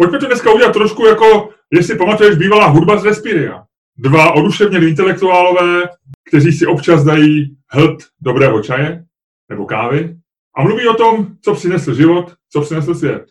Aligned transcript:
pojďme 0.00 0.18
to 0.18 0.26
dneska 0.26 0.52
udělat 0.52 0.72
trošku 0.72 1.06
jako, 1.06 1.48
jestli 1.72 1.98
pamatuješ, 1.98 2.36
bývalá 2.36 2.66
hudba 2.66 2.96
z 2.96 3.04
Respiria. 3.04 3.64
Dva 3.98 4.32
oduševnělí 4.32 4.88
intelektuálové, 4.88 5.88
kteří 6.28 6.52
si 6.52 6.66
občas 6.66 7.04
dají 7.04 7.56
hlad 7.70 7.96
dobrého 8.20 8.62
čaje 8.62 9.04
nebo 9.48 9.66
kávy 9.66 10.16
a 10.56 10.62
mluví 10.62 10.88
o 10.88 10.94
tom, 10.94 11.26
co 11.44 11.54
přinesl 11.54 11.94
život, 11.94 12.34
co 12.52 12.60
přinesl 12.60 12.94
svět. 12.94 13.24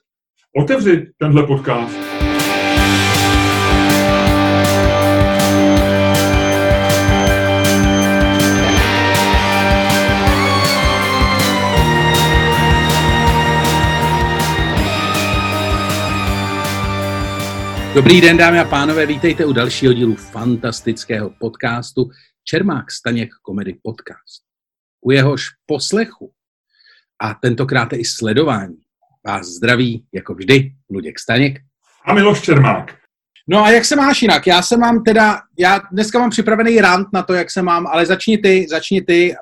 Otevři 0.56 1.12
tenhle 1.18 1.48
podcast. 1.48 2.19
Dobrý 17.94 18.22
den, 18.22 18.38
dámy 18.38 18.60
a 18.60 18.66
pánové, 18.66 19.06
vítejte 19.06 19.46
u 19.46 19.54
dalšího 19.54 19.94
dílu 19.94 20.16
fantastického 20.16 21.30
podcastu 21.30 22.10
Čermák 22.44 22.92
Staněk 22.92 23.30
Komedy 23.42 23.76
Podcast. 23.84 24.44
U 25.06 25.12
jehož 25.12 25.48
poslechu 25.66 26.32
a 27.22 27.34
tentokrát 27.34 27.94
i 27.94 28.06
sledování 28.06 28.78
vás 29.28 29.48
zdraví, 29.48 30.06
jako 30.14 30.34
vždy, 30.34 30.72
Luděk 30.90 31.20
Staněk. 31.20 31.60
A 32.06 32.14
Miloš 32.14 32.42
Čermák. 32.42 32.96
No 33.48 33.64
a 33.64 33.70
jak 33.70 33.86
se 33.86 33.96
máš 33.96 34.22
jinak? 34.22 34.48
Já 34.48 34.62
se 34.62 34.78
mám 34.78 35.04
teda, 35.04 35.42
já 35.60 35.82
dneska 35.92 36.20
mám 36.20 36.30
připravený 36.30 36.82
rant 36.82 37.08
na 37.14 37.24
to, 37.24 37.34
jak 37.34 37.52
se 37.52 37.62
mám, 37.62 37.88
ale 37.88 38.06
začni 38.06 38.38
ty, 38.38 38.68
začni 38.70 39.02
ty. 39.02 39.36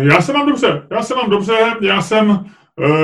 Já 0.00 0.20
se 0.20 0.32
mám 0.32 0.46
dobře, 0.46 0.86
já 0.90 1.02
se 1.02 1.14
mám 1.14 1.30
dobře, 1.30 1.52
já 1.80 2.02
jsem 2.02 2.46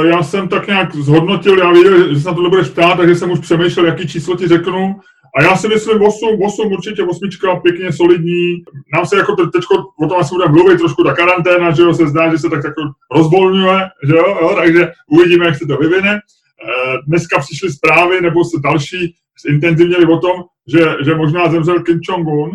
já 0.05 0.23
jsem 0.23 0.49
tak 0.49 0.67
nějak 0.67 0.95
zhodnotil, 0.95 1.59
já 1.59 1.73
věděl, 1.73 2.15
že 2.15 2.21
se 2.21 2.29
na 2.29 2.35
to 2.35 2.51
budeš 2.51 2.69
ptát, 2.69 2.97
takže 2.97 3.15
jsem 3.15 3.31
už 3.31 3.39
přemýšlel, 3.39 3.87
jaký 3.87 4.09
číslo 4.09 4.37
ti 4.37 4.49
řeknu. 4.49 4.95
A 5.37 5.43
já 5.43 5.57
si 5.57 5.69
myslím 5.69 6.03
8, 6.03 6.43
8 6.43 6.73
určitě 6.73 7.03
osmička, 7.03 7.57
pěkně 7.57 7.93
solidní. 7.93 8.63
Nám 8.95 9.07
se 9.07 9.17
jako 9.17 9.37
teď 9.37 9.63
o 10.03 10.09
tom 10.09 10.19
asi 10.21 10.35
budeme 10.35 10.53
mluvit, 10.53 10.79
trošku 10.79 11.05
ta 11.05 11.13
karanténa, 11.13 11.71
že 11.71 11.83
jo, 11.83 11.95
se 11.95 12.07
zdá, 12.07 12.31
že 12.31 12.39
se 12.39 12.51
tak 12.51 12.65
jako 12.65 12.83
rozvolňuje, 13.15 13.81
že 14.07 14.13
jo, 14.13 14.39
jo, 14.43 14.55
takže 14.57 14.93
uvidíme, 15.11 15.47
jak 15.47 15.57
se 15.57 15.67
to 15.67 15.77
vyvine. 15.77 16.13
Eh, 16.13 16.99
dneska 17.07 17.39
přišly 17.39 17.73
zprávy, 17.73 18.21
nebo 18.21 18.45
se 18.45 18.61
další 18.65 19.15
intenzivněli 19.49 20.07
o 20.07 20.19
tom, 20.19 20.43
že, 20.69 20.97
že 21.05 21.15
možná 21.15 21.51
zemřel 21.51 21.83
Kim 21.83 22.01
Jong-un, 22.09 22.51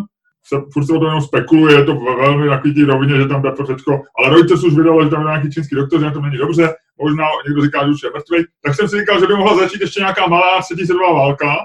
se, 0.47 0.55
furt 0.73 0.85
se 0.85 0.93
o 0.93 0.99
tom 0.99 1.05
jenom 1.05 1.21
spekuluje, 1.21 1.75
je 1.75 1.83
to 1.83 1.95
velmi 1.95 2.49
takový 2.49 2.83
rovině, 2.83 3.17
že 3.17 3.25
tam 3.25 3.41
jde 3.41 3.51
řečko, 3.67 4.01
ale 4.19 4.29
Reuters 4.29 4.63
už 4.63 4.75
vydal, 4.75 5.03
že 5.03 5.09
tam 5.09 5.21
je 5.21 5.27
nějaký 5.27 5.51
čínský 5.51 5.75
doktor, 5.75 5.99
že 5.99 6.05
na 6.05 6.11
to 6.11 6.21
není 6.21 6.37
dobře, 6.37 6.73
možná 6.99 7.25
někdo 7.47 7.61
říká, 7.61 7.85
že 7.85 7.91
už 7.91 8.03
je 8.03 8.09
mrtvý, 8.09 8.45
tak 8.63 8.75
jsem 8.75 8.87
si 8.87 8.99
říkal, 8.99 9.19
že 9.19 9.27
by 9.27 9.33
mohla 9.33 9.57
začít 9.57 9.81
ještě 9.81 9.99
nějaká 9.99 10.27
malá 10.27 10.61
třetí 10.61 10.85
světová 10.85 11.13
válka, 11.13 11.55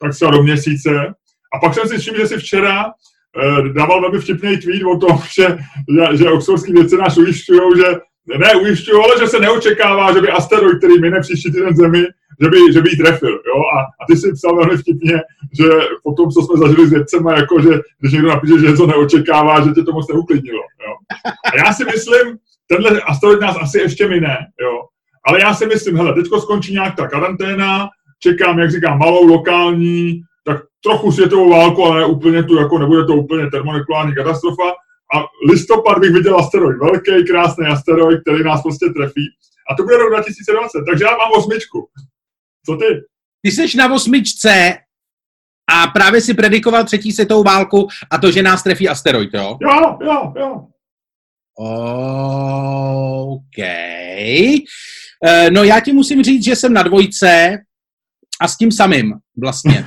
tak 0.00 0.12
třeba 0.12 0.30
do 0.30 0.42
měsíce. 0.42 0.90
A 1.54 1.58
pak 1.60 1.74
jsem 1.74 1.88
si 1.88 1.98
všiml, 1.98 2.18
že 2.18 2.26
si 2.26 2.38
včera 2.38 2.84
eh, 2.86 3.68
dával 3.68 4.00
velmi 4.00 4.20
vtipný 4.20 4.56
tweet 4.58 4.82
o 4.82 4.98
tom, 4.98 5.18
že, 5.38 5.58
že, 5.94 6.16
že 6.16 6.30
oxfordský 6.30 6.72
vědci 6.72 6.96
nás 6.96 7.18
ujišťují, 7.18 7.60
že 7.76 7.86
ne 8.38 8.54
ujišťují, 8.54 9.02
ale 9.04 9.18
že 9.20 9.26
se 9.26 9.38
neočekává, 9.38 10.12
že 10.12 10.20
by 10.20 10.28
asteroid, 10.28 10.78
který 10.78 11.00
mine 11.00 11.20
příští 11.20 11.52
týden 11.52 11.76
Zemi, 11.76 12.04
že 12.42 12.48
by, 12.48 12.58
že 12.72 12.80
by 12.80 12.90
jí 12.90 12.96
trefil. 12.96 13.30
Jo? 13.30 13.62
A, 13.76 13.80
a 13.80 14.06
ty 14.08 14.16
si 14.16 14.32
psal 14.32 14.56
velmi 14.56 14.76
vtipně, 14.76 15.20
že 15.58 15.68
po 16.02 16.12
tom, 16.12 16.30
co 16.30 16.42
jsme 16.42 16.56
zažili 16.58 16.86
s 16.86 16.90
vědcema, 16.90 17.34
jako 17.34 17.60
že 17.60 17.68
když 18.00 18.12
někdo 18.12 18.28
napíše, 18.28 18.58
že 18.58 18.70
něco 18.70 18.86
neočekává, 18.86 19.64
že 19.64 19.70
tě 19.70 19.82
to 19.82 19.92
moc 19.92 20.08
neuklidnilo. 20.08 20.62
Jo? 20.86 20.94
A 21.52 21.66
já 21.66 21.72
si 21.72 21.84
myslím, 21.84 22.38
tenhle 22.76 23.00
asteroid 23.00 23.40
nás 23.40 23.56
asi 23.60 23.78
ještě 23.78 24.08
mine, 24.08 24.38
jo? 24.60 24.80
ale 25.26 25.40
já 25.40 25.54
si 25.54 25.66
myslím, 25.66 25.96
hele, 25.96 26.14
teďko 26.14 26.40
skončí 26.40 26.72
nějak 26.72 26.96
ta 26.96 27.08
karanténa, 27.08 27.88
čekám, 28.18 28.58
jak 28.58 28.70
říkám, 28.70 28.98
malou 28.98 29.26
lokální, 29.26 30.20
tak 30.44 30.60
trochu 30.84 31.12
světovou 31.12 31.50
válku, 31.50 31.84
ale 31.84 32.06
úplně 32.06 32.42
tu, 32.42 32.56
jako 32.56 32.78
nebude 32.78 33.04
to 33.04 33.14
úplně 33.14 33.50
termonekulární 33.50 34.14
katastrofa. 34.14 34.70
A 35.14 35.24
listopad 35.50 35.98
bych 35.98 36.12
viděl 36.12 36.38
asteroid, 36.38 36.78
velký, 36.78 37.26
krásný 37.26 37.66
asteroid, 37.66 38.20
který 38.20 38.44
nás 38.44 38.62
prostě 38.62 38.86
trefí. 38.86 39.26
A 39.70 39.74
to 39.74 39.82
bude 39.82 39.96
rok 39.96 40.12
2020, 40.12 40.84
takže 40.90 41.04
já 41.04 41.10
mám 41.10 41.32
osmičku. 41.38 41.88
Co 42.66 42.76
ty? 42.76 42.84
Ty 43.42 43.50
jsi 43.50 43.76
na 43.76 43.94
osmičce 43.94 44.74
a 45.72 45.86
právě 45.86 46.20
si 46.20 46.34
predikoval 46.34 46.84
třetí 46.84 47.12
světovou 47.12 47.42
válku 47.42 47.88
a 48.10 48.18
to, 48.18 48.30
že 48.30 48.42
nás 48.42 48.62
trefí 48.62 48.88
asteroid, 48.88 49.34
jo? 49.34 49.58
Jo, 49.62 49.98
jo, 50.02 50.32
jo. 50.36 50.66
OK. 51.58 53.58
Eh, 55.24 55.50
no 55.50 55.64
já 55.64 55.80
ti 55.80 55.92
musím 55.92 56.22
říct, 56.22 56.44
že 56.44 56.56
jsem 56.56 56.72
na 56.72 56.82
dvojce 56.82 57.58
a 58.40 58.48
s 58.48 58.56
tím 58.56 58.72
samým 58.72 59.14
vlastně. 59.40 59.84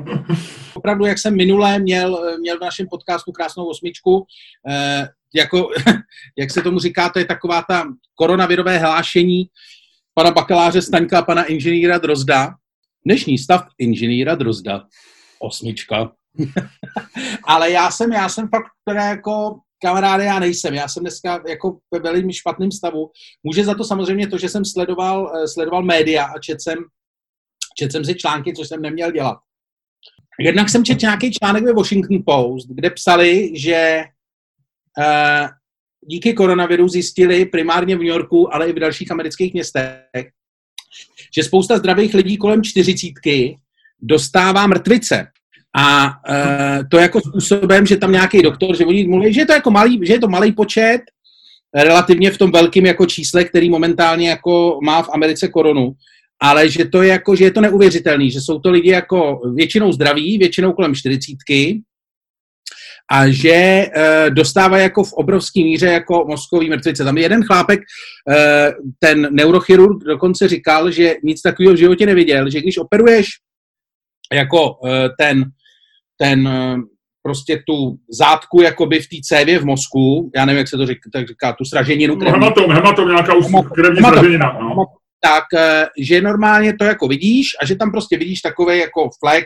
Opravdu, 0.74 1.06
jak 1.06 1.18
jsem 1.18 1.36
minulé 1.36 1.78
měl, 1.78 2.36
měl 2.40 2.58
v 2.58 2.60
našem 2.60 2.86
podcastu 2.90 3.32
krásnou 3.32 3.64
osmičku, 3.64 4.26
eh, 4.68 5.08
jako, 5.34 5.68
jak 6.38 6.50
se 6.50 6.62
tomu 6.62 6.78
říká, 6.78 7.08
to 7.08 7.18
je 7.18 7.24
taková 7.24 7.62
ta 7.62 7.84
koronavirové 8.14 8.78
hlášení 8.78 9.44
pana 10.14 10.30
bakaláře 10.30 10.82
Staňka 10.82 11.18
a 11.18 11.22
pana 11.22 11.44
inženýra 11.44 11.98
Drozda. 11.98 12.54
Dnešní 13.06 13.38
stav 13.38 13.66
inženýra 13.78 14.34
Drozda. 14.34 14.84
Osmička. 15.38 16.12
Ale 17.44 17.70
já 17.70 17.90
jsem, 17.90 18.12
já 18.12 18.28
jsem 18.28 18.48
fakt 18.48 18.70
teda 18.88 19.04
jako 19.04 19.60
kamaráde, 19.82 20.24
já 20.24 20.38
nejsem. 20.38 20.74
Já 20.74 20.88
jsem 20.88 21.02
dneska 21.02 21.42
jako 21.48 21.78
ve 21.90 21.98
velmi 21.98 22.32
špatném 22.32 22.72
stavu. 22.72 23.10
Může 23.42 23.64
za 23.64 23.74
to 23.74 23.84
samozřejmě 23.84 24.26
to, 24.26 24.38
že 24.38 24.48
jsem 24.48 24.64
sledoval, 24.64 25.32
eh, 25.36 25.48
sledoval 25.48 25.82
média 25.82 26.24
a 26.24 26.38
četl 26.38 26.60
jsem, 26.60 26.78
četl 27.78 27.92
jsem 27.92 28.04
si 28.04 28.14
články, 28.14 28.52
což 28.52 28.68
jsem 28.68 28.82
neměl 28.82 29.12
dělat. 29.12 29.38
Jednak 30.40 30.68
jsem 30.68 30.84
četl 30.84 31.00
nějaký 31.02 31.30
článek 31.30 31.64
ve 31.64 31.72
Washington 31.72 32.22
Post, 32.26 32.68
kde 32.68 32.90
psali, 32.90 33.52
že 33.56 34.04
uh, 34.98 35.48
díky 36.06 36.34
koronaviru 36.34 36.88
zjistili 36.88 37.46
primárně 37.46 37.96
v 37.96 37.98
New 37.98 38.08
Yorku, 38.08 38.54
ale 38.54 38.68
i 38.68 38.72
v 38.72 38.78
dalších 38.78 39.10
amerických 39.10 39.52
městech, 39.52 40.28
že 41.36 41.42
spousta 41.42 41.78
zdravých 41.78 42.14
lidí 42.14 42.36
kolem 42.36 42.62
čtyřicítky 42.62 43.58
dostává 44.00 44.66
mrtvice. 44.66 45.31
A 45.76 46.06
uh, 46.06 46.88
to 46.90 46.98
jako 46.98 47.20
způsobem, 47.20 47.86
že 47.86 47.96
tam 47.96 48.12
nějaký 48.12 48.42
doktor, 48.42 48.76
že 48.76 48.86
oni 48.86 49.08
mluví, 49.08 49.34
že 49.34 49.40
je 49.40 49.46
to 49.46 49.52
jako 49.52 49.70
malý, 49.70 50.00
že 50.02 50.12
je 50.12 50.18
to 50.18 50.28
malý 50.28 50.52
počet, 50.52 51.00
relativně 51.74 52.30
v 52.30 52.38
tom 52.38 52.50
velkém 52.50 52.86
jako 52.86 53.06
čísle, 53.06 53.44
který 53.44 53.70
momentálně 53.70 54.28
jako 54.28 54.78
má 54.82 55.02
v 55.02 55.10
Americe 55.12 55.48
koronu, 55.48 55.92
ale 56.42 56.68
že 56.68 56.84
to 56.84 57.02
je 57.02 57.08
jako, 57.08 57.36
že 57.36 57.44
je 57.44 57.50
to 57.50 57.60
neuvěřitelný, 57.60 58.30
že 58.30 58.40
jsou 58.40 58.58
to 58.58 58.70
lidi 58.70 58.90
jako 58.90 59.40
většinou 59.54 59.92
zdraví, 59.92 60.38
většinou 60.38 60.72
kolem 60.72 60.94
čtyřicítky, 60.94 61.82
a 63.10 63.28
že 63.28 63.50
e, 63.50 63.90
dostává 64.30 64.78
jako 64.78 65.04
v 65.04 65.12
obrovské 65.12 65.60
míře 65.60 65.86
jako 65.86 66.24
mozkový 66.28 66.70
mrtvice. 66.70 67.04
Tam 67.04 67.18
jeden 67.18 67.44
chlápek, 67.44 67.80
e, 68.30 68.72
ten 68.98 69.28
neurochirurg 69.30 70.04
dokonce 70.04 70.48
říkal, 70.48 70.90
že 70.90 71.14
nic 71.24 71.42
takového 71.42 71.74
v 71.74 71.78
životě 71.78 72.06
neviděl, 72.06 72.50
že 72.50 72.60
když 72.60 72.78
operuješ 72.78 73.26
jako 74.32 74.78
e, 74.86 75.08
ten, 75.18 75.44
ten 76.22 76.48
e, 76.48 76.76
prostě 77.22 77.62
tu 77.66 77.96
zátku 78.10 78.62
jakoby 78.62 79.00
v 79.00 79.08
té 79.08 79.16
cévě 79.22 79.58
v 79.58 79.64
mozku, 79.64 80.30
já 80.36 80.44
nevím, 80.44 80.58
jak 80.58 80.68
se 80.68 80.76
to 80.76 80.86
říká, 80.86 81.10
tak 81.12 81.28
říká 81.28 81.52
tu 81.52 81.64
sraženinu. 81.64 82.16
Krevní. 82.16 82.32
Hematom, 82.32 82.72
hematom, 82.72 83.08
nějaká 83.08 83.34
už 83.34 83.46
krevní 83.74 83.96
hematom, 83.96 84.18
sraženina. 84.18 84.58
No. 84.60 84.84
Tak, 85.20 85.44
že 85.98 86.20
normálně 86.20 86.76
to 86.76 86.84
jako 86.84 87.08
vidíš 87.08 87.46
a 87.62 87.66
že 87.66 87.76
tam 87.76 87.90
prostě 87.90 88.18
vidíš 88.18 88.40
takový 88.40 88.78
jako 88.78 89.10
flek 89.18 89.44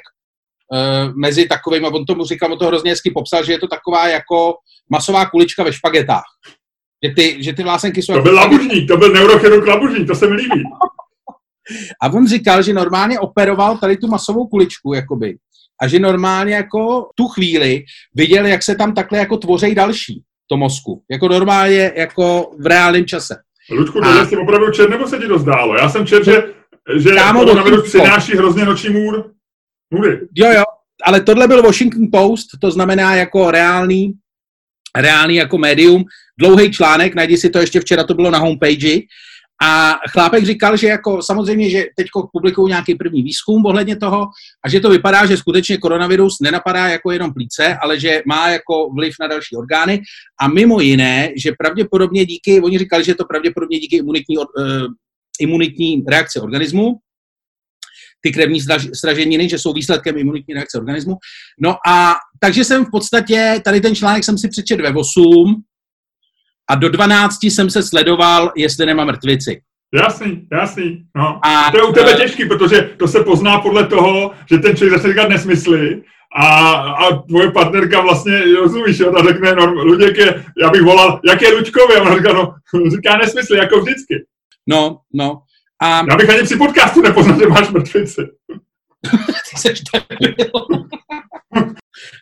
uh, 0.72 1.14
mezi 1.16 1.48
takovými, 1.48 1.86
on 1.86 2.04
tomu 2.04 2.24
říkal, 2.24 2.52
on 2.52 2.58
to 2.58 2.66
hrozně 2.66 2.90
hezky 2.90 3.10
popsal, 3.10 3.44
že 3.44 3.52
je 3.52 3.58
to 3.58 3.68
taková 3.68 4.08
jako 4.08 4.54
masová 4.90 5.26
kulička 5.26 5.64
ve 5.64 5.72
špagetách. 5.72 6.24
Že 7.04 7.14
ty, 7.14 7.42
že 7.44 7.52
ty 7.52 7.62
vlásenky 7.62 8.02
jsou... 8.02 8.14
To 8.14 8.22
byl 8.22 8.34
labužník, 8.34 8.88
to 8.88 8.96
byl 8.96 9.12
neurochirurg 9.12 9.66
labužník, 9.66 10.06
to 10.06 10.14
se 10.14 10.26
mi 10.26 10.36
líbí. 10.36 10.62
A 12.02 12.12
on 12.12 12.28
říkal, 12.28 12.62
že 12.62 12.72
normálně 12.72 13.20
operoval 13.20 13.78
tady 13.78 13.96
tu 13.96 14.06
masovou 14.06 14.46
kuličku, 14.46 14.94
jakoby. 14.94 15.36
A 15.82 15.88
že 15.88 15.98
normálně 15.98 16.54
jako 16.54 17.08
tu 17.14 17.28
chvíli 17.28 17.84
viděl, 18.14 18.46
jak 18.46 18.62
se 18.62 18.74
tam 18.74 18.94
takhle 18.94 19.18
jako 19.18 19.36
tvoří 19.36 19.74
další 19.74 20.22
to 20.50 20.56
mozku. 20.56 21.02
Jako 21.10 21.28
normálně, 21.28 21.92
jako 21.96 22.50
v 22.60 22.66
reálném 22.66 23.06
čase. 23.06 23.36
Ludku, 23.70 24.00
to 24.00 24.08
a... 24.08 24.26
jsi 24.26 24.36
opravdu 24.36 24.70
čet, 24.72 24.90
nebo 24.90 25.08
se 25.08 25.18
ti 25.18 25.26
to 25.26 25.38
zdálo? 25.38 25.76
Já 25.76 25.88
jsem 25.88 26.06
čet, 26.06 26.24
že, 26.24 26.42
že 26.96 27.10
to 27.70 27.82
přináší 27.82 28.36
hrozně 28.36 28.64
noční 28.64 28.90
můr. 28.90 29.30
Nudy. 29.92 30.20
Jo, 30.34 30.52
jo, 30.52 30.62
ale 31.04 31.20
tohle 31.20 31.48
byl 31.48 31.62
Washington 31.62 32.08
Post, 32.12 32.46
to 32.60 32.70
znamená 32.70 33.14
jako 33.14 33.50
reálný, 33.50 34.12
reálný 34.96 35.36
jako 35.36 35.58
médium, 35.58 36.04
dlouhý 36.38 36.72
článek, 36.72 37.14
najdi 37.14 37.36
si 37.36 37.50
to 37.50 37.58
ještě 37.58 37.80
včera, 37.80 38.04
to 38.04 38.14
bylo 38.14 38.30
na 38.30 38.38
homepage, 38.38 39.00
a 39.62 39.94
chlápek 40.10 40.44
říkal, 40.44 40.76
že 40.76 40.86
jako 40.86 41.22
samozřejmě, 41.22 41.70
že 41.70 41.84
teď 41.96 42.06
publikují 42.32 42.68
nějaký 42.68 42.94
první 42.94 43.22
výzkum 43.22 43.66
ohledně 43.66 43.96
toho 43.96 44.26
a 44.64 44.68
že 44.68 44.80
to 44.80 44.90
vypadá, 44.90 45.26
že 45.26 45.36
skutečně 45.36 45.78
koronavirus 45.78 46.36
nenapadá 46.42 46.88
jako 46.88 47.10
jenom 47.10 47.32
plíce, 47.32 47.76
ale 47.82 48.00
že 48.00 48.22
má 48.26 48.48
jako 48.48 48.90
vliv 48.94 49.14
na 49.20 49.26
další 49.26 49.56
orgány 49.56 50.02
a 50.40 50.48
mimo 50.48 50.80
jiné, 50.80 51.30
že 51.36 51.52
pravděpodobně 51.58 52.24
díky, 52.26 52.60
oni 52.60 52.78
říkali, 52.78 53.04
že 53.04 53.14
to 53.14 53.24
pravděpodobně 53.24 53.78
díky 53.78 53.96
imunitní, 53.96 54.38
uh, 54.38 54.44
imunitní 55.40 56.04
reakci 56.08 56.40
organismu, 56.40 56.98
ty 58.20 58.32
krevní 58.32 58.60
straženiny, 58.94 59.48
že 59.48 59.58
jsou 59.58 59.72
výsledkem 59.72 60.18
imunitní 60.18 60.54
reakce 60.54 60.78
organismu. 60.78 61.16
No 61.60 61.76
a 61.88 62.14
takže 62.40 62.64
jsem 62.64 62.84
v 62.84 62.90
podstatě, 62.90 63.60
tady 63.64 63.80
ten 63.80 63.94
článek 63.94 64.24
jsem 64.24 64.38
si 64.38 64.48
přečet 64.48 64.80
ve 64.80 64.94
8 64.94 65.62
a 66.70 66.74
do 66.74 66.88
12 66.88 67.44
jsem 67.44 67.70
se 67.70 67.82
sledoval, 67.82 68.52
jestli 68.56 68.86
nemá 68.86 69.04
mrtvici. 69.04 69.60
Jasný, 69.94 70.46
jasný. 70.52 71.04
No. 71.16 71.40
A, 71.42 71.70
to 71.70 71.76
je 71.76 71.82
u 71.82 71.92
tebe 71.92 72.12
uh, 72.12 72.20
těžký, 72.20 72.44
protože 72.44 72.90
to 72.96 73.08
se 73.08 73.24
pozná 73.24 73.60
podle 73.60 73.86
toho, 73.86 74.30
že 74.50 74.58
ten 74.58 74.76
člověk 74.76 74.96
zase 74.96 75.08
říkat 75.08 75.28
nesmysly 75.28 76.02
a, 76.36 76.68
a 76.76 77.16
tvoje 77.16 77.50
partnerka 77.50 78.00
vlastně, 78.00 78.42
rozumíš, 78.60 78.98
jo, 78.98 79.12
ta 79.12 79.24
řekne, 79.24 79.54
no, 79.54 79.66
Luděk 79.66 80.16
je, 80.16 80.44
já 80.62 80.70
bych 80.70 80.82
volal, 80.82 81.20
jak 81.28 81.42
je 81.42 81.54
Luďkovi? 81.54 81.96
A 81.96 82.02
ona 82.02 82.16
říká, 82.16 82.32
no, 82.32 82.54
říká 82.90 83.16
nesmysly, 83.16 83.58
jako 83.58 83.80
vždycky. 83.80 84.24
No, 84.66 84.98
no. 85.14 85.42
A... 85.82 86.04
Já 86.10 86.16
bych 86.16 86.30
ani 86.30 86.42
při 86.42 86.56
podcastu 86.56 87.02
nepoznal, 87.02 87.38
že 87.38 87.46
máš 87.46 87.70
mrtvici. 87.70 88.22
Ty 89.50 89.56
seš 89.56 89.82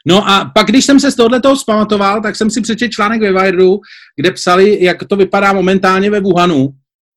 No 0.07 0.29
a 0.29 0.53
pak, 0.55 0.67
když 0.67 0.85
jsem 0.85 1.01
se 1.01 1.11
z 1.11 1.17
tohohle 1.17 1.41
toho 1.41 1.57
zpamatoval, 1.57 2.23
tak 2.23 2.37
jsem 2.37 2.51
si 2.51 2.61
přečetl 2.61 2.93
článek 2.93 3.21
ve 3.21 3.33
Wiredu, 3.33 3.81
kde 4.17 4.33
psali, 4.33 4.85
jak 4.85 5.05
to 5.05 5.17
vypadá 5.17 5.53
momentálně 5.53 6.11
ve 6.11 6.21
Wuhanu, 6.21 6.69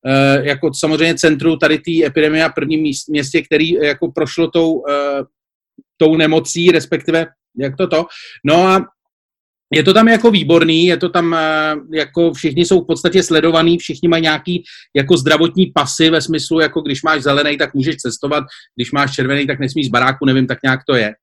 e, 0.05 0.47
jako 0.47 0.71
samozřejmě 0.73 1.15
centru 1.15 1.57
tady 1.57 1.77
té 1.77 2.05
epidemie 2.05 2.45
a 2.45 2.49
prvním 2.49 2.91
městě, 3.09 3.41
který 3.41 3.71
jako 3.71 4.11
prošlo 4.11 4.47
tou, 4.47 4.83
e, 4.89 5.23
tou 5.97 6.17
nemocí, 6.17 6.71
respektive 6.71 7.25
jak 7.59 7.75
to 7.77 7.87
to. 7.87 8.05
No 8.45 8.67
a 8.67 8.85
je 9.73 9.83
to 9.83 9.93
tam 9.93 10.07
jako 10.07 10.31
výborný, 10.31 10.85
je 10.85 10.97
to 10.97 11.09
tam 11.09 11.33
eh, 11.33 11.75
jako 11.93 12.33
všichni 12.33 12.65
jsou 12.65 12.81
v 12.81 12.87
podstatě 12.87 13.23
sledovaní, 13.23 13.77
všichni 13.77 14.09
mají 14.09 14.23
nějaký 14.23 14.63
jako 14.95 15.17
zdravotní 15.17 15.65
pasy 15.65 16.09
ve 16.09 16.21
smyslu, 16.21 16.59
jako 16.59 16.81
když 16.81 17.03
máš 17.03 17.23
zelený, 17.23 17.57
tak 17.57 17.73
můžeš 17.73 17.95
cestovat, 17.95 18.43
když 18.75 18.91
máš 18.91 19.15
červený, 19.15 19.47
tak 19.47 19.59
nesmíš 19.59 19.87
z 19.87 19.89
baráku, 19.89 20.25
nevím, 20.25 20.47
tak 20.47 20.57
nějak 20.63 20.79
to 20.89 20.95
je. 20.95 21.13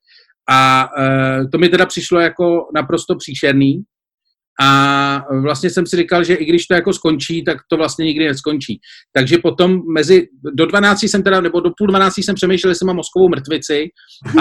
A 0.51 0.89
uh, 0.99 1.51
to 1.51 1.59
mi 1.59 1.69
teda 1.69 1.87
přišlo 1.87 2.21
jako 2.21 2.69
naprosto 2.75 3.17
příšerný. 3.17 3.83
A 4.61 5.25
vlastně 5.43 5.71
jsem 5.71 5.87
si 5.87 5.97
říkal, 5.97 6.25
že 6.25 6.35
i 6.35 6.45
když 6.45 6.67
to 6.67 6.75
jako 6.75 6.93
skončí, 6.93 7.45
tak 7.45 7.59
to 7.71 7.77
vlastně 7.77 8.05
nikdy 8.05 8.25
neskončí. 8.25 8.81
Takže 9.13 9.39
potom 9.39 9.83
mezi, 9.93 10.29
do 10.55 10.67
12 10.67 11.03
jsem 11.03 11.23
teda, 11.23 11.41
nebo 11.41 11.61
do 11.61 11.71
půl 11.79 11.87
12 11.87 12.19
jsem 12.19 12.35
přemýšlel, 12.35 12.71
jestli 12.71 12.87
mám 12.87 12.97
mozkovou 12.97 13.29
mrtvici 13.29 13.89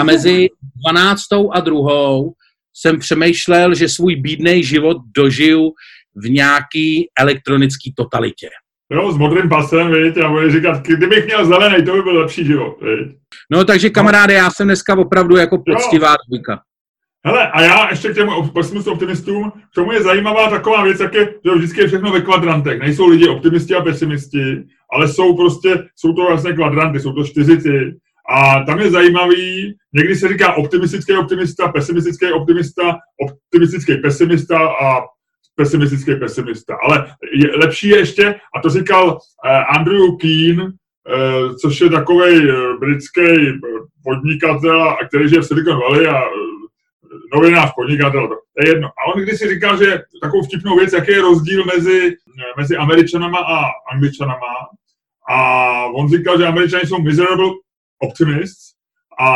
a 0.00 0.04
mezi 0.04 0.48
12 0.92 1.20
a 1.52 1.60
druhou 1.60 2.34
jsem 2.74 2.98
přemýšlel, 2.98 3.74
že 3.74 3.88
svůj 3.88 4.16
bídný 4.16 4.64
život 4.64 4.96
dožiju 5.16 5.72
v 6.14 6.30
nějaký 6.30 7.08
elektronický 7.18 7.92
totalitě. 7.96 8.48
Jo, 8.92 9.12
s 9.12 9.16
modrým 9.16 9.48
pasem, 9.48 9.92
viď, 9.92 10.18
a 10.18 10.28
bude 10.28 10.50
říkat, 10.50 10.86
kdybych 10.86 11.24
měl 11.24 11.46
zelený, 11.46 11.84
to 11.84 11.92
by 11.92 12.02
byl 12.02 12.20
lepší 12.20 12.44
život, 12.44 12.76
viď. 12.82 13.16
No, 13.50 13.64
takže 13.64 13.90
kamaráde, 13.90 14.34
já 14.34 14.50
jsem 14.50 14.66
dneska 14.66 14.98
opravdu 14.98 15.36
jako 15.36 15.58
poctivá 15.66 16.14
dvojka. 16.28 16.60
Hele, 17.26 17.50
a 17.50 17.62
já 17.62 17.90
ještě 17.90 18.08
k 18.08 18.14
těm 18.14 18.28
optimistům, 18.86 19.50
k 19.50 19.74
tomu 19.74 19.92
je 19.92 20.02
zajímavá 20.02 20.50
taková 20.50 20.84
věc, 20.84 21.00
jak 21.00 21.14
je, 21.14 21.34
že 21.44 21.54
vždycky 21.54 21.80
je 21.80 21.86
všechno 21.86 22.12
ve 22.12 22.20
kvadrantech. 22.20 22.80
Nejsou 22.80 23.08
lidi 23.08 23.28
optimisti 23.28 23.74
a 23.74 23.82
pesimisti, 23.82 24.64
ale 24.92 25.08
jsou 25.08 25.36
prostě, 25.36 25.84
jsou 25.96 26.12
to 26.12 26.26
vlastně 26.26 26.52
kvadranty, 26.52 27.00
jsou 27.00 27.12
to 27.12 27.24
čtyři 27.24 27.56
A 28.28 28.62
tam 28.62 28.80
je 28.80 28.90
zajímavý, 28.90 29.74
někdy 29.92 30.16
se 30.16 30.28
říká 30.28 30.52
optimistický 30.52 31.12
optimista, 31.12 31.68
pesimistický 31.68 32.32
optimista, 32.32 32.98
optimistický 33.20 33.96
pesimista 33.96 34.58
a 34.58 35.02
pesimistický 35.56 36.14
pesimista. 36.14 36.76
Ale 36.84 37.14
je, 37.32 37.56
lepší 37.56 37.88
je 37.88 37.98
ještě, 37.98 38.40
a 38.56 38.60
to 38.60 38.70
říkal 38.70 39.06
uh, 39.06 39.76
Andrew 39.76 40.16
Keen, 40.20 40.60
uh, 40.60 41.56
což 41.62 41.80
je 41.80 41.90
takový 41.90 42.48
uh, 42.48 42.78
britský 42.80 43.22
podnikatel, 44.04 44.96
který 45.08 45.28
žije 45.28 45.40
v 45.40 45.46
Silicon 45.46 45.80
Valley 45.80 46.06
a 46.06 46.22
novinář, 47.34 47.72
podnikatel, 47.76 48.28
to 48.28 48.36
je 48.58 48.68
jedno. 48.68 48.88
A 48.88 49.14
on 49.14 49.22
když 49.22 49.38
si 49.38 49.48
říkal, 49.48 49.84
že 49.84 50.02
takovou 50.22 50.42
vtipnou 50.42 50.76
věc, 50.76 50.92
jaký 50.92 51.12
je 51.12 51.22
rozdíl 51.22 51.64
mezi, 51.64 52.16
mezi 52.56 52.76
Američanama 52.76 53.38
a 53.38 53.64
Angličanama. 53.92 54.54
A 55.30 55.86
on 55.86 56.08
říkal, 56.08 56.38
že 56.38 56.46
Američani 56.46 56.86
jsou 56.86 57.02
miserable 57.02 57.50
optimists 58.06 58.74
a 59.20 59.28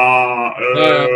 e, 0.78 1.06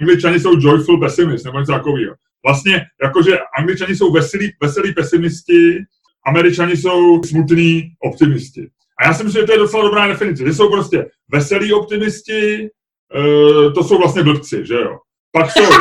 Angličani 0.00 0.40
jsou 0.40 0.60
joyful 0.60 1.00
pessimists, 1.00 1.44
nebo 1.44 1.60
něco 1.60 1.72
takového. 1.72 2.14
Vlastně, 2.46 2.86
jakože 3.02 3.38
Angličani 3.58 3.96
jsou 3.96 4.12
veselí, 4.12 4.52
veselí 4.62 4.94
pesimisti, 4.94 5.78
Američani 6.26 6.76
jsou 6.76 7.22
smutní 7.22 7.92
optimisti. 8.00 8.68
A 8.98 9.06
já 9.06 9.14
si 9.14 9.24
myslím, 9.24 9.42
že 9.42 9.46
to 9.46 9.52
je 9.52 9.58
docela 9.58 9.82
dobrá 9.82 10.06
definice, 10.06 10.44
že 10.44 10.54
jsou 10.54 10.70
prostě 10.70 11.10
veselí 11.28 11.72
optimisti, 11.72 12.64
e, 12.64 13.70
to 13.74 13.84
jsou 13.84 13.98
vlastně 13.98 14.22
blbci, 14.22 14.66
že 14.66 14.74
jo. 14.74 14.98
Pak 15.32 15.50
jsou 15.50 15.64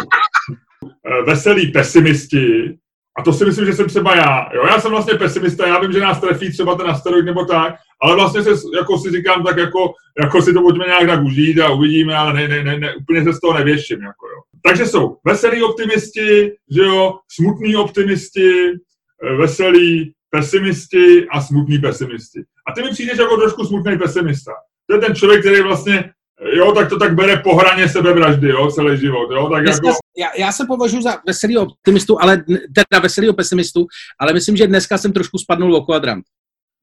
eh, 1.06 1.22
veselí 1.26 1.72
pesimisti, 1.72 2.78
a 3.18 3.22
to 3.24 3.34
si 3.34 3.46
myslím, 3.46 3.66
že 3.66 3.74
jsem 3.74 3.88
třeba 3.88 4.16
já. 4.16 4.50
Jo, 4.54 4.66
já 4.68 4.80
jsem 4.80 4.92
vlastně 4.92 5.14
pesimista, 5.14 5.68
já 5.68 5.80
vím, 5.80 5.92
že 5.92 6.00
nás 6.00 6.20
trefí 6.20 6.52
třeba 6.52 6.76
ten 6.76 6.88
asteroid 6.88 7.26
nebo 7.26 7.46
tak, 7.46 7.76
ale 8.04 8.16
vlastně 8.16 8.44
se, 8.44 8.50
jako 8.76 8.98
si 8.98 9.12
říkám, 9.12 9.44
tak 9.44 9.58
jako, 9.58 9.94
jako 10.22 10.42
si 10.42 10.54
to 10.54 10.62
pojďme 10.62 10.86
nějak 10.86 11.08
tak 11.08 11.24
užít 11.24 11.60
a 11.60 11.70
uvidíme, 11.70 12.16
ale 12.16 12.34
ne, 12.34 12.48
ne, 12.48 12.64
ne, 12.64 12.80
ne 12.80 12.96
úplně 12.96 13.24
se 13.24 13.34
z 13.34 13.40
toho 13.40 13.54
nevěším. 13.54 14.02
Jako 14.02 14.28
jo. 14.28 14.42
Takže 14.64 14.86
jsou 14.86 15.18
veselí 15.26 15.64
optimisti, 15.64 16.52
že 16.72 16.82
jo, 16.82 17.14
smutní 17.32 17.76
optimisti, 17.76 18.52
eh, 19.24 19.36
veselí 19.36 20.14
pesimisti 20.30 21.28
a 21.32 21.42
smutní 21.42 21.78
pesimisti. 21.78 22.44
A 22.68 22.72
ty 22.72 22.84
mi 22.84 22.90
přijdeš 22.90 23.18
jako 23.18 23.38
trošku 23.38 23.66
smutný 23.66 23.98
pesimista. 23.98 24.52
To 24.88 24.96
je 24.96 25.02
ten 25.02 25.16
člověk, 25.16 25.42
který 25.42 25.62
vlastně 25.62 26.12
jo, 26.56 26.72
tak 26.72 26.90
to 26.90 27.00
tak 27.00 27.16
bere 27.16 27.38
po 27.38 27.56
hraně 27.56 27.90
sebevraždy, 27.90 28.50
jo, 28.50 28.72
celý 28.72 28.98
život, 28.98 29.32
jo, 29.32 29.50
tak 29.50 29.64
dneska, 29.64 29.88
jako... 29.88 30.00
já, 30.18 30.28
já 30.38 30.52
se 30.52 30.66
považuji 30.68 31.02
za 31.02 31.18
veselý 31.28 31.58
optimistu, 31.58 32.22
ale, 32.22 32.44
teda 32.74 33.02
veselý 33.02 33.34
pesimistu, 33.34 33.88
ale 34.20 34.34
myslím, 34.34 34.58
že 34.58 34.68
dneska 34.68 34.98
jsem 34.98 35.14
trošku 35.14 35.38
spadnul 35.38 35.76
o 35.76 35.86
kvadrant. 35.86 36.26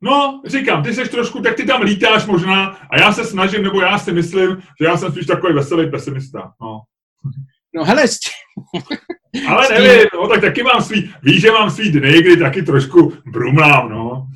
No, 0.02 0.42
říkám, 0.46 0.82
ty 0.82 0.94
seš 0.94 1.08
trošku, 1.08 1.40
tak 1.40 1.56
ty 1.56 1.66
tam 1.66 1.82
lítáš 1.82 2.26
možná 2.26 2.66
a 2.90 3.00
já 3.00 3.12
se 3.12 3.24
snažím, 3.24 3.62
nebo 3.62 3.80
já 3.80 3.98
si 3.98 4.12
myslím, 4.12 4.62
že 4.80 4.86
já 4.86 4.96
jsem 4.96 5.12
spíš 5.12 5.26
takový 5.26 5.54
veselý 5.54 5.90
pesimista, 5.90 6.52
no. 6.60 6.80
No 7.74 7.84
hele, 7.84 8.04
Ale 9.48 9.66
nevím, 9.70 10.06
no, 10.14 10.28
tak 10.28 10.40
taky 10.40 10.62
mám 10.62 10.82
svý, 10.82 11.10
víš, 11.22 11.40
že 11.40 11.50
mám 11.50 11.70
svý 11.70 11.90
dny, 11.90 12.22
kdy 12.22 12.36
taky 12.36 12.62
trošku 12.62 13.12
brumlám, 13.32 13.90
no. 13.90 14.26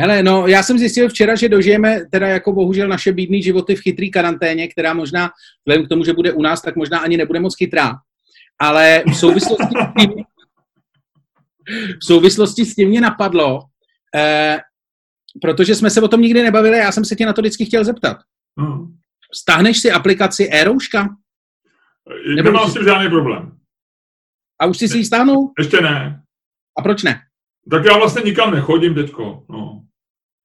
Hele, 0.00 0.22
no 0.22 0.46
já 0.46 0.62
jsem 0.62 0.78
zjistil 0.78 1.08
včera, 1.08 1.34
že 1.34 1.48
dožijeme 1.48 2.00
teda 2.10 2.28
jako 2.28 2.52
bohužel 2.52 2.88
naše 2.88 3.12
bídné 3.12 3.42
životy 3.42 3.76
v 3.76 3.80
chytrý 3.80 4.10
karanténě, 4.10 4.68
která 4.68 4.94
možná, 4.94 5.30
vzhledem 5.66 5.86
k 5.86 5.88
tomu, 5.88 6.04
že 6.04 6.12
bude 6.12 6.32
u 6.32 6.42
nás, 6.42 6.62
tak 6.62 6.76
možná 6.76 6.98
ani 6.98 7.16
nebude 7.16 7.40
moc 7.40 7.56
chytrá. 7.56 7.94
Ale 8.60 9.02
v 9.06 9.14
souvislosti 9.16 9.64
s 9.64 10.00
tím, 10.00 10.24
v 12.00 12.04
souvislosti 12.04 12.64
s 12.64 12.74
tím 12.74 12.88
mě 12.88 13.00
napadlo, 13.00 13.60
eh, 14.14 14.58
protože 15.40 15.74
jsme 15.74 15.90
se 15.90 16.00
o 16.00 16.08
tom 16.08 16.20
nikdy 16.20 16.42
nebavili, 16.42 16.78
já 16.78 16.92
jsem 16.92 17.04
se 17.04 17.16
tě 17.16 17.26
na 17.26 17.32
to 17.32 17.40
vždycky 17.40 17.64
chtěl 17.64 17.84
zeptat. 17.84 18.16
Hmm. 18.60 18.96
Stáhneš 19.34 19.78
si 19.78 19.90
aplikaci 19.90 20.48
e-rouška? 20.52 21.08
Nemám 22.36 22.70
s 22.70 22.72
tím 22.72 22.84
žádný 22.84 23.08
problém. 23.08 23.58
A 24.60 24.66
už 24.66 24.78
jsi 24.78 24.88
si 24.88 24.98
ji 24.98 25.04
stáhnul? 25.04 25.52
Ještě 25.58 25.80
ne. 25.80 26.22
A 26.78 26.82
proč 26.82 27.02
ne? 27.02 27.20
Tak 27.70 27.84
já 27.84 27.96
vlastně 27.96 28.22
nikam 28.24 28.54
nechodím 28.54 28.94
teďko. 28.94 29.44
No. 29.50 29.82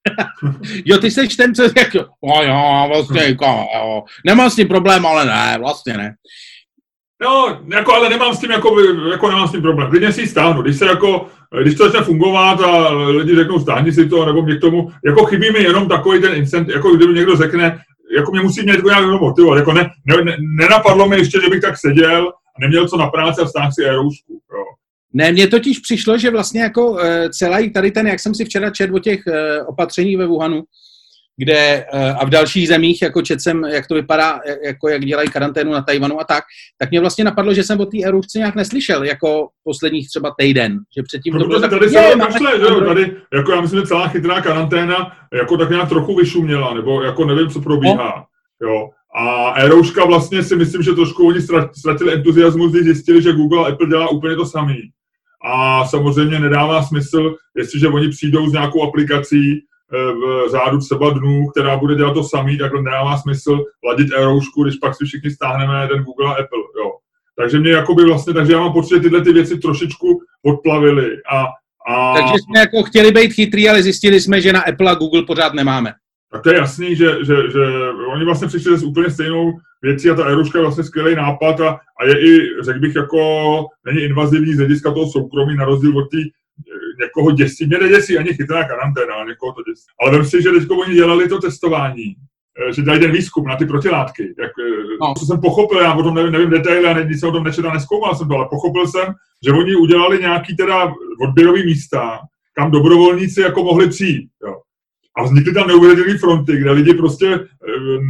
jo, 0.86 0.98
ty 0.98 1.12
jsi 1.12 1.28
ten, 1.28 1.56
co 1.56 1.70
řekl, 1.70 2.10
no 2.24 2.44
jo, 2.44 2.86
vlastně, 2.88 3.24
jako, 3.24 3.46
jo. 3.76 4.04
nemám 4.26 4.50
s 4.50 4.56
tím 4.56 4.68
problém, 4.68 5.06
ale 5.06 5.26
ne, 5.26 5.58
vlastně 5.60 5.98
ne. 5.98 6.16
No, 7.24 7.60
jako, 7.74 7.94
ale 7.94 8.10
nemám 8.10 8.36
s 8.36 8.40
tím, 8.40 8.52
jako, 8.52 8.80
jako 9.12 9.28
nemám 9.28 9.48
s 9.48 9.52
tím 9.52 9.62
problém. 9.62 9.90
Klidně 9.90 10.12
si 10.12 10.22
ji 10.22 10.28
stáhnu. 10.28 10.62
Když 10.62 10.78
se 10.78 10.86
jako, 10.86 11.26
když 11.62 11.76
to 11.76 11.84
začne 11.84 12.06
fungovat 12.06 12.62
a 12.62 12.94
lidi 12.94 13.36
řeknou, 13.36 13.60
stáhni 13.60 13.92
si 13.92 14.10
to, 14.10 14.26
nebo 14.26 14.42
mě 14.42 14.56
k 14.56 14.62
tomu, 14.62 14.92
jako 15.06 15.26
chybí 15.26 15.52
mi 15.52 15.64
jenom 15.64 15.88
takový 15.88 16.22
ten 16.22 16.36
incent, 16.36 16.70
jako 16.70 16.96
kdyby 16.96 17.14
někdo 17.14 17.36
řekne, 17.36 17.80
jako 18.18 18.32
mě 18.32 18.42
musí 18.42 18.62
mě 18.64 18.74
jako 18.74 18.90
nějak 18.90 19.22
motivovat. 19.22 19.60
Jako 19.60 19.74
ne, 19.74 19.90
ne, 20.24 20.38
nenapadlo 20.60 21.10
mi 21.10 21.18
ještě, 21.18 21.40
že 21.44 21.50
bych 21.50 21.62
tak 21.62 21.78
seděl 21.78 22.28
a 22.30 22.62
neměl 22.62 22.88
co 22.88 22.98
na 22.98 23.08
práci 23.08 23.42
a 23.42 23.48
stáhl 23.48 23.72
si 23.72 23.84
e-roušku. 23.84 24.34
Jo. 24.34 24.64
Ne, 25.14 25.32
mně 25.32 25.48
totiž 25.48 25.80
přišlo, 25.80 26.18
že 26.18 26.32
vlastně 26.32 26.62
jako 26.62 26.92
uh, 26.92 27.00
celý 27.32 27.74
tady 27.74 27.92
ten, 27.92 28.08
jak 28.08 28.20
jsem 28.20 28.36
si 28.36 28.46
včera 28.46 28.70
četl 28.70 28.96
o 28.96 29.00
těch 29.00 29.20
uh, 29.28 29.34
opatření 29.68 30.16
ve 30.16 30.28
Wuhanu, 30.28 30.64
kde 31.38 31.86
uh, 31.94 32.22
a 32.22 32.26
v 32.26 32.30
dalších 32.30 32.68
zemích, 32.68 33.02
jako 33.02 33.22
čet 33.22 33.42
jsem, 33.42 33.64
jak 33.64 33.88
to 33.88 33.96
vypadá, 33.96 34.40
jako 34.66 34.90
jak 34.90 35.06
dělají 35.06 35.30
karanténu 35.30 35.72
na 35.72 35.82
Tajvanu 35.82 36.22
a 36.22 36.24
tak, 36.24 36.44
tak 36.78 36.92
mě 36.92 37.00
vlastně 37.00 37.24
napadlo, 37.24 37.54
že 37.54 37.64
jsem 37.64 37.80
o 37.80 37.86
té 37.86 37.98
erupci 38.06 38.38
nějak 38.38 38.56
neslyšel, 38.56 39.04
jako 39.04 39.48
posledních 39.64 40.10
třeba 40.10 40.34
týden, 40.40 40.80
že 40.98 41.04
předtím 41.04 41.34
to 41.34 41.48
bylo 41.48 41.60
tak, 41.60 41.70
tady 41.70 41.90
se 41.90 42.14
kašle, 42.20 42.60
že 42.60 42.66
jo, 42.66 42.82
tady, 42.82 43.16
jako 43.34 43.52
já 43.52 43.62
myslím, 43.62 43.80
že 43.80 43.88
celá 43.88 44.08
chytrá 44.08 44.42
karanténa 44.42 45.18
jako 45.34 45.58
tak 45.58 45.70
nějak 45.70 45.90
trochu 45.90 46.16
vyšuměla, 46.16 46.74
nebo 46.74 47.04
jako 47.04 47.26
nevím, 47.26 47.50
co 47.50 47.62
probíhá, 47.62 48.26
no. 48.62 48.68
jo. 48.68 48.90
A 49.16 49.54
Erouška 49.54 50.06
vlastně 50.06 50.44
si 50.44 50.56
myslím, 50.56 50.82
že 50.82 50.94
trošku 50.94 51.28
oni 51.28 51.40
ztratili 51.72 52.14
entuziasmus, 52.14 52.72
když 52.72 52.84
zjistili, 52.84 53.22
že 53.22 53.34
Google 53.34 53.66
a 53.66 53.68
Apple 53.68 53.88
dělá 53.88 54.10
úplně 54.10 54.36
to 54.36 54.46
samý 54.46 54.82
a 55.44 55.86
samozřejmě 55.86 56.40
nedává 56.40 56.84
smysl, 56.84 57.36
jestliže 57.58 57.88
oni 57.88 58.10
přijdou 58.10 58.50
s 58.50 58.54
nějakou 58.54 58.84
aplikací, 58.84 59.62
v 59.94 60.52
řádu 60.52 60.78
třeba 60.78 61.10
dnů, 61.10 61.48
která 61.48 61.78
bude 61.78 61.96
dělat 61.96 62.14
to 62.14 62.24
samý, 62.24 62.58
tak 62.58 62.74
nedává 62.74 63.18
smysl 63.18 63.64
ladit 63.88 64.08
e 64.14 64.64
když 64.64 64.76
pak 64.76 64.96
si 64.96 65.06
všichni 65.06 65.32
stáhneme 65.32 65.88
ten 65.88 66.04
Google 66.04 66.28
a 66.28 66.32
Apple. 66.32 66.64
Jo. 66.80 66.92
Takže 67.38 67.60
mě 67.60 67.72
jakoby 67.72 68.04
vlastně, 68.04 68.34
takže 68.34 68.54
já 68.54 68.60
mám 68.60 68.74
pocit, 68.74 68.96
že 68.96 69.02
tyhle 69.02 69.22
ty 69.22 69.34
věci 69.34 69.58
trošičku 69.58 70.20
odplavily 70.46 71.18
a 71.32 71.46
a... 71.88 72.14
Takže 72.14 72.34
jsme 72.34 72.60
jako 72.60 72.84
chtěli 72.84 73.12
být 73.12 73.34
chytrý, 73.34 73.70
ale 73.70 73.84
zjistili 73.84 74.22
jsme, 74.22 74.42
že 74.42 74.54
na 74.54 74.62
Apple 74.62 74.92
a 74.92 74.96
Google 74.96 75.24
pořád 75.24 75.54
nemáme. 75.54 75.94
Tak 76.32 76.44
to 76.44 76.50
je 76.50 76.58
jasný, 76.58 76.96
že, 76.96 77.18
že, 77.20 77.36
že 77.36 77.60
oni 78.14 78.26
vlastně 78.26 78.48
přišli 78.48 78.78
s 78.78 78.84
úplně 78.84 79.10
stejnou 79.12 79.52
věcí 79.82 80.10
a 80.10 80.16
ta 80.16 80.26
Aeruška 80.26 80.60
je 80.60 80.64
vlastně 80.64 80.84
skvělý 80.84 81.16
nápad 81.16 81.62
a, 81.62 81.70
a 82.00 82.06
je 82.06 82.20
i, 82.20 82.64
řekl 82.64 82.80
bych, 82.80 82.96
jako 82.96 83.20
není 83.86 84.02
invazivní 84.02 84.54
z 84.54 84.58
hlediska 84.58 84.92
toho 84.92 85.12
soukromí, 85.12 85.56
na 85.56 85.66
rozdíl 85.66 85.98
od 85.98 86.10
té 86.12 86.18
někoho 87.02 87.32
děsí. 87.32 87.66
Mě 87.66 87.78
neděsí 87.78 88.18
ani 88.18 88.34
chytrá 88.34 88.64
karanténa, 88.64 89.14
ale 89.16 89.26
někoho 89.26 89.54
to 89.54 89.62
děsí. 89.72 89.86
Ale 90.02 90.12
vem 90.12 90.26
si, 90.26 90.42
že 90.42 90.52
teď 90.52 90.70
oni 90.70 90.96
dělali 90.96 91.30
to 91.30 91.40
testování, 91.40 92.16
eh, 92.70 92.74
že 92.74 92.82
dají 92.82 93.00
ten 93.00 93.12
výzkum 93.12 93.46
na 93.46 93.56
ty 93.56 93.66
protilátky. 93.66 94.24
Jak, 94.24 94.52
eh, 94.60 94.98
no. 95.02 95.14
Co 95.20 95.26
jsem 95.26 95.42
pochopil, 95.42 95.80
já 95.80 95.94
o 95.94 96.04
tom 96.04 96.16
nevím, 96.16 96.32
nevím 96.32 96.50
detaily 96.50 96.86
a 96.86 97.04
nic 97.04 97.20
jsem 97.20 97.30
o 97.30 97.32
tom 97.32 97.44
nečetl, 97.44 97.72
neskoumal 97.72 98.16
jsem 98.16 98.28
to, 98.28 98.36
ale 98.36 98.48
pochopil 98.50 98.88
jsem, 98.88 99.14
že 99.46 99.52
oni 99.52 99.76
udělali 99.76 100.20
nějaký 100.20 100.56
teda 100.56 100.94
odběrový 101.22 101.66
místa, 101.66 102.20
kam 102.56 102.72
dobrovolníci 102.72 103.42
jako 103.42 103.64
mohli 103.64 103.90
přijít. 103.90 104.30
Jo. 104.46 104.56
A 105.18 105.24
vznikly 105.24 105.54
tam 105.54 105.68
neuvěřitelné 105.68 106.18
fronty, 106.18 106.58
kde 106.58 106.72
lidi 106.72 106.94
prostě 106.94 107.28
e, 107.28 107.40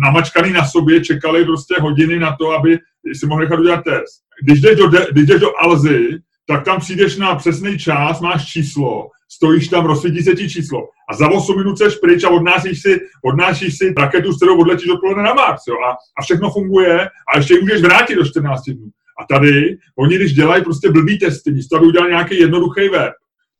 namačkaný 0.05 0.51
na 0.53 0.65
sobě 0.65 1.03
čekali 1.03 1.45
prostě 1.45 1.75
hodiny 1.81 2.19
na 2.19 2.35
to, 2.39 2.51
aby 2.51 2.79
si 3.13 3.27
mohli 3.27 3.45
nechat 3.45 3.59
udělat 3.59 3.83
test. 3.83 4.23
Když 4.43 4.61
jdeš 4.61 4.77
do, 4.77 4.87
de, 4.87 5.07
když 5.11 5.25
jdeš 5.25 5.41
do 5.41 5.59
Alzy, 5.59 6.19
tak 6.47 6.65
tam 6.65 6.79
přijdeš 6.79 7.17
na 7.17 7.35
přesný 7.35 7.79
čas, 7.79 8.21
máš 8.21 8.45
číslo, 8.45 9.09
stojíš 9.31 9.67
tam, 9.67 9.85
rozsvítí 9.85 10.23
se 10.23 10.35
ti 10.35 10.49
číslo 10.49 10.87
a 11.09 11.13
za 11.13 11.31
8 11.31 11.57
minut 11.57 11.77
seš 11.77 11.95
pryč 11.95 12.23
a 12.23 12.29
odnášíš 12.29 12.81
si, 12.81 12.99
odnášíš 13.25 13.77
si 13.77 13.93
raketu, 13.97 14.33
s 14.33 14.37
kterou 14.37 14.59
odletíš 14.61 14.89
odpoledne 14.89 15.23
na 15.23 15.33
Mars. 15.33 15.61
Jo? 15.67 15.75
A, 15.75 15.91
a 16.19 16.23
všechno 16.23 16.49
funguje 16.49 17.09
a 17.33 17.37
ještě 17.37 17.53
ji 17.53 17.61
můžeš 17.61 17.81
vrátit 17.81 18.15
do 18.15 18.25
14 18.25 18.63
dnů. 18.63 18.89
A 19.19 19.33
tady, 19.33 19.77
oni 19.97 20.15
když 20.15 20.33
dělají 20.33 20.63
prostě 20.63 20.91
blbý 20.91 21.19
testy, 21.19 21.51
místo 21.51 21.77
aby 21.77 21.85
udělali 21.85 22.11
nějaký 22.11 22.39
jednoduchý 22.39 22.89
web, 22.89 23.13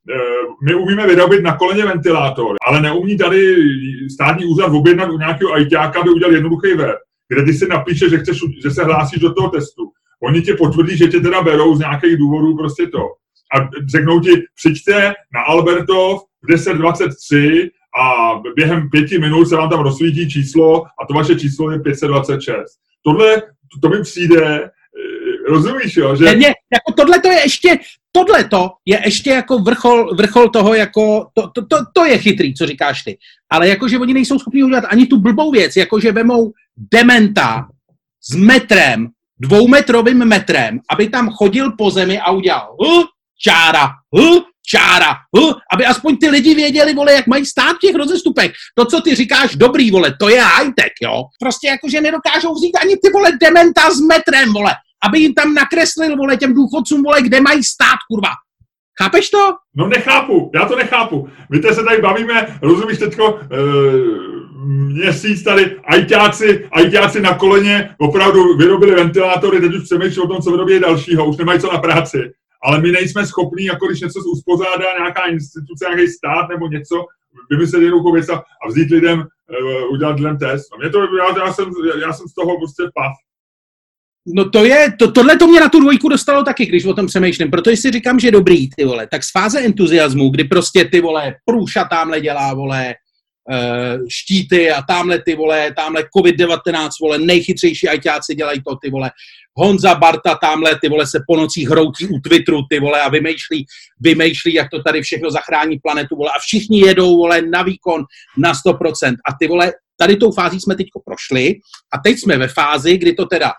eh, 0.09 0.15
my 0.65 0.75
umíme 0.75 1.07
vyrobit 1.07 1.43
na 1.43 1.57
koleně 1.57 1.85
ventilátor, 1.85 2.55
ale 2.67 2.81
neumí 2.81 3.17
tady 3.17 3.55
státní 4.13 4.45
úřad 4.45 4.67
objednat 4.67 5.09
u 5.09 5.17
nějakého 5.17 5.59
ITáka, 5.59 5.99
aby 5.99 6.09
udělal 6.09 6.33
jednoduchý 6.33 6.73
web, 6.73 6.97
kde 7.29 7.43
ty 7.43 7.53
si 7.53 7.67
napíše, 7.67 8.09
že, 8.09 8.17
chceš, 8.17 8.39
že 8.63 8.71
se 8.71 8.83
hlásíš 8.83 9.19
do 9.19 9.33
toho 9.33 9.49
testu. 9.49 9.91
Oni 10.23 10.41
ti 10.41 10.53
potvrdí, 10.53 10.97
že 10.97 11.07
tě 11.07 11.19
teda 11.19 11.41
berou 11.41 11.75
z 11.75 11.79
nějakých 11.79 12.17
důvodů 12.17 12.57
prostě 12.57 12.87
to. 12.87 12.99
A 13.55 13.69
řeknou 13.91 14.19
ti, 14.19 14.29
přijďte 14.55 15.13
na 15.33 15.41
Albertov 15.47 16.21
v 16.41 16.53
10.23 16.53 17.69
a 18.01 18.33
během 18.55 18.89
pěti 18.89 19.19
minut 19.19 19.45
se 19.45 19.55
vám 19.55 19.69
tam 19.69 19.79
rozsvítí 19.79 20.29
číslo 20.29 20.83
a 20.83 21.05
to 21.07 21.13
vaše 21.13 21.35
číslo 21.35 21.71
je 21.71 21.79
526. 21.79 22.53
Tohle, 23.03 23.41
to, 23.41 23.79
to 23.81 23.89
mi 23.89 24.01
přijde, 24.01 24.69
rozumíš, 25.47 25.97
jo? 25.97 26.15
Že... 26.15 26.25
Ne, 26.25 26.45
jako 26.47 26.93
tohle 26.97 27.19
to 27.19 27.27
je 27.27 27.39
ještě, 27.41 27.79
tohle 28.11 28.43
to 28.43 28.69
je 28.85 29.01
ještě 29.05 29.29
jako 29.29 29.59
vrchol, 29.59 30.15
vrchol 30.15 30.49
toho, 30.49 30.73
jako, 30.73 31.27
to, 31.33 31.49
to, 31.49 31.65
to, 31.65 31.77
to, 31.93 32.05
je 32.05 32.17
chytrý, 32.17 32.53
co 32.53 32.65
říkáš 32.65 33.03
ty. 33.03 33.17
Ale 33.49 33.67
jakože 33.67 33.99
oni 33.99 34.13
nejsou 34.13 34.39
schopni 34.39 34.63
udělat 34.63 34.85
ani 34.87 35.05
tu 35.05 35.19
blbou 35.19 35.51
věc, 35.51 35.75
jakože 35.75 36.11
vemou 36.11 36.51
dementa 36.91 37.67
s 38.21 38.35
metrem, 38.35 39.07
dvoumetrovým 39.43 40.25
metrem, 40.25 40.79
aby 40.89 41.09
tam 41.09 41.29
chodil 41.29 41.71
po 41.71 41.91
zemi 41.91 42.19
a 42.19 42.31
udělal 42.31 42.75
uh, 42.79 43.03
čára, 43.39 43.89
uh, 44.11 44.39
čára, 44.67 45.15
uh, 45.37 45.53
aby 45.73 45.85
aspoň 45.85 46.17
ty 46.17 46.29
lidi 46.29 46.55
věděli, 46.55 46.93
vole, 46.93 47.13
jak 47.13 47.27
mají 47.27 47.45
stát 47.45 47.75
v 47.75 47.79
těch 47.87 47.95
rozestupech. 47.95 48.51
To, 48.77 48.85
co 48.85 49.01
ty 49.01 49.15
říkáš, 49.15 49.55
dobrý, 49.55 49.91
vole, 49.91 50.15
to 50.19 50.29
je 50.29 50.41
high-tech, 50.41 50.93
jo. 51.01 51.23
Prostě 51.39 51.67
jakože 51.67 52.01
nedokážou 52.01 52.53
vzít 52.53 52.77
ani 52.81 52.95
ty, 52.97 53.09
vole, 53.13 53.31
dementa 53.41 53.91
s 53.91 53.99
metrem, 53.99 54.53
vole 54.53 54.73
aby 55.03 55.19
jim 55.19 55.33
tam 55.33 55.53
nakreslil, 55.53 56.17
vole, 56.17 56.37
těm 56.37 56.53
důchodcům, 56.53 57.03
vole, 57.03 57.21
kde 57.21 57.41
mají 57.41 57.63
stát, 57.63 57.99
kurva. 58.11 58.29
Chápeš 59.01 59.29
to? 59.29 59.37
No 59.75 59.87
nechápu, 59.87 60.51
já 60.53 60.65
to 60.65 60.75
nechápu. 60.75 61.29
My 61.49 61.59
te 61.59 61.73
se 61.73 61.83
tady 61.83 62.01
bavíme, 62.01 62.59
rozumíš 62.61 62.97
teďko, 62.97 63.39
e, 63.39 63.57
měsíc 64.65 65.43
tady, 65.43 65.79
ajťáci, 65.83 66.67
ajťáci 66.71 67.21
na 67.21 67.37
koleně 67.37 67.95
opravdu 67.99 68.57
vyrobili 68.57 68.95
ventilátory, 68.95 69.61
teď 69.61 69.73
už 69.73 69.83
přemýšlí 69.83 70.21
o 70.21 70.27
tom, 70.27 70.41
co 70.41 70.51
vyrobí 70.51 70.79
dalšího, 70.79 71.25
už 71.25 71.37
nemají 71.37 71.59
co 71.59 71.73
na 71.73 71.79
práci. 71.79 72.31
Ale 72.63 72.81
my 72.81 72.91
nejsme 72.91 73.25
schopní, 73.25 73.65
jako 73.65 73.87
když 73.87 74.01
něco 74.01 74.19
uspořádá 74.19 74.85
nějaká 74.99 75.25
instituce, 75.25 75.85
nějaký 75.85 76.07
stát 76.07 76.49
nebo 76.49 76.67
něco, 76.67 77.05
vymyslet 77.49 77.81
jednoduchou 77.81 78.13
věc 78.13 78.29
a 78.29 78.43
vzít 78.67 78.91
lidem, 78.91 79.19
e, 79.19 79.85
udělat 79.85 80.19
lidem 80.19 80.37
test. 80.37 80.73
A 80.73 80.77
mě 80.77 80.89
to, 80.89 80.99
já, 81.17 81.45
já, 81.45 81.53
jsem, 81.53 81.71
já 82.01 82.13
jsem 82.13 82.27
z 82.27 82.33
toho 82.33 82.57
prostě 82.57 82.83
pav. 82.95 83.13
No 84.27 84.49
to 84.49 84.65
je, 84.65 84.93
to, 84.99 85.11
tohle 85.11 85.37
to 85.37 85.47
mě 85.47 85.59
na 85.59 85.69
tu 85.69 85.79
dvojku 85.79 86.09
dostalo 86.09 86.43
taky, 86.43 86.65
když 86.65 86.85
o 86.85 86.93
tom 86.93 87.07
přemýšlím, 87.07 87.51
protože 87.51 87.77
si 87.77 87.91
říkám, 87.91 88.19
že 88.19 88.31
dobrý, 88.31 88.69
ty 88.69 88.85
vole, 88.85 89.07
tak 89.11 89.23
z 89.23 89.31
fáze 89.31 89.61
entuziasmu, 89.61 90.29
kdy 90.29 90.43
prostě 90.43 90.85
ty 90.85 91.01
vole, 91.01 91.35
průša 91.45 91.83
tamhle 91.83 92.21
dělá, 92.21 92.53
vole, 92.53 92.95
uh, 93.51 94.07
štíty 94.09 94.71
a 94.71 94.81
tamhle 94.81 95.21
ty 95.21 95.35
vole, 95.35 95.73
tamhle 95.75 96.03
COVID-19, 96.17 96.89
vole, 97.01 97.17
nejchytřejší 97.17 97.87
ajťáci 97.87 98.35
dělají 98.35 98.61
to, 98.67 98.75
ty 98.75 98.89
vole, 98.89 99.11
Honza 99.55 99.95
Barta 99.95 100.35
tamhle, 100.35 100.79
ty 100.81 100.89
vole, 100.89 101.07
se 101.07 101.19
po 101.27 101.37
nocích 101.37 101.69
hroutí 101.69 102.07
u 102.07 102.19
Twitteru, 102.19 102.61
ty 102.69 102.79
vole, 102.79 103.01
a 103.01 103.09
vymýšlí, 103.09 103.65
vymýšlí, 103.99 104.53
jak 104.53 104.69
to 104.69 104.83
tady 104.83 105.01
všechno 105.01 105.31
zachrání 105.31 105.79
planetu, 105.79 106.15
vole, 106.15 106.31
a 106.35 106.39
všichni 106.39 106.79
jedou, 106.79 107.17
vole, 107.17 107.41
na 107.41 107.63
výkon 107.63 108.03
na 108.37 108.53
100%. 108.53 109.13
A 109.29 109.33
ty 109.39 109.47
vole, 109.47 109.73
tady 109.97 110.15
tou 110.15 110.31
fází 110.31 110.59
jsme 110.59 110.75
teďko 110.75 111.01
prošli 111.05 111.55
a 111.93 111.97
teď 112.03 112.19
jsme 112.19 112.37
ve 112.37 112.47
fázi, 112.47 112.97
kdy 112.97 113.13
to 113.13 113.25
teda 113.25 113.51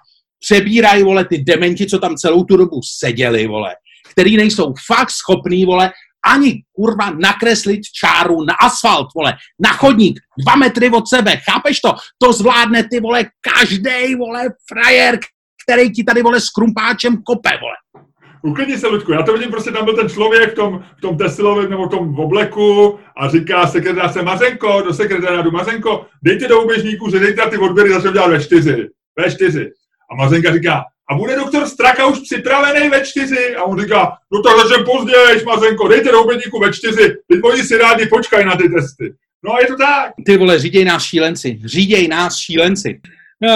přebírají, 0.45 1.03
vole, 1.03 1.25
ty 1.25 1.39
dementi, 1.39 1.87
co 1.87 1.99
tam 1.99 2.17
celou 2.17 2.45
tu 2.45 2.57
dobu 2.57 2.81
seděli, 2.99 3.47
vole, 3.47 3.75
který 4.11 4.37
nejsou 4.37 4.75
fakt 4.87 5.11
schopný, 5.11 5.65
vole, 5.65 5.93
ani 6.27 6.63
kurva 6.73 7.11
nakreslit 7.11 7.81
čáru 8.01 8.45
na 8.45 8.55
asfalt, 8.55 9.09
vole, 9.17 9.35
na 9.61 9.73
chodník, 9.73 10.21
dva 10.45 10.57
metry 10.57 10.91
od 10.91 11.09
sebe, 11.09 11.37
chápeš 11.51 11.81
to? 11.81 11.93
To 12.23 12.33
zvládne 12.33 12.89
ty, 12.91 13.01
vole, 13.01 13.25
každý, 13.41 14.15
vole, 14.15 14.49
frajer, 14.69 15.19
který 15.65 15.93
ti 15.93 16.05
tady, 16.05 16.23
vole, 16.23 16.41
s 16.41 16.49
krumpáčem 16.49 17.23
kope, 17.23 17.51
vole. 17.61 18.05
Uklidni 18.43 18.79
se, 18.79 18.87
Ludku, 18.87 19.13
já 19.13 19.23
to 19.23 19.33
vidím, 19.33 19.51
prostě 19.51 19.71
tam 19.71 19.85
byl 19.85 19.97
ten 19.97 20.09
člověk 20.09 20.53
v 20.53 20.55
tom, 20.55 20.85
v 20.99 21.01
tom 21.01 21.19
tesilovém 21.19 21.71
nebo 21.71 21.87
v 21.87 21.91
tom 21.91 22.19
obleku 22.19 22.99
a 23.17 23.29
říká 23.29 23.67
sekretářce 23.67 24.23
Mařenko, 24.23 24.83
do 24.85 24.95
sekretářu 24.95 25.51
Mařenko, 25.51 26.07
dejte 26.23 26.49
do 26.49 26.63
uběžníku, 26.63 27.11
že 27.11 27.19
dejte 27.19 27.47
ty 27.51 27.59
odběry 27.59 27.91
zase 27.91 28.13
dělat 28.13 28.31
ve 28.31 28.43
čtyři. 28.43 28.89
Ve 29.19 29.31
čtyři. 29.31 29.71
A 30.15 30.17
Mazenka 30.17 30.53
říká, 30.53 30.85
a 31.11 31.15
bude 31.15 31.37
doktor 31.37 31.69
Straka 31.69 32.07
už 32.07 32.21
připravený 32.21 32.89
ve 32.89 33.07
čtyři? 33.07 33.57
A 33.57 33.63
on 33.65 33.81
říká, 33.81 34.13
no 34.33 34.43
tak 34.43 34.57
začnem 34.57 34.85
později, 34.85 35.45
Mazenko, 35.45 35.89
dejte 35.89 36.11
do 36.11 36.23
obědníku 36.23 36.61
ve 36.61 36.73
čtyři, 36.73 37.17
teď 37.33 37.41
oni 37.45 37.63
si 37.63 37.79
rádi 37.79 38.07
počkají 38.07 38.47
na 38.47 38.57
ty 38.57 38.69
testy. 38.69 39.15
No 39.45 39.55
a 39.55 39.61
je 39.61 39.67
to 39.67 39.77
tak. 39.77 40.13
Ty 40.27 40.37
vole, 40.37 40.59
říděj 40.59 40.85
nás 40.85 41.05
šílenci, 41.05 41.61
říděj 41.65 42.09
nás 42.09 42.37
šílenci. 42.37 43.01
No, 43.43 43.49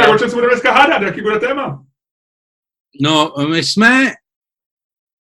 tak 0.00 0.08
o 0.08 0.18
čem 0.18 0.28
se 0.30 0.34
budeme 0.34 0.52
dneska 0.52 0.72
hádat, 0.72 1.02
jaký 1.02 1.22
bude 1.22 1.38
téma? 1.38 1.84
No, 3.00 3.34
my 3.50 3.64
jsme 3.64 4.10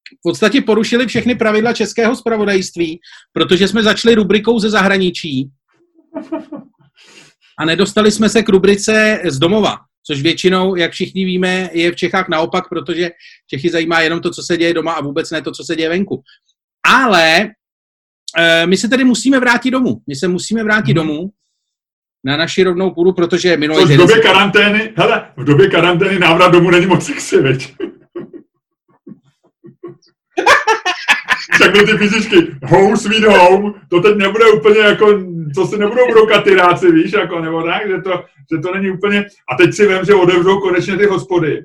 v 0.08 0.22
podstatě 0.24 0.62
porušili 0.62 1.08
všechny 1.08 1.36
pravidla 1.36 1.74
českého 1.74 2.16
spravodajství, 2.16 3.00
protože 3.34 3.68
jsme 3.68 3.84
začali 3.84 4.16
rubrikou 4.16 4.60
ze 4.60 4.70
zahraničí 4.70 5.50
a 7.60 7.66
nedostali 7.66 8.12
jsme 8.12 8.30
se 8.30 8.44
k 8.44 8.50
rubrice 8.50 9.22
z 9.26 9.40
domova 9.40 9.78
což 10.08 10.22
většinou, 10.22 10.76
jak 10.76 10.92
všichni 10.92 11.26
víme, 11.26 11.70
je 11.74 11.92
v 11.92 11.96
Čechách 11.96 12.30
naopak, 12.30 12.70
protože 12.70 13.12
Čechy 13.48 13.70
zajímá 13.70 14.02
jenom 14.02 14.22
to, 14.22 14.32
co 14.32 14.44
se 14.44 14.58
děje 14.58 14.74
doma 14.74 14.94
a 14.94 15.02
vůbec 15.02 15.32
ne 15.32 15.42
to, 15.42 15.52
co 15.52 15.64
se 15.64 15.76
děje 15.76 15.90
venku. 15.90 16.24
Ale 16.88 17.50
e, 18.38 18.68
my 18.68 18.78
se 18.78 18.88
tedy 18.88 19.04
musíme 19.04 19.40
vrátit 19.40 19.72
domů. 19.72 20.02
My 20.08 20.16
se 20.16 20.28
musíme 20.28 20.64
vrátit 20.64 20.98
hmm. 20.98 21.08
domů 21.08 21.30
na 22.24 22.38
naši 22.38 22.64
rovnou 22.64 22.92
půdu, 22.92 23.14
protože 23.14 23.58
minulý 23.58 23.86
v 23.86 23.98
době 23.98 24.20
karantény, 24.20 24.94
hele, 24.98 25.32
v 25.38 25.44
době 25.44 25.70
karantény 25.70 26.20
návrat 26.20 26.52
domů 26.52 26.72
není 26.72 26.86
moc 26.86 27.06
sexy, 27.06 27.42
veď? 27.42 27.74
tak 31.60 31.72
ty 31.72 31.98
fyzičky, 31.98 32.48
home 32.64 32.98
sweet 32.98 33.24
home, 33.24 33.74
to 33.90 34.02
teď 34.02 34.18
nebude 34.18 34.46
úplně 34.46 34.80
jako, 34.80 35.24
co 35.56 35.68
si 35.68 35.78
nebudou 35.78 36.12
brokat 36.12 36.44
ty 36.44 36.56
ráci, 36.56 36.92
víš, 36.92 37.14
jako, 37.14 37.40
nebo 37.40 37.64
tak, 37.64 37.88
že 37.88 38.02
to, 38.02 38.24
že 38.52 38.62
to 38.62 38.74
není 38.74 38.92
úplně, 38.92 39.26
a 39.52 39.56
teď 39.56 39.74
si 39.74 39.88
vím, 39.88 40.06
že 40.06 40.14
otevřou 40.14 40.60
konečně 40.60 40.98
ty 40.98 41.06
hospody 41.06 41.62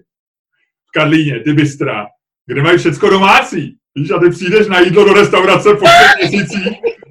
v 0.89 0.93
Karlíně, 0.95 1.41
ty 1.41 1.53
bystra, 1.53 2.07
kde 2.47 2.63
mají 2.63 2.79
všecko 2.79 3.11
domácí, 3.11 3.77
víš, 3.95 4.11
a 4.11 4.19
ty 4.19 4.31
přijdeš 4.31 4.67
na 4.67 4.81
jídlo 4.81 5.05
do 5.05 5.13
restaurace 5.13 5.75
po 5.75 5.85
měsících, 6.19 6.69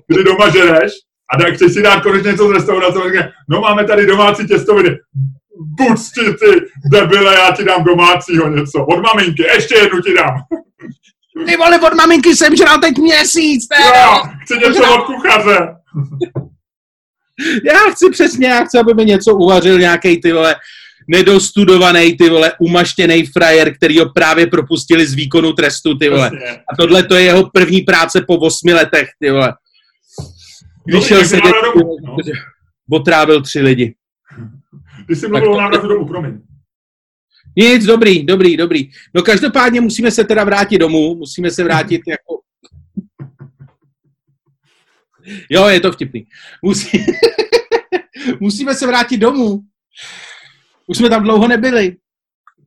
kdy 0.07 0.23
doma 0.23 0.49
žereš, 0.49 0.91
a 1.33 1.37
tak 1.37 1.53
chceš 1.53 1.73
si 1.73 1.81
dát 1.81 2.03
konečně 2.03 2.31
něco 2.31 2.47
z 2.47 2.51
restaurace, 2.51 2.99
a 2.99 3.29
no 3.49 3.61
máme 3.61 3.85
tady 3.85 4.05
domácí 4.05 4.47
těstoviny, 4.47 4.97
buď 5.77 5.99
ty 6.39 6.65
debile, 6.91 7.35
já 7.35 7.51
ti 7.51 7.63
dám 7.63 7.83
domácího 7.83 8.49
něco, 8.49 8.85
od 8.85 9.01
maminky, 9.01 9.43
ještě 9.43 9.75
jednu 9.75 10.01
ti 10.01 10.13
dám. 10.13 10.35
Ty 11.45 11.57
vole, 11.57 11.79
od 11.79 11.93
maminky 11.93 12.35
jsem 12.35 12.55
žral 12.55 12.79
teď 12.79 12.97
měsíc, 12.97 13.67
ne? 13.69 13.77
Jo, 13.85 14.23
chci 14.43 14.53
něco 14.67 14.95
od 14.95 15.05
kuchaře. 15.05 15.75
Já 17.65 17.91
chci 17.91 18.09
přesně, 18.11 18.47
já 18.47 18.63
chci, 18.63 18.79
aby 18.79 18.93
mi 18.93 19.05
něco 19.05 19.35
uvařil 19.35 19.79
nějaký 19.79 20.21
ty 20.21 20.31
vole 20.33 20.55
nedostudovaný, 21.07 22.17
ty 22.17 22.29
vole, 22.29 22.51
umaštěný 22.59 23.25
frajer, 23.25 23.75
který 23.75 24.00
ho 24.00 24.09
právě 24.09 24.47
propustili 24.47 25.07
z 25.07 25.13
výkonu 25.13 25.53
trestu, 25.53 25.97
ty 25.97 26.09
vole. 26.09 26.31
A 26.73 26.75
tohle 26.79 27.03
to 27.03 27.15
je 27.15 27.23
jeho 27.23 27.50
první 27.50 27.81
práce 27.81 28.21
po 28.27 28.38
osmi 28.38 28.73
letech, 28.73 29.09
ty 29.19 29.31
vole. 29.31 29.53
Vyšel 30.88 31.25
se 31.25 31.38
no. 31.38 31.88
otrávil 32.91 33.41
tři 33.41 33.61
lidi. 33.61 33.95
Ty 35.07 35.15
jsi 35.15 35.27
mluvil 35.27 35.53
o 35.53 35.61
návratu 35.61 35.88
domů, 35.88 36.07
promiň. 36.07 36.41
Nic, 37.55 37.86
dobrý, 37.86 38.24
dobrý, 38.24 38.58
dobrý. 38.58 38.89
No 39.13 39.22
každopádně 39.22 39.81
musíme 39.81 40.12
se 40.12 40.24
teda 40.24 40.43
vrátit 40.43 40.77
domů, 40.77 41.15
musíme 41.15 41.51
se 41.51 41.63
vrátit 41.63 42.01
jako... 42.08 42.41
Jo, 45.50 45.67
je 45.67 45.79
to 45.79 45.91
vtipný. 45.91 46.25
Musí... 46.62 47.05
musíme 48.39 48.75
se 48.75 48.88
vrátit 48.88 49.17
domů. 49.17 49.62
Už 50.88 50.98
jsme 50.98 51.10
tam 51.10 51.24
dlouho 51.24 51.48
nebyli. 51.48 51.96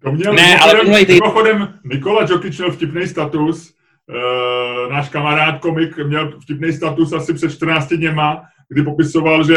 To 0.03 0.13
měl 0.13 0.35
ne, 0.35 0.59
ale 0.59 0.85
mimochodem 1.09 1.79
Nikola 1.85 2.27
Jokic 2.31 2.59
měl 2.59 2.73
vtipný 2.73 3.09
status, 3.09 3.75
e, 4.11 4.93
náš 4.93 5.09
kamarád 5.09 5.61
komik 5.61 5.99
měl 5.99 6.41
vtipný 6.41 6.73
status 6.73 7.13
asi 7.13 7.35
před 7.35 7.53
14 7.53 7.89
dněma, 7.89 8.43
kdy 8.69 8.83
popisoval, 8.83 9.47
že, 9.47 9.57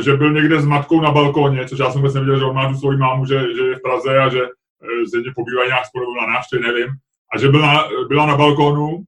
že 0.00 0.16
byl 0.16 0.32
někde 0.32 0.62
s 0.62 0.64
matkou 0.64 1.00
na 1.00 1.10
balkóně, 1.10 1.68
což 1.68 1.78
já 1.78 1.90
jsem 1.90 2.00
vůbec 2.00 2.14
nevěděl, 2.14 2.38
že 2.38 2.44
on 2.44 2.54
má 2.54 2.72
tu 2.72 2.78
svoji 2.78 2.98
mámu, 2.98 3.26
že, 3.26 3.40
že 3.56 3.62
je 3.62 3.76
v 3.76 3.82
Praze 3.82 4.18
a 4.18 4.28
že 4.28 4.40
zřejmě 5.06 5.32
pobývají 5.34 5.68
nějak 5.68 5.86
spolu 5.86 6.14
na 6.14 6.26
návštěvě, 6.26 6.72
nevím. 6.72 6.88
A 7.34 7.38
že 7.38 7.48
byla, 7.48 7.88
byla 8.08 8.26
na 8.26 8.36
balkónu 8.36 9.04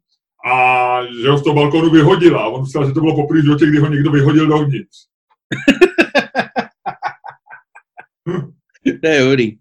a 0.53 0.99
že 1.23 1.29
ho 1.29 1.39
z 1.39 1.43
toho 1.43 1.55
balkónu 1.55 1.91
vyhodila. 1.91 2.43
A 2.43 2.47
on 2.47 2.61
myslel, 2.61 2.87
že 2.87 2.93
to 2.93 3.01
bylo 3.01 3.17
poprvé 3.17 3.41
v 3.41 3.45
životě, 3.45 3.67
kdy 3.67 3.79
ho 3.79 3.89
někdo 3.89 4.11
vyhodil 4.11 4.47
dovnitř. 4.47 4.97
to 9.03 9.07
je 9.07 9.25
dobrý. 9.25 9.59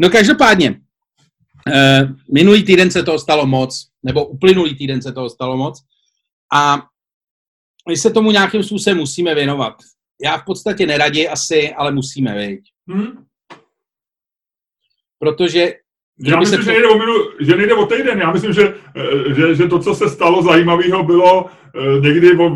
No 0.00 0.10
každopádně, 0.10 0.70
uh, 0.70 2.10
minulý 2.34 2.64
týden 2.64 2.90
se 2.90 3.02
toho 3.02 3.18
stalo 3.18 3.46
moc, 3.46 3.88
nebo 4.02 4.26
uplynulý 4.26 4.74
týden 4.74 5.02
se 5.02 5.12
toho 5.12 5.30
stalo 5.30 5.56
moc 5.56 5.82
a 6.52 6.82
my 7.88 7.96
se 7.96 8.10
tomu 8.10 8.30
nějakým 8.30 8.62
způsobem 8.62 8.98
musíme 8.98 9.34
věnovat. 9.34 9.74
Já 10.22 10.38
v 10.38 10.44
podstatě 10.44 10.86
neradě 10.86 11.28
asi, 11.28 11.74
ale 11.74 11.92
musíme, 11.92 12.34
vědět. 12.34 12.64
Hmm. 12.88 13.24
Protože 15.18 15.74
já 16.18 16.38
myslím, 16.38 16.62
že, 16.62 16.70
nejde 16.70 16.88
o 16.88 16.98
minu, 16.98 17.12
že 17.40 17.56
nejde 17.56 17.74
o 17.74 17.86
týden. 17.86 18.18
Já 18.20 18.32
myslím, 18.32 18.52
že, 18.52 18.74
že, 19.36 19.54
že 19.54 19.68
to, 19.68 19.78
co 19.78 19.94
se 19.94 20.08
stalo 20.08 20.42
zajímavého, 20.42 21.02
bylo 21.02 21.46
eh, 21.46 22.00
někdy 22.00 22.36
od, 22.36 22.52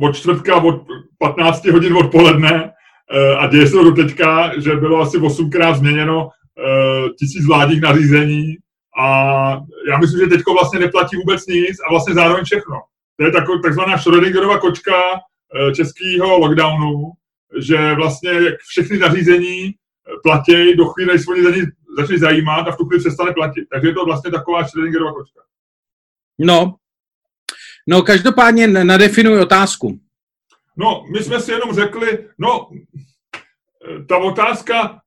od 0.00 0.16
čtvrtka 0.16 0.56
od 0.56 0.86
15 1.18 1.66
hodin 1.66 1.96
odpoledne 1.96 2.74
Eh, 3.12 3.36
a 3.36 3.46
děje 3.46 3.66
se 3.66 3.72
to 3.72 3.84
do 3.84 3.92
teďka, 3.92 4.60
že 4.60 4.76
bylo 4.76 5.00
asi 5.00 5.18
osmkrát 5.18 5.76
změněno 5.76 6.28
eh, 6.28 7.08
tisíc 7.18 7.46
vládních 7.46 7.80
nařízení 7.80 8.54
a 9.00 9.06
já 9.88 9.98
myslím, 9.98 10.20
že 10.20 10.26
teďko 10.26 10.52
vlastně 10.52 10.78
neplatí 10.80 11.16
vůbec 11.16 11.46
nic 11.46 11.76
a 11.86 11.90
vlastně 11.90 12.14
zároveň 12.14 12.44
všechno. 12.44 12.76
To 13.16 13.24
je 13.24 13.32
taková 13.32 13.58
takzvaná 13.62 13.96
Schrödingerova 13.96 14.58
kočka 14.58 14.92
českého 15.74 16.38
lockdownu, 16.38 17.12
že 17.60 17.94
vlastně 17.94 18.30
všechny 18.68 18.98
nařízení 18.98 19.74
platí 20.22 20.76
do 20.76 20.86
chvíle, 20.86 21.12
než 21.12 21.22
se 21.22 21.42
za 21.42 21.56
ní 21.56 21.62
začne 21.98 22.18
zajímat 22.18 22.68
a 22.68 22.72
v 22.72 22.76
tu 22.76 22.84
chvíli 22.84 23.00
přestane 23.00 23.32
platit. 23.32 23.64
Takže 23.72 23.88
je 23.88 23.94
to 23.94 24.04
vlastně 24.04 24.30
taková 24.30 24.62
Schrödingerova 24.62 25.14
kočka. 25.14 25.40
No, 26.38 26.74
no 27.86 28.02
každopádně 28.02 28.66
nadefinuj 28.66 29.40
otázku. 29.40 30.00
No, 30.76 31.04
my 31.12 31.22
jsme 31.22 31.40
si 31.40 31.52
jenom 31.52 31.74
řekli, 31.74 32.28
no, 32.38 32.70
ta 34.08 34.18
otázka, 34.18 35.00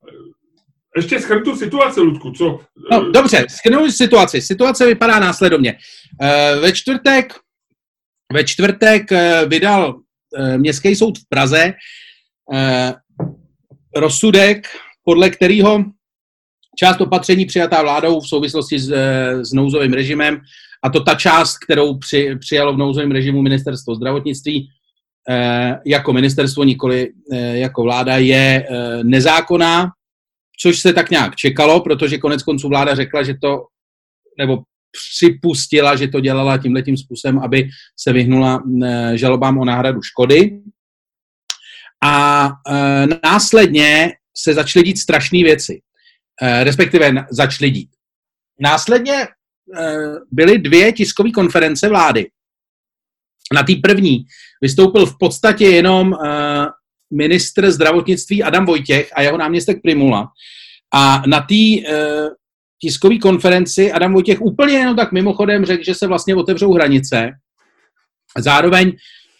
ještě 0.96 1.20
schrnu 1.20 1.44
tu 1.44 1.56
situaci, 1.56 2.00
Ludku, 2.00 2.30
co? 2.30 2.60
No, 2.90 3.10
dobře, 3.10 3.46
schrnu 3.50 3.90
situaci. 3.90 4.42
Situace 4.42 4.86
vypadá 4.86 5.18
následovně. 5.18 5.78
Eh, 6.22 6.56
ve 6.60 6.72
čtvrtek, 6.72 7.32
ve 8.32 8.44
čtvrtek 8.44 9.12
eh, 9.12 9.46
vydal 9.46 9.94
eh, 9.98 10.02
Městský 10.56 10.96
soud 10.96 11.18
v 11.18 11.28
Praze 11.28 11.72
rozsudek, 13.96 14.68
podle 15.04 15.30
kterého 15.30 15.84
část 16.78 17.00
opatření 17.00 17.46
přijatá 17.46 17.82
vládou 17.82 18.20
v 18.20 18.28
souvislosti 18.28 18.78
s, 18.78 18.92
s 19.42 19.52
nouzovým 19.52 19.92
režimem, 19.92 20.40
a 20.82 20.90
to 20.90 21.00
ta 21.00 21.14
část, 21.14 21.58
kterou 21.58 21.98
při, 21.98 22.36
přijalo 22.40 22.74
v 22.74 22.78
nouzovém 22.78 23.10
režimu 23.10 23.42
ministerstvo 23.42 23.94
zdravotnictví, 23.94 24.68
Eh, 25.30 25.80
jako 25.86 26.12
ministerstvo, 26.12 26.64
nikoli 26.64 27.12
eh, 27.32 27.58
jako 27.58 27.82
vláda, 27.82 28.16
je 28.16 28.66
eh, 28.70 29.04
nezákonná, 29.04 29.90
což 30.60 30.78
se 30.78 30.92
tak 30.92 31.10
nějak 31.10 31.36
čekalo, 31.36 31.80
protože 31.80 32.18
konec 32.18 32.42
konců 32.42 32.68
vláda 32.68 32.94
řekla, 32.94 33.22
že 33.22 33.34
to, 33.42 33.64
nebo 34.38 34.62
připustila, 34.92 35.96
že 35.96 36.08
to 36.08 36.20
dělala 36.20 36.58
tímhle 36.58 36.82
tím 36.82 36.96
způsobem, 36.96 37.38
aby 37.38 37.68
se 37.96 38.12
vyhnula 38.12 38.62
žalobám 39.14 39.58
o 39.58 39.64
náhradu 39.64 40.02
škody. 40.02 40.60
A 42.04 42.50
následně 43.24 44.12
se 44.36 44.54
začaly 44.54 44.84
dít 44.84 44.98
strašné 44.98 45.38
věci, 45.42 45.80
respektive 46.62 47.26
začaly 47.30 47.70
dít. 47.70 47.90
Následně 48.60 49.28
byly 50.30 50.58
dvě 50.58 50.92
tiskové 50.92 51.30
konference 51.30 51.88
vlády. 51.88 52.30
Na 53.54 53.62
té 53.62 53.72
první 53.82 54.24
vystoupil 54.62 55.06
v 55.06 55.18
podstatě 55.18 55.64
jenom 55.64 56.14
ministr 57.12 57.70
zdravotnictví 57.70 58.42
Adam 58.42 58.66
Vojtěch 58.66 59.10
a 59.14 59.22
jeho 59.22 59.38
náměstek 59.38 59.82
Primula. 59.82 60.28
A 60.94 61.22
na 61.26 61.40
té 61.40 61.54
tiskové 62.80 63.18
konferenci 63.18 63.92
Adam 63.92 64.12
Vojtěch 64.12 64.40
úplně 64.40 64.74
jenom 64.74 64.96
tak 64.96 65.12
mimochodem 65.12 65.64
řekl, 65.64 65.84
že 65.84 65.94
se 65.94 66.06
vlastně 66.06 66.34
otevřou 66.34 66.72
hranice. 66.72 67.30
Zároveň 68.38 68.92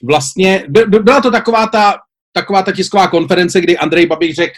vlastně, 0.03 0.65
by, 0.69 0.85
byla 0.85 1.21
to 1.21 1.31
taková 1.31 1.67
ta, 1.67 1.95
taková 2.33 2.63
ta 2.63 2.73
tisková 2.73 3.09
konference, 3.09 3.61
kdy 3.61 3.79
Andrej 3.79 4.07
Babiš 4.07 4.37
řekl, 4.37 4.55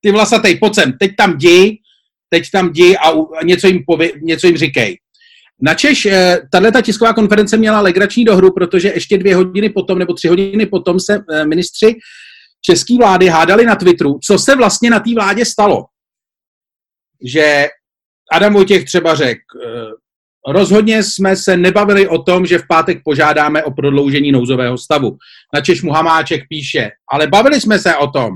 ty 0.00 0.12
vlasatej, 0.12 0.56
pojď 0.58 0.74
sem, 0.74 0.92
teď 1.00 1.10
tam 1.16 1.32
jdi, 1.32 1.78
teď 2.28 2.50
tam 2.50 2.68
jdi 2.68 2.96
a, 2.96 3.12
něco, 3.44 3.66
jim 3.66 3.82
pově, 3.86 4.12
něco 4.22 4.46
jim 4.46 4.56
říkej. 4.56 4.98
Načež 5.62 6.06
eh, 6.06 6.38
tahle 6.52 6.82
tisková 6.82 7.12
konference 7.12 7.56
měla 7.56 7.80
legrační 7.80 8.24
dohru, 8.24 8.52
protože 8.54 8.92
ještě 8.94 9.18
dvě 9.18 9.36
hodiny 9.36 9.68
potom 9.68 9.98
nebo 9.98 10.14
tři 10.14 10.28
hodiny 10.28 10.66
potom 10.66 11.00
se 11.00 11.24
eh, 11.32 11.46
ministři 11.46 11.94
české 12.60 12.96
vlády 12.98 13.26
hádali 13.26 13.66
na 13.66 13.76
Twitteru, 13.76 14.18
co 14.26 14.38
se 14.38 14.56
vlastně 14.56 14.90
na 14.90 15.00
té 15.00 15.14
vládě 15.14 15.44
stalo. 15.44 15.84
Že 17.24 17.68
Adam 18.32 18.52
Vojtěch 18.52 18.84
třeba 18.84 19.14
řekl, 19.14 19.40
eh, 19.66 20.52
rozhodně 20.52 21.02
jsme 21.02 21.36
se 21.36 21.56
nebavili 21.56 22.08
o 22.08 22.22
tom, 22.22 22.46
že 22.46 22.58
v 22.58 22.68
pátek 22.68 22.98
požádáme 23.04 23.64
o 23.64 23.70
prodloužení 23.70 24.32
nouzového 24.32 24.78
stavu. 24.78 25.16
Načež 25.54 25.82
mu 25.82 25.92
Hamáček 25.92 26.40
píše, 26.48 26.90
ale 27.12 27.26
bavili 27.26 27.60
jsme 27.60 27.78
se 27.78 27.96
o 27.96 28.06
tom, 28.06 28.30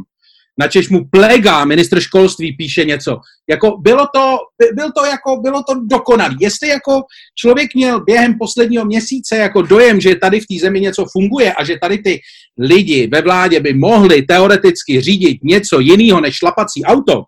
načež 0.58 0.88
mu 0.88 1.08
plega, 1.10 1.64
ministr 1.64 2.00
školství, 2.00 2.56
píše 2.56 2.84
něco. 2.84 3.20
Jako 3.50 3.76
bylo 3.80 4.06
to, 4.14 4.36
byl 4.74 4.92
to 4.92 5.04
jako, 5.04 5.40
bylo 5.42 5.62
to 5.62 5.74
dokonalý. 5.90 6.36
Jestli 6.40 6.68
jako 6.68 7.02
člověk 7.34 7.74
měl 7.74 8.04
během 8.04 8.38
posledního 8.38 8.84
měsíce 8.84 9.36
jako 9.36 9.62
dojem, 9.62 10.00
že 10.00 10.16
tady 10.16 10.40
v 10.40 10.46
té 10.46 10.54
zemi 10.60 10.80
něco 10.80 11.04
funguje 11.12 11.52
a 11.52 11.64
že 11.64 11.78
tady 11.82 11.98
ty 11.98 12.20
lidi 12.58 13.08
ve 13.12 13.22
vládě 13.22 13.60
by 13.60 13.74
mohli 13.74 14.22
teoreticky 14.22 15.00
řídit 15.00 15.38
něco 15.42 15.80
jiného 15.80 16.20
než 16.20 16.34
šlapací 16.34 16.84
auto, 16.84 17.24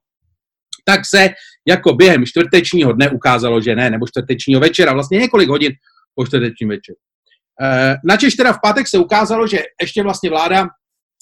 tak 0.85 1.01
se 1.07 1.29
jako 1.69 1.95
během 1.95 2.27
čtvrtečního 2.27 2.93
dne 2.93 3.11
ukázalo, 3.11 3.61
že 3.61 3.77
ne, 3.77 3.91
nebo 3.91 4.07
čtvrtečního 4.07 4.61
večera, 4.61 4.93
vlastně 4.93 5.19
několik 5.19 5.49
hodin 5.49 5.73
po 6.15 6.27
čtvrtečním 6.27 6.69
večeru. 6.69 6.97
E, 7.63 7.97
načež 8.05 8.35
teda 8.35 8.53
v 8.53 8.59
pátek 8.63 8.89
se 8.89 8.99
ukázalo, 8.99 9.47
že 9.47 9.59
ještě 9.81 10.03
vlastně 10.03 10.31
vláda 10.31 10.69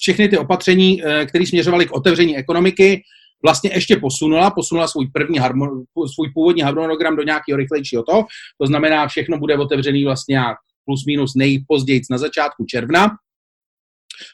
všechny 0.00 0.28
ty 0.28 0.38
opatření, 0.38 1.02
eh, 1.04 1.26
které 1.26 1.46
směřovaly 1.46 1.86
k 1.86 1.92
otevření 1.92 2.36
ekonomiky, 2.36 3.02
vlastně 3.42 3.70
ještě 3.74 3.96
posunula, 3.96 4.50
posunula 4.50 4.88
svůj 4.88 5.06
první 5.12 5.38
harmon, 5.38 5.82
svůj 6.14 6.30
původní 6.34 6.62
harmonogram 6.62 7.16
do 7.16 7.22
nějakého 7.22 7.56
rychlejšího 7.56 8.02
toho. 8.02 8.26
To 8.60 8.66
znamená, 8.66 9.08
všechno 9.08 9.38
bude 9.38 9.56
otevřený 9.56 10.04
vlastně 10.04 10.40
plus 10.84 11.06
minus 11.06 11.34
nejpozději 11.36 12.00
na 12.10 12.18
začátku 12.18 12.64
června, 12.64 13.10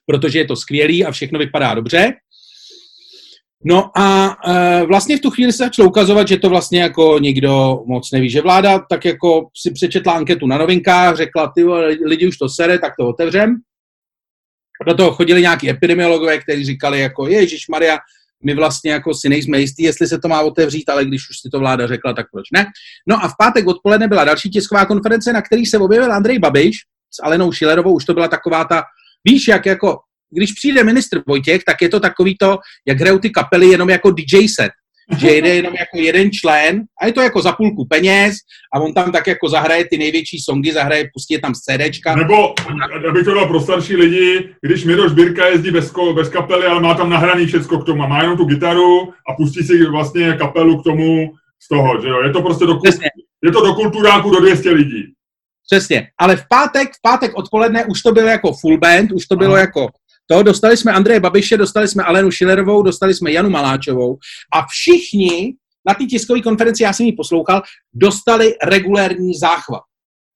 protože 0.07 0.39
je 0.39 0.45
to 0.45 0.57
skvělý 0.57 1.05
a 1.05 1.11
všechno 1.11 1.39
vypadá 1.39 1.75
dobře. 1.75 2.13
No 3.67 3.99
a 3.99 4.37
e, 4.49 4.87
vlastně 4.87 5.17
v 5.17 5.21
tu 5.21 5.31
chvíli 5.31 5.53
se 5.53 5.65
začalo 5.65 5.89
ukazovat, 5.89 6.29
že 6.29 6.37
to 6.37 6.49
vlastně 6.49 6.83
jako 6.83 7.19
nikdo 7.19 7.83
moc 7.87 8.11
neví, 8.11 8.31
že 8.31 8.41
vláda 8.41 8.79
tak 8.79 9.05
jako 9.05 9.49
si 9.57 9.71
přečetla 9.71 10.13
anketu 10.13 10.47
na 10.47 10.59
novinkách, 10.59 11.17
řekla, 11.17 11.53
ty 11.55 11.65
lidi 12.05 12.29
už 12.29 12.39
to 12.39 12.49
sere, 12.49 12.79
tak 12.79 12.93
to 12.99 13.09
otevřem 13.09 13.57
do 14.87 14.95
toho 14.95 15.13
chodili 15.13 15.41
nějaký 15.41 15.71
epidemiologové, 15.71 16.39
kteří 16.39 16.65
říkali 16.65 17.01
jako 17.01 17.29
Ježíš 17.29 17.69
Maria, 17.69 17.99
my 18.45 18.55
vlastně 18.55 18.93
jako 18.93 19.15
si 19.15 19.29
nejsme 19.29 19.61
jistí, 19.61 19.83
jestli 19.83 20.07
se 20.07 20.19
to 20.19 20.29
má 20.29 20.41
otevřít, 20.41 20.89
ale 20.89 21.05
když 21.05 21.31
už 21.31 21.41
si 21.41 21.51
to 21.51 21.59
vláda 21.59 21.87
řekla, 21.87 22.13
tak 22.13 22.27
proč 22.33 22.45
ne? 22.53 22.67
No 23.09 23.25
a 23.25 23.29
v 23.29 23.33
pátek 23.39 23.67
odpoledne 23.67 24.09
byla 24.09 24.25
další 24.25 24.51
tisková 24.51 24.87
konference, 24.87 25.33
na 25.33 25.43
který 25.43 25.67
se 25.67 25.79
objevil 25.79 26.13
Andrej 26.13 26.39
Babiš 26.39 26.77
s 27.11 27.23
Alenou 27.23 27.53
Šilerovou, 27.53 27.95
už 27.95 28.05
to 28.05 28.15
byla 28.15 28.29
taková 28.29 28.65
ta, 28.65 28.83
víš, 29.25 29.49
jak 29.49 29.67
jako 29.67 29.99
když 30.31 30.53
přijde 30.53 30.85
ministr 30.85 31.23
Vojtěch, 31.27 31.65
tak 31.65 31.83
je 31.83 31.89
to 31.89 32.01
takový 32.01 32.37
to, 32.41 32.59
jak 32.87 33.01
hrajou 33.01 33.19
ty 33.19 33.31
kapely 33.31 33.67
jenom 33.67 33.91
jako 33.91 34.11
DJ 34.11 34.49
set 34.49 34.71
že 35.19 35.31
jde 35.31 35.49
jenom 35.55 35.75
jako 35.75 35.99
jeden 35.99 36.31
člen 36.33 36.83
a 37.01 37.07
je 37.07 37.13
to 37.13 37.21
jako 37.21 37.43
za 37.43 37.53
půlku 37.53 37.87
peněz 37.87 38.37
a 38.75 38.81
on 38.81 38.95
tam 38.95 39.13
tak 39.13 39.27
jako 39.27 39.49
zahraje 39.49 39.85
ty 39.85 39.99
největší 39.99 40.39
songy, 40.39 40.73
zahraje, 40.73 41.11
pustí 41.15 41.41
tam 41.41 41.55
z 41.55 41.61
CDčka. 41.61 42.17
Nebo, 42.17 42.55
aby 43.09 43.25
to 43.25 43.35
dal 43.35 43.49
pro 43.49 43.61
starší 43.61 43.97
lidi, 43.97 44.49
když 44.61 44.85
Miroš 44.85 45.13
Birka 45.13 45.47
jezdí 45.47 45.71
bez, 45.71 45.93
bez 46.15 46.29
kapely, 46.29 46.67
ale 46.67 46.81
má 46.81 46.95
tam 46.95 47.11
nahraný 47.11 47.47
všecko 47.47 47.79
k 47.79 47.87
tomu, 47.87 48.07
má 48.07 48.23
jenom 48.23 48.37
tu 48.37 48.45
gitaru 48.45 49.13
a 49.29 49.35
pustí 49.37 49.63
si 49.63 49.87
vlastně 49.87 50.37
kapelu 50.39 50.81
k 50.81 50.85
tomu 50.85 51.33
z 51.63 51.69
toho, 51.69 52.03
že 52.03 52.09
jo, 52.09 52.23
je 52.23 52.33
to 52.33 52.43
prostě 52.43 52.67
do, 52.67 52.81
je 53.45 53.53
to 53.53 53.67
do 53.67 53.75
kulturáku 53.75 54.31
do 54.31 54.41
200 54.41 54.71
lidí. 54.71 55.15
Přesně, 55.71 56.07
ale 56.19 56.37
v 56.37 56.45
pátek, 56.49 56.89
v 56.89 57.03
pátek 57.03 57.33
odpoledne 57.35 57.85
už 57.85 58.03
to 58.03 58.13
bylo 58.13 58.29
jako 58.29 58.53
full 58.53 58.79
band, 58.79 59.13
už 59.13 59.27
to 59.27 59.37
bylo 59.37 59.53
Aha. 59.53 59.61
jako 59.61 59.89
to 60.27 60.43
dostali 60.43 60.77
jsme 60.77 60.93
Andreje 60.93 61.21
Babiše, 61.21 61.57
dostali 61.57 61.89
jsme 61.89 62.03
Alenu 62.03 62.31
Schillerovou, 62.31 62.83
dostali 62.83 63.15
jsme 63.15 63.33
Janu 63.33 63.51
Maláčovou 63.51 64.19
a 64.53 64.67
všichni 64.67 65.55
na 65.89 65.95
té 65.95 66.05
tiskové 66.05 66.41
konferenci, 66.41 66.83
já 66.83 66.93
jsem 66.93 67.07
ji 67.07 67.13
poslouchal, 67.13 67.63
dostali 67.95 68.55
regulérní 68.65 69.35
záchvat. 69.35 69.83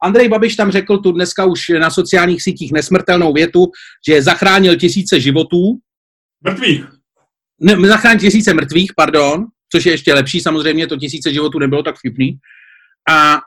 Andrej 0.03 0.29
Babiš 0.29 0.57
tam 0.57 0.70
řekl 0.70 0.98
tu 0.98 1.12
dneska 1.12 1.44
už 1.44 1.68
na 1.68 1.90
sociálních 1.90 2.42
sítích 2.42 2.72
nesmrtelnou 2.72 3.33
větu, 3.33 3.66
že 4.09 4.22
zachránil 4.22 4.77
tisíce 4.77 5.20
životů. 5.20 5.79
Mrtvých. 6.44 6.85
Ne, 7.61 7.88
zachránil 7.88 8.20
tisíce 8.20 8.55
mrtvých, 8.55 8.92
pardon, 8.96 9.46
což 9.72 9.87
je 9.87 9.92
ještě 9.92 10.14
lepší, 10.14 10.40
samozřejmě 10.40 10.87
to 10.87 10.96
tisíce 10.96 11.33
životů 11.33 11.59
nebylo 11.59 11.83
tak 11.83 11.96
vtipný. 11.96 12.38
A, 13.11 13.35
a, 13.35 13.40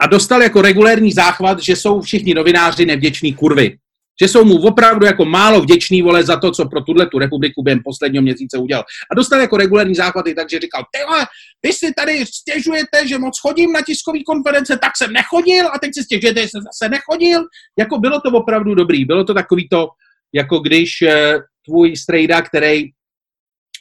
a 0.00 0.06
dostal 0.06 0.42
jako 0.42 0.62
regulérní 0.62 1.12
záchvat, 1.12 1.60
že 1.60 1.76
jsou 1.76 2.00
všichni 2.00 2.34
novináři 2.34 2.86
nevděční 2.86 3.34
kurvy 3.34 3.78
že 4.22 4.28
jsou 4.28 4.44
mu 4.44 4.62
opravdu 4.62 5.06
jako 5.06 5.24
málo 5.24 5.60
vděční 5.60 6.02
vole 6.02 6.22
za 6.22 6.36
to, 6.36 6.50
co 6.50 6.68
pro 6.68 6.80
tuhle 6.80 7.06
tu 7.06 7.18
republiku 7.18 7.62
během 7.62 7.80
posledního 7.84 8.22
měsíce 8.22 8.58
udělal. 8.58 8.84
A 9.10 9.14
dostal 9.14 9.40
jako 9.40 9.56
regulární 9.56 9.94
základy, 9.94 10.34
takže 10.34 10.58
říkal, 10.60 10.84
tyhle, 10.92 11.26
vy 11.62 11.72
si 11.72 11.92
tady 11.96 12.26
stěžujete, 12.26 13.08
že 13.08 13.18
moc 13.18 13.40
chodím 13.40 13.72
na 13.72 13.80
tiskové 13.86 14.18
konference, 14.26 14.78
tak 14.82 14.92
jsem 14.96 15.12
nechodil 15.12 15.66
a 15.66 15.78
teď 15.78 15.90
si 15.94 16.02
stěžujete, 16.02 16.42
že 16.42 16.48
jsem 16.48 16.62
zase 16.62 16.88
nechodil. 16.88 17.44
Jako 17.78 17.98
bylo 17.98 18.20
to 18.20 18.30
opravdu 18.30 18.74
dobrý, 18.74 19.04
bylo 19.04 19.24
to 19.24 19.34
takový 19.34 19.68
to, 19.68 19.88
jako 20.34 20.58
když 20.58 21.02
eh, 21.02 21.38
tvůj 21.64 21.96
strejda, 21.96 22.42
který 22.42 22.84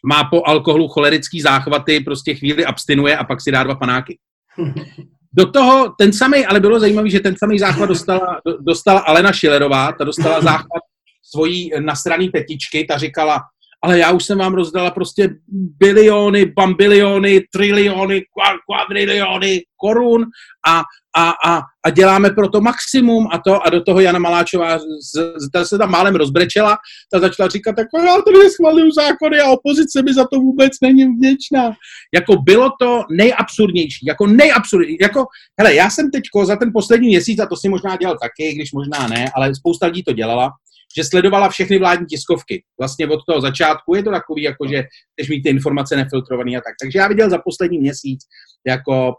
má 0.06 0.24
po 0.24 0.44
alkoholu 0.46 0.88
cholerický 0.88 1.42
záchvaty, 1.42 2.00
prostě 2.00 2.36
chvíli 2.36 2.66
abstinuje 2.66 3.18
a 3.18 3.24
pak 3.24 3.42
si 3.42 3.52
dá 3.52 3.64
dva 3.64 3.76
panáky. 3.76 4.18
Do 5.34 5.52
toho 5.52 5.94
ten 5.98 6.14
samý, 6.14 6.46
ale 6.46 6.60
bylo 6.60 6.80
zajímavé, 6.80 7.10
že 7.10 7.20
ten 7.20 7.36
samý 7.38 7.60
záchvat 7.60 7.90
dostala, 7.90 8.42
dostala 8.60 9.00
Alena 9.00 9.34
Šilerová, 9.34 9.92
ta 9.92 10.04
dostala 10.04 10.42
záchvat 10.42 10.82
svojí 11.24 11.72
nasraný 11.80 12.30
petičky, 12.30 12.86
ta 12.86 12.98
říkala, 12.98 13.40
ale 13.82 14.00
já 14.00 14.12
už 14.12 14.26
jsem 14.26 14.38
vám 14.38 14.54
rozdala 14.54 14.92
prostě 14.92 15.30
biliony, 15.78 16.46
bambiliony, 16.46 17.42
triliony, 17.52 18.22
kvadriliony 18.66 19.62
korun 19.78 20.26
a, 20.68 20.84
a, 21.18 21.30
a, 21.46 21.62
a 21.86 21.90
děláme 21.90 22.30
pro 22.30 22.50
to 22.50 22.62
maximum 22.62 23.28
a 23.32 23.38
to 23.38 23.68
a 23.68 23.70
do 23.70 23.84
toho 23.84 24.00
Jana 24.00 24.20
Maláčová 24.20 24.80
z, 24.80 25.50
ta 25.54 25.66
se 25.66 25.78
tam 25.78 25.92
málem 25.92 26.16
rozbrečela, 26.16 26.78
ta 27.12 27.20
začala 27.20 27.50
říkat, 27.50 27.76
tak 27.76 27.88
já 28.06 28.22
tady 28.22 28.50
schvaluju 28.50 28.92
zákony 28.92 29.40
a 29.40 29.50
opozice 29.50 30.02
mi 30.02 30.14
za 30.14 30.26
to 30.34 30.40
vůbec 30.40 30.72
není 30.82 31.06
vděčná. 31.06 31.72
Jako 32.14 32.36
bylo 32.36 32.70
to 32.82 33.04
nejabsurdnější, 33.12 34.06
jako 34.06 34.28
nejabsurdnější, 34.28 34.98
jako, 35.02 35.26
hele, 35.60 35.76
já 35.76 35.90
jsem 35.90 36.12
teďko 36.12 36.46
za 36.46 36.56
ten 36.56 36.72
poslední 36.74 37.08
měsíc, 37.08 37.40
a 37.40 37.46
to 37.46 37.56
si 37.56 37.70
možná 37.70 37.96
dělal 37.96 38.18
taky, 38.22 38.54
když 38.54 38.72
možná 38.72 39.08
ne, 39.08 39.32
ale 39.36 39.56
spousta 39.56 39.86
lidí 39.86 40.04
to 40.04 40.14
dělala, 40.14 40.52
že 40.98 41.04
sledovala 41.04 41.50
všechny 41.50 41.80
vládní 41.80 42.06
tiskovky. 42.06 42.64
Vlastně 42.80 43.08
od 43.08 43.20
toho 43.28 43.42
začátku 43.42 43.96
je 43.96 44.04
to 44.04 44.12
takový, 44.12 44.44
jako 44.44 44.68
že 44.68 44.84
chceš 45.14 45.30
mít 45.30 45.42
ty 45.42 45.50
informace 45.50 45.96
nefiltrované 45.96 46.52
a 46.52 46.62
tak. 46.62 46.74
Takže 46.82 47.00
já 47.00 47.08
viděl 47.08 47.30
za 47.30 47.38
poslední 47.38 47.80
měsíc 47.80 48.20
jako 48.68 49.14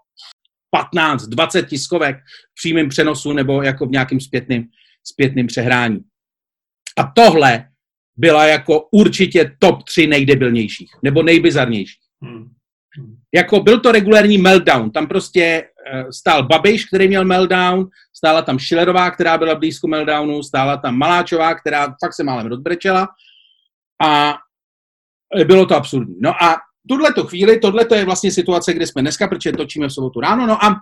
15, 0.70 1.26
20 1.26 1.62
tiskovek 1.62 2.16
v 2.16 2.54
přímém 2.54 2.88
přenosu 2.88 3.32
nebo 3.32 3.62
jako 3.62 3.86
v 3.86 3.90
nějakém 3.90 4.20
zpětným, 4.20 4.64
zpětným 5.12 5.46
přehrání. 5.46 6.00
A 6.98 7.12
tohle 7.16 7.64
byla 8.16 8.46
jako 8.46 8.88
určitě 8.92 9.56
top 9.58 9.82
3 9.84 10.06
nejdebilnějších, 10.06 10.90
nebo 11.02 11.22
nejbizarnějších. 11.22 12.00
Hmm. 12.22 12.50
Jako 13.34 13.60
byl 13.60 13.80
to 13.80 13.92
regulární 13.92 14.38
meltdown. 14.38 14.90
Tam 14.90 15.06
prostě 15.06 15.69
stál 16.10 16.42
Babiš, 16.42 16.84
který 16.84 17.08
měl 17.08 17.24
meltdown, 17.24 17.88
stála 18.16 18.42
tam 18.42 18.58
Schillerová, 18.58 19.10
která 19.10 19.38
byla 19.38 19.54
blízko 19.54 19.88
meltdownu, 19.88 20.42
stála 20.42 20.76
tam 20.76 20.98
Maláčová, 20.98 21.54
která 21.54 21.94
fakt 22.04 22.14
se 22.14 22.24
málem 22.24 22.46
rozbrečela 22.46 23.08
a 24.02 24.34
bylo 25.44 25.66
to 25.66 25.76
absurdní. 25.76 26.16
No 26.20 26.42
a 26.42 26.56
tuhle 26.88 27.14
to 27.14 27.26
chvíli, 27.26 27.58
tohle 27.58 27.84
to 27.84 27.94
je 27.94 28.04
vlastně 28.04 28.32
situace, 28.32 28.72
kde 28.72 28.86
jsme 28.86 29.02
dneska, 29.02 29.28
protože 29.28 29.52
točíme 29.52 29.88
v 29.88 29.92
sobotu 29.92 30.20
ráno, 30.20 30.46
no 30.46 30.64
a 30.64 30.76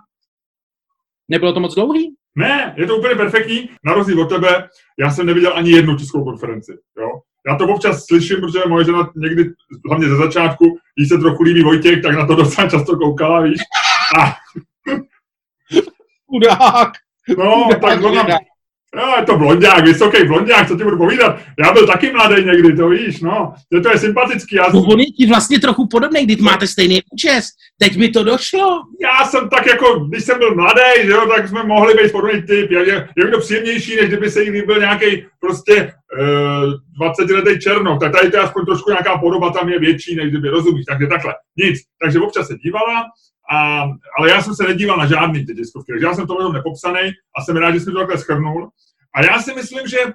nebylo 1.31 1.53
to 1.53 1.59
moc 1.59 1.75
dlouhý? 1.75 2.15
Ne, 2.35 2.75
je 2.77 2.87
to 2.87 2.97
úplně 2.97 3.15
perfektní. 3.15 3.69
Na 3.85 3.93
rozdíl 3.93 4.21
od 4.21 4.29
tebe, 4.29 4.69
já 4.99 5.11
jsem 5.11 5.25
neviděl 5.25 5.57
ani 5.57 5.71
jednu 5.71 5.95
tiskovou 5.95 6.23
konferenci. 6.23 6.71
Jo? 6.97 7.09
Já 7.47 7.55
to 7.55 7.67
občas 7.67 8.05
slyším, 8.05 8.41
protože 8.41 8.59
moje 8.67 8.85
žena 8.85 9.11
někdy, 9.15 9.49
hlavně 9.89 10.07
ze 10.07 10.15
začátku, 10.15 10.65
když 10.95 11.09
se 11.09 11.17
trochu 11.17 11.43
líbí 11.43 11.63
Vojtěch, 11.63 12.01
tak 12.01 12.15
na 12.15 12.27
to 12.27 12.35
docela 12.35 12.69
často 12.69 12.97
koukala, 12.97 13.41
víš. 13.41 13.59
A... 14.19 14.35
Chudák. 16.27 16.91
No, 17.37 17.69
tak 17.81 18.03
ona, 18.03 18.25
No, 18.95 19.15
je 19.19 19.25
to 19.25 19.37
blondák, 19.37 19.83
vysoký 19.83 20.23
blondák, 20.23 20.67
co 20.67 20.77
ti 20.77 20.83
budu 20.83 20.97
povídat. 20.97 21.39
Já 21.59 21.73
byl 21.73 21.87
taky 21.87 22.11
mladý 22.11 22.45
někdy, 22.45 22.75
to 22.75 22.89
víš, 22.89 23.21
no. 23.21 23.53
Že 23.75 23.81
to 23.81 23.89
je 23.89 23.97
sympatický. 23.97 24.55
Já 24.55 24.65
no, 24.73 24.81
on 24.81 24.99
je 24.99 25.05
ti 25.05 25.27
vlastně 25.27 25.59
trochu 25.59 25.87
podobný, 25.87 26.25
když 26.25 26.37
máte 26.37 26.67
stejný 26.67 27.01
účes. 27.13 27.45
Teď 27.77 27.97
mi 27.97 28.09
to 28.09 28.23
došlo. 28.23 28.81
Já 29.01 29.25
jsem 29.25 29.49
tak 29.49 29.65
jako, 29.65 29.99
když 29.99 30.23
jsem 30.23 30.37
byl 30.37 30.55
mladý, 30.55 30.81
že 31.03 31.11
jo, 31.11 31.27
tak 31.35 31.47
jsme 31.47 31.63
mohli 31.63 31.93
být 31.93 32.11
podobný 32.11 32.41
typ. 32.41 32.71
Je, 32.71 32.87
je, 32.87 33.07
je 33.17 33.27
to 33.27 33.39
příjemnější, 33.39 33.95
než 33.95 34.07
kdyby 34.07 34.31
se 34.31 34.43
jí 34.43 34.49
líbil 34.49 34.79
nějaký 34.79 35.25
prostě 35.39 35.93
uh, 36.19 36.73
eh, 37.03 37.09
20-letý 37.09 37.59
černok. 37.59 37.99
Tak 37.99 38.11
tady 38.11 38.31
to 38.31 38.37
je 38.37 38.43
aspoň 38.43 38.65
trošku 38.65 38.89
nějaká 38.89 39.17
podoba 39.17 39.49
tam 39.49 39.69
je 39.69 39.79
větší, 39.79 40.15
než 40.15 40.29
kdyby 40.29 40.49
rozumíš. 40.49 40.85
Takže 40.85 41.07
takhle, 41.07 41.33
nic. 41.57 41.79
Takže 42.01 42.19
občas 42.19 42.47
se 42.47 42.55
dívala, 42.55 43.05
a, 43.51 43.81
ale 44.19 44.29
já 44.29 44.41
jsem 44.41 44.55
se 44.55 44.63
nedíval 44.63 44.97
na 44.97 45.05
žádný 45.05 45.45
ty 45.45 45.55
tiskovky, 45.55 45.91
takže 45.91 46.05
já 46.05 46.13
jsem 46.13 46.27
to 46.27 46.39
jenom 46.39 46.53
nepopsaný 46.53 47.11
a 47.37 47.41
jsem 47.41 47.57
rád, 47.57 47.71
že 47.71 47.79
jsem 47.79 47.93
to 47.93 47.99
takhle 47.99 48.17
schrnul. 48.17 48.69
A 49.15 49.25
já 49.25 49.41
si 49.41 49.53
myslím, 49.53 49.87
že 49.87 49.97
eh, 49.99 50.13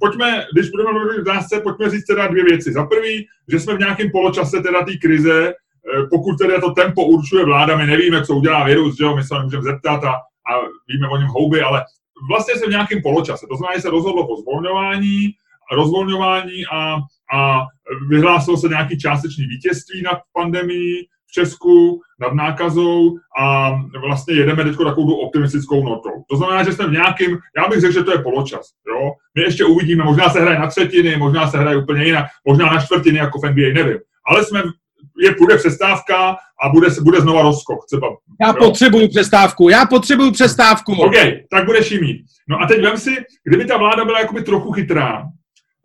pojďme, 0.00 0.46
když 0.52 0.70
budeme 0.70 0.92
mluvit 0.92 1.20
v 1.20 1.24
dásce, 1.24 1.60
pojďme 1.60 1.90
říct 1.90 2.04
teda 2.04 2.26
dvě 2.26 2.44
věci. 2.44 2.72
Za 2.72 2.86
prvý, 2.86 3.26
že 3.48 3.60
jsme 3.60 3.74
v 3.74 3.78
nějakém 3.78 4.10
poločase 4.10 4.60
teda 4.60 4.84
té 4.84 4.96
krize, 4.96 5.48
eh, 5.48 6.06
pokud 6.10 6.38
teda 6.38 6.60
to 6.60 6.70
tempo 6.70 7.04
určuje 7.04 7.44
vláda, 7.44 7.76
my 7.76 7.86
nevíme, 7.86 8.24
co 8.24 8.34
udělá 8.34 8.64
virus, 8.64 8.96
že 8.96 9.04
jo, 9.04 9.16
my 9.16 9.24
se 9.24 9.34
můžeme 9.42 9.62
zeptat 9.62 10.04
a, 10.04 10.12
a 10.50 10.52
víme 10.88 11.08
o 11.08 11.16
něm 11.16 11.28
houby, 11.28 11.60
ale 11.60 11.84
vlastně 12.28 12.54
jsme 12.54 12.66
v 12.66 12.70
nějakém 12.70 13.02
poločase. 13.02 13.46
To 13.50 13.56
znamená, 13.56 13.76
že 13.76 13.82
se 13.82 13.90
rozhodlo 13.90 14.26
o 14.28 14.36
zvolňování, 14.36 15.30
rozvolňování 15.72 16.66
a, 16.72 16.96
a 17.36 17.66
vyhlásilo 18.08 18.56
se 18.56 18.68
nějaký 18.68 18.98
částečný 18.98 19.46
vítězství 19.46 20.02
nad 20.02 20.18
pandemí, 20.32 20.92
v 21.00 21.15
Česku 21.40 22.00
nad 22.20 22.32
nákazou 22.34 23.16
a 23.40 23.70
vlastně 24.06 24.34
jedeme 24.34 24.64
teď 24.64 24.76
takovou 24.76 25.14
optimistickou 25.14 25.84
notou. 25.84 26.10
To 26.30 26.36
znamená, 26.36 26.64
že 26.64 26.72
jsme 26.72 26.86
v 26.86 26.92
nějakým, 26.92 27.38
já 27.56 27.68
bych 27.68 27.80
řekl, 27.80 27.92
že 27.92 28.04
to 28.04 28.12
je 28.12 28.18
poločas. 28.18 28.66
Jo? 28.88 29.12
My 29.34 29.42
ještě 29.42 29.64
uvidíme, 29.64 30.04
možná 30.04 30.30
se 30.30 30.40
hraje 30.40 30.58
na 30.58 30.66
třetiny, 30.66 31.16
možná 31.16 31.50
se 31.50 31.58
hraje 31.58 31.76
úplně 31.76 32.04
jinak, 32.04 32.24
možná 32.48 32.66
na 32.66 32.80
čtvrtiny 32.80 33.18
jako 33.18 33.38
v 33.38 33.42
NBA, 33.50 33.74
nevím. 33.74 33.98
Ale 34.26 34.44
jsme, 34.44 34.62
je, 35.22 35.34
bude 35.38 35.56
přestávka 35.56 36.36
a 36.62 36.68
bude, 36.68 36.88
bude 37.02 37.20
znova 37.20 37.42
rozskok. 37.42 37.86
Třeba, 37.86 38.08
já 38.40 38.48
jo? 38.48 38.54
potřebuju 38.58 39.08
přestávku, 39.08 39.68
já 39.68 39.86
potřebuju 39.86 40.32
přestávku. 40.32 40.92
OK, 40.92 41.14
tak 41.50 41.64
budeš 41.66 41.90
jí 41.90 42.00
mít. 42.00 42.22
No 42.48 42.60
a 42.60 42.66
teď 42.66 42.82
vem 42.82 42.96
si, 42.96 43.16
kdyby 43.44 43.64
ta 43.64 43.76
vláda 43.76 44.04
byla 44.04 44.20
jakoby 44.20 44.42
trochu 44.42 44.72
chytrá, 44.72 45.24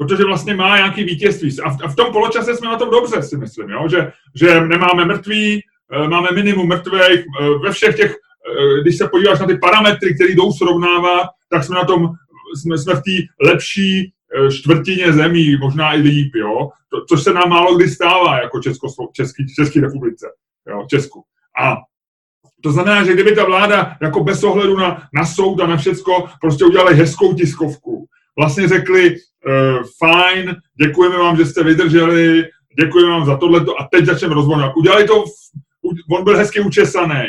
protože 0.02 0.26
vlastně 0.26 0.56
má 0.56 0.78
nějaký 0.78 1.04
vítězství. 1.04 1.60
A 1.64 1.88
v, 1.88 1.96
tom 1.96 2.12
poločase 2.12 2.56
jsme 2.56 2.68
na 2.68 2.78
tom 2.78 2.90
dobře, 2.90 3.24
si 3.24 3.38
myslím, 3.38 3.70
jo? 3.70 3.88
Že, 3.90 4.12
že 4.36 4.62
nemáme 4.62 5.06
mrtví, 5.06 5.62
eh, 5.94 6.08
máme 6.08 6.28
minimum 6.32 6.68
mrtvých, 6.68 7.20
eh, 7.20 7.50
ve 7.64 7.72
všech 7.72 7.96
těch, 7.96 8.12
eh, 8.12 8.82
když 8.82 8.98
se 8.98 9.08
podíváš 9.08 9.40
na 9.40 9.48
ty 9.48 9.58
parametry, 9.58 10.16
které 10.16 10.32
jdou 10.32 10.52
srovnávat, 10.52 11.28
tak 11.50 11.64
jsme 11.64 11.76
na 11.76 11.84
tom, 11.86 12.10
jsme, 12.56 12.78
jsme 12.78 12.94
v 12.94 13.02
té 13.02 13.46
lepší 13.50 14.14
čtvrtině 14.52 15.14
zemí, 15.14 15.58
možná 15.58 15.96
i 15.96 16.02
líp, 16.02 16.36
jo? 16.36 16.70
To, 16.90 17.06
což 17.10 17.24
se 17.24 17.34
nám 17.34 17.50
málo 17.50 17.76
kdy 17.76 17.90
stává 17.90 18.42
jako 18.42 18.62
Česko, 18.62 18.88
Český, 19.14 19.46
České 19.56 19.82
republice, 19.82 20.28
jo? 20.70 20.86
Česku. 20.90 21.24
A 21.64 21.76
to 22.64 22.72
znamená, 22.72 23.04
že 23.04 23.14
kdyby 23.14 23.36
ta 23.36 23.46
vláda 23.46 23.98
jako 24.02 24.24
bez 24.24 24.44
ohledu 24.44 24.78
na, 24.78 25.04
na 25.14 25.26
soud 25.26 25.62
a 25.62 25.68
na 25.68 25.78
všecko 25.78 26.30
prostě 26.42 26.66
udělali 26.66 26.96
hezkou 26.96 27.34
tiskovku, 27.34 28.08
vlastně 28.42 28.68
řekli, 28.68 29.16
uh, 29.16 29.84
fajn, 30.00 30.56
děkujeme 30.82 31.18
vám, 31.18 31.38
že 31.38 31.46
jste 31.46 31.64
vydrželi, 31.64 32.44
děkujeme 32.80 33.12
vám 33.12 33.26
za 33.26 33.38
tohleto 33.38 33.82
a 33.82 33.88
teď 33.92 34.06
začneme 34.06 34.36
rozvolňovat. 34.36 34.76
Udělali 34.76 35.04
to, 35.08 35.24
on 36.12 36.24
byl 36.24 36.38
hezky 36.38 36.60
učesaný, 36.60 37.24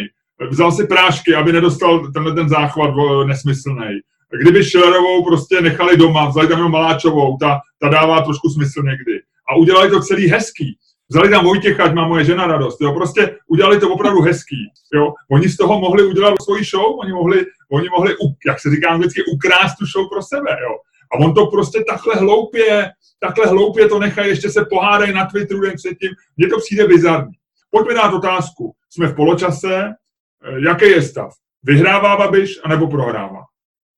vzal 0.51 0.73
si 0.73 0.87
prášky, 0.87 1.35
aby 1.35 1.53
nedostal 1.53 2.13
tenhle 2.13 2.35
ten 2.35 2.49
záchvat 2.49 2.91
nesmyslný. 3.27 4.01
kdyby 4.43 4.65
Schillerovou 4.65 5.25
prostě 5.25 5.61
nechali 5.61 5.97
doma, 5.97 6.29
vzali 6.29 6.49
tam 6.49 6.59
jenom 6.59 6.73
Maláčovou, 6.73 7.37
ta, 7.37 7.61
ta 7.81 7.89
dává 7.89 8.21
trošku 8.21 8.49
smysl 8.49 8.83
někdy. 8.83 9.21
A 9.49 9.57
udělali 9.57 9.91
to 9.91 10.01
celý 10.01 10.27
hezký. 10.27 10.79
Vzali 11.11 11.31
tam 11.31 11.45
Vojtěcha, 11.45 11.85
ať 11.85 11.95
má 11.95 12.09
moje 12.09 12.25
žena 12.25 12.47
radost. 12.47 12.81
Jo? 12.81 12.93
Prostě 12.93 13.37
udělali 13.49 13.81
to 13.81 13.91
opravdu 13.91 14.21
hezký. 14.23 14.57
Jo? 14.95 15.13
Oni 15.31 15.49
z 15.49 15.57
toho 15.57 15.81
mohli 15.81 16.07
udělat 16.07 16.35
svoji 16.43 16.65
show, 16.65 16.99
oni 17.01 17.13
mohli, 17.13 17.47
oni 17.73 17.89
mohli 17.89 18.15
jak 18.47 18.61
se 18.61 18.71
říká 18.71 18.97
vždycky, 18.97 19.21
ukrást 19.35 19.77
tu 19.79 19.87
show 19.87 20.09
pro 20.09 20.23
sebe. 20.23 20.51
Jo? 20.51 20.73
A 21.15 21.19
on 21.19 21.35
to 21.35 21.47
prostě 21.47 21.85
takhle 21.89 22.15
hloupě, 22.15 22.91
takhle 23.21 23.47
hloupě 23.47 23.89
to 23.89 23.99
nechají, 23.99 24.29
ještě 24.29 24.51
se 24.51 24.65
pohádají 24.65 25.13
na 25.13 25.27
Twitteru 25.27 25.61
den 25.61 25.75
předtím. 25.77 26.11
Mně 26.37 26.49
to 26.49 26.59
přijde 26.59 26.89
bizarní. 26.89 27.33
Pojďme 27.71 27.95
dát 27.95 28.15
otázku. 28.15 28.73
Jsme 28.91 29.07
v 29.07 29.17
poločase, 29.17 29.85
eh, 29.85 30.61
jaký 30.67 30.85
je 30.85 31.03
stav? 31.03 31.33
Vyhrává 31.63 32.17
Babiš, 32.17 32.61
anebo 32.65 32.87
prohrává? 32.87 33.45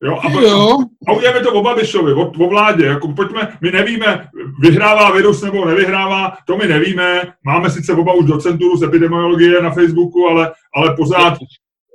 Jo, 0.03 0.19
a, 0.23 0.41
jo. 0.41 0.79
a 1.09 1.13
uděláme 1.13 1.41
to 1.41 1.53
o 1.53 1.63
Babišovi, 1.63 2.13
o, 2.13 2.31
o 2.31 2.49
vládě. 2.49 2.85
Jako 2.85 3.09
pojďme, 3.13 3.59
my 3.61 3.73
nevíme, 3.73 4.29
vyhrává 4.61 5.11
virus 5.11 5.43
nebo 5.43 5.65
nevyhrává, 5.65 6.33
to 6.47 6.57
my 6.57 6.67
nevíme. 6.67 7.23
Máme 7.45 7.71
sice 7.71 7.93
oba 7.93 8.13
už 8.13 8.27
docenturu 8.27 8.77
z 8.77 8.83
epidemiologie 8.83 9.63
na 9.63 9.71
Facebooku, 9.71 10.27
ale, 10.27 10.53
ale 10.77 10.97
pořád, 10.97 11.39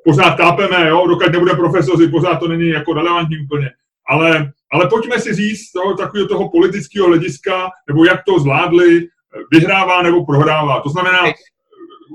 pořád 0.06 0.36
tápeme, 0.36 0.88
jo? 0.88 1.08
dokud 1.08 1.32
nebude 1.32 1.54
profesoři, 1.54 2.08
pořád 2.08 2.36
to 2.36 2.48
není 2.48 2.70
jako 2.70 2.94
relevantní 2.94 3.38
úplně. 3.40 3.70
Ale, 4.10 4.52
ale 4.72 4.88
pojďme 4.88 5.20
si 5.20 5.34
říct 5.34 5.68
z 5.68 5.72
toho 5.72 5.94
takového 5.94 6.28
toho 6.28 6.50
politického 6.50 7.08
hlediska, 7.08 7.70
nebo 7.88 8.06
jak 8.06 8.24
to 8.24 8.40
zvládli, 8.40 9.08
vyhrává 9.52 10.02
nebo 10.02 10.26
prohrává. 10.26 10.82
To 10.82 10.90
znamená, 10.90 11.20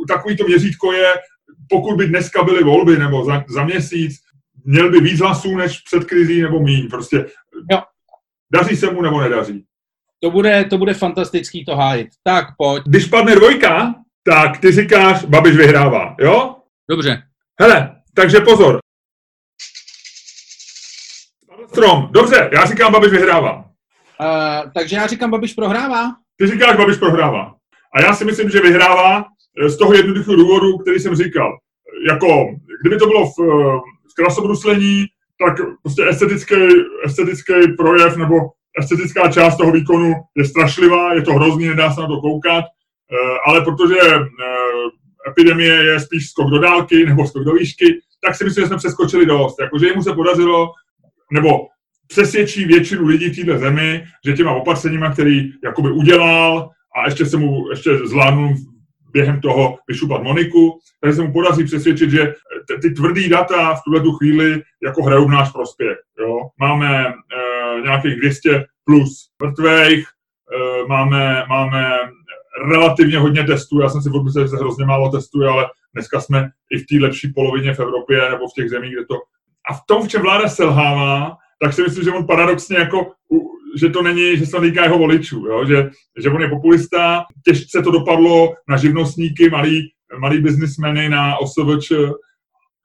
takový 0.08 0.36
to 0.36 0.44
měřítko 0.44 0.92
je, 0.92 1.14
pokud 1.68 1.96
by 1.96 2.06
dneska 2.06 2.42
byly 2.42 2.64
volby 2.64 2.98
nebo 2.98 3.24
za, 3.24 3.44
za 3.48 3.64
měsíc, 3.64 4.14
měl 4.64 4.90
by 4.90 5.00
víc 5.00 5.20
hlasů 5.20 5.56
než 5.56 5.80
před 5.80 6.04
krizí 6.04 6.42
nebo 6.42 6.60
míň. 6.60 6.88
Prostě 6.88 7.26
jo. 7.70 7.82
daří 8.52 8.76
se 8.76 8.90
mu 8.90 9.02
nebo 9.02 9.20
nedaří. 9.20 9.64
To 10.20 10.30
bude, 10.30 10.64
to 10.64 10.78
bude 10.78 10.94
fantastický 10.94 11.64
to 11.64 11.76
hájit. 11.76 12.08
Tak, 12.22 12.44
pojď. 12.58 12.82
Když 12.86 13.06
padne 13.06 13.34
dvojka, 13.34 13.94
tak 14.22 14.58
ty 14.58 14.72
říkáš, 14.72 15.24
Babiš 15.24 15.56
vyhrává, 15.56 16.16
jo? 16.20 16.56
Dobře. 16.90 17.22
Hele, 17.60 17.96
takže 18.14 18.40
pozor. 18.40 18.78
Strom. 21.74 22.08
Dobře, 22.10 22.50
já 22.52 22.64
říkám, 22.64 22.92
Babiš 22.92 23.10
vyhrává. 23.10 23.54
Uh, 23.54 24.70
takže 24.74 24.96
já 24.96 25.06
říkám, 25.06 25.30
Babiš 25.30 25.54
prohrává. 25.54 26.10
Ty 26.36 26.46
říkáš, 26.46 26.76
Babiš 26.76 26.96
prohrává. 26.96 27.54
A 27.94 28.02
já 28.02 28.14
si 28.14 28.24
myslím, 28.24 28.50
že 28.50 28.60
vyhrává 28.60 29.24
eh, 29.60 29.68
z 29.68 29.76
toho 29.76 29.94
jednoduchého 29.94 30.36
důvodu, 30.36 30.78
který 30.78 31.00
jsem 31.00 31.14
říkal. 31.14 31.58
Jako, 32.08 32.46
kdyby 32.80 32.96
to 32.96 33.06
bylo 33.06 33.26
v, 33.26 33.34
eh, 33.40 33.78
v 34.10 34.14
krasobruslení, 34.16 35.04
tak 35.46 35.66
prostě 35.82 36.08
estetický, 36.08 36.54
estetický 37.04 37.52
projev 37.78 38.16
nebo 38.16 38.34
estetická 38.80 39.28
část 39.28 39.56
toho 39.56 39.72
výkonu 39.72 40.14
je 40.36 40.44
strašlivá, 40.44 41.14
je 41.14 41.22
to 41.22 41.32
hrozný, 41.32 41.68
nedá 41.68 41.92
se 41.92 42.00
na 42.00 42.06
to 42.06 42.20
koukat, 42.20 42.64
ale 43.46 43.60
protože 43.60 44.00
epidemie 45.28 45.74
je 45.84 46.00
spíš 46.00 46.30
skok 46.30 46.50
do 46.50 46.58
dálky 46.58 47.06
nebo 47.06 47.26
skok 47.26 47.44
do 47.44 47.52
výšky, 47.52 48.00
tak 48.26 48.36
si 48.36 48.44
myslím, 48.44 48.62
že 48.62 48.68
jsme 48.68 48.76
přeskočili 48.76 49.26
dost. 49.26 49.56
Jakože 49.60 49.86
jemu 49.86 50.02
se 50.02 50.12
podařilo, 50.12 50.72
nebo 51.34 51.66
přesvědčí 52.06 52.64
většinu 52.64 53.06
lidí 53.06 53.30
v 53.30 53.36
této 53.36 53.58
zemi, 53.58 54.04
že 54.26 54.32
těma 54.32 54.52
opatřeníma, 54.52 55.12
který 55.12 55.52
jakoby 55.64 55.90
udělal 55.90 56.70
a 56.96 57.04
ještě 57.04 57.26
se 57.26 57.36
mu 57.36 57.70
ještě 57.70 57.96
zvládnul 57.96 58.54
během 59.12 59.40
toho 59.40 59.78
vyšupat 59.88 60.22
Moniku, 60.22 60.78
takže 61.00 61.16
se 61.16 61.22
mu 61.22 61.32
podaří 61.32 61.64
přesvědčit, 61.64 62.10
že 62.10 62.34
ty 62.82 62.90
tvrdý 62.90 63.28
data 63.28 63.74
v 63.74 63.80
tuhle 63.84 64.02
chvíli 64.18 64.62
jako 64.82 65.02
hrajou 65.02 65.26
v 65.26 65.30
náš 65.30 65.52
prospěch. 65.52 65.98
Jo? 66.20 66.38
Máme 66.60 67.06
e, 67.06 67.12
nějakých 67.82 68.16
200 68.16 68.64
plus 68.84 69.28
mrtvých, 69.42 70.06
e, 70.06 70.86
máme, 70.88 71.44
máme 71.48 71.98
relativně 72.70 73.18
hodně 73.18 73.44
testů, 73.44 73.80
já 73.80 73.88
jsem 73.88 74.02
si 74.02 74.10
myslel, 74.24 74.44
že 74.44 74.48
se 74.48 74.56
hrozně 74.56 74.84
málo 74.84 75.10
testuje, 75.10 75.48
ale 75.48 75.66
dneska 75.94 76.20
jsme 76.20 76.50
i 76.70 76.78
v 76.78 76.86
té 76.86 76.96
lepší 77.00 77.32
polovině 77.32 77.74
v 77.74 77.80
Evropě 77.80 78.30
nebo 78.30 78.48
v 78.48 78.54
těch 78.54 78.70
zemích, 78.70 78.92
kde 78.92 79.04
to... 79.04 79.14
A 79.70 79.74
v 79.74 79.80
tom, 79.86 80.02
v 80.02 80.08
čem 80.08 80.22
vláda 80.22 80.48
selhává, 80.48 81.36
tak 81.62 81.72
si 81.72 81.82
myslím, 81.82 82.04
že 82.04 82.10
on 82.10 82.26
paradoxně 82.26 82.76
jako, 82.78 83.12
že 83.80 83.88
to 83.88 84.02
není, 84.02 84.36
že 84.36 84.46
se 84.46 84.60
týká 84.60 84.84
jeho 84.84 84.98
voličů, 84.98 85.46
jo? 85.46 85.64
Že, 85.66 85.90
že 86.22 86.30
on 86.30 86.42
je 86.42 86.48
populista, 86.48 87.24
těžce 87.44 87.82
to 87.82 87.90
dopadlo 87.90 88.54
na 88.68 88.76
živnostníky, 88.76 89.50
malý, 89.50 89.90
malý 90.18 90.40
biznismeny, 90.40 91.08
na 91.08 91.36
OSVČ, 91.36 91.92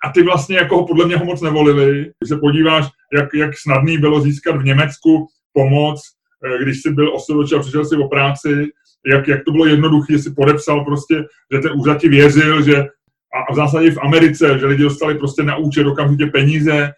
a 0.06 0.10
ty 0.10 0.24
vlastně 0.24 0.58
jako 0.58 0.78
ho 0.78 0.88
podle 0.88 1.06
mě 1.06 1.18
ho 1.18 1.26
moc 1.26 1.42
nevolili. 1.42 2.02
Když 2.02 2.30
se 2.30 2.38
podíváš, 2.38 2.86
jak, 3.14 3.30
jak 3.34 3.58
snadný 3.58 3.98
bylo 3.98 4.22
získat 4.22 4.58
v 4.58 4.64
Německu 4.64 5.28
pomoc, 5.54 6.02
eh, 6.46 6.64
když 6.64 6.82
jsi 6.82 6.94
byl 6.94 7.16
OSVČ 7.16 7.54
a 7.54 7.60
přišel 7.60 7.86
si 7.86 7.96
o 7.96 8.08
práci, 8.08 8.68
jak, 9.08 9.28
jak 9.28 9.44
to 9.44 9.52
bylo 9.52 9.66
jednoduché, 9.66 10.20
si 10.20 10.34
podepsal 10.34 10.86
prostě, 10.86 11.16
že 11.54 11.60
ten 11.60 11.72
úřad 11.76 12.02
ti 12.02 12.10
věřil, 12.10 12.64
že 12.64 12.86
a 13.34 13.54
v 13.54 13.56
zásadě 13.56 13.92
v 13.92 13.98
Americe, 13.98 14.60
že 14.60 14.66
lidi 14.66 14.84
dostali 14.84 15.16
prostě 15.16 15.44
na 15.44 15.58
účet 15.58 15.88
okamžitě 15.88 16.26
peníze 16.26 16.92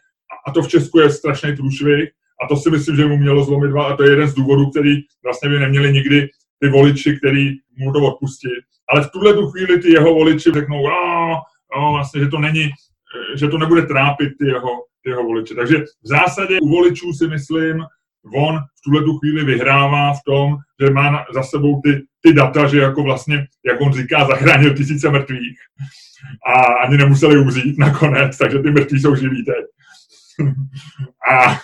a 0.48 0.52
to 0.52 0.62
v 0.62 0.68
Česku 0.68 1.00
je 1.00 1.10
strašný 1.10 1.56
průšvih 1.56 2.10
a 2.44 2.48
to 2.48 2.56
si 2.56 2.70
myslím, 2.70 2.96
že 2.96 3.06
mu 3.06 3.18
mělo 3.18 3.44
zlomit 3.44 3.68
dva 3.68 3.84
a 3.84 3.96
to 3.96 4.04
je 4.04 4.10
jeden 4.10 4.28
z 4.28 4.34
důvodů, 4.34 4.70
který 4.70 4.96
vlastně 5.24 5.50
by 5.50 5.60
neměli 5.60 5.94
nikdy 5.94 6.30
ty 6.60 6.70
voliči, 6.70 7.18
který 7.18 7.52
mu 7.78 7.94
to 7.94 8.00
odpustí. 8.00 8.50
Ale 8.90 9.02
v 9.02 9.12
tuhle 9.12 9.34
tu 9.34 9.48
chvíli 9.48 9.80
ty 9.80 9.92
jeho 9.92 10.14
voliči 10.14 10.52
řeknou, 10.52 10.88
a, 10.88 11.34
a, 11.76 11.92
vlastně, 11.92 12.22
že 12.22 12.28
to 12.28 12.40
není, 12.40 12.70
že 13.36 13.48
to 13.48 13.58
nebude 13.58 13.82
trápit 13.82 14.30
ty 14.40 14.46
jeho, 14.46 14.70
ty 15.04 15.10
jeho 15.10 15.24
voliče. 15.24 15.56
Takže 15.56 15.78
v 15.80 16.08
zásadě 16.08 16.60
u 16.62 16.70
voličů 16.70 17.14
si 17.14 17.28
myslím, 17.28 17.84
on 18.36 18.58
v 18.58 18.82
tuhle 18.84 19.04
tu 19.04 19.18
chvíli 19.18 19.44
vyhrává 19.44 20.14
v 20.14 20.20
tom, 20.26 20.56
že 20.82 20.90
má 20.90 21.26
za 21.34 21.44
sebou 21.44 21.82
ty, 21.82 22.02
ty 22.22 22.34
data, 22.34 22.68
že 22.68 22.78
jako 22.78 23.04
vlastně, 23.04 23.48
jak 23.66 23.82
on 23.82 23.94
říká, 23.94 24.28
zachránil 24.28 24.74
tisíce 24.74 25.10
mrtvých 25.10 25.58
a 26.48 26.62
ani 26.62 26.98
nemuseli 26.98 27.40
umřít 27.40 27.78
nakonec, 27.78 28.38
takže 28.38 28.60
ty 28.60 28.72
mrtví 28.72 29.00
jsou 29.00 29.16
živí 29.16 29.46
teď. 29.46 29.66
A 31.32 31.60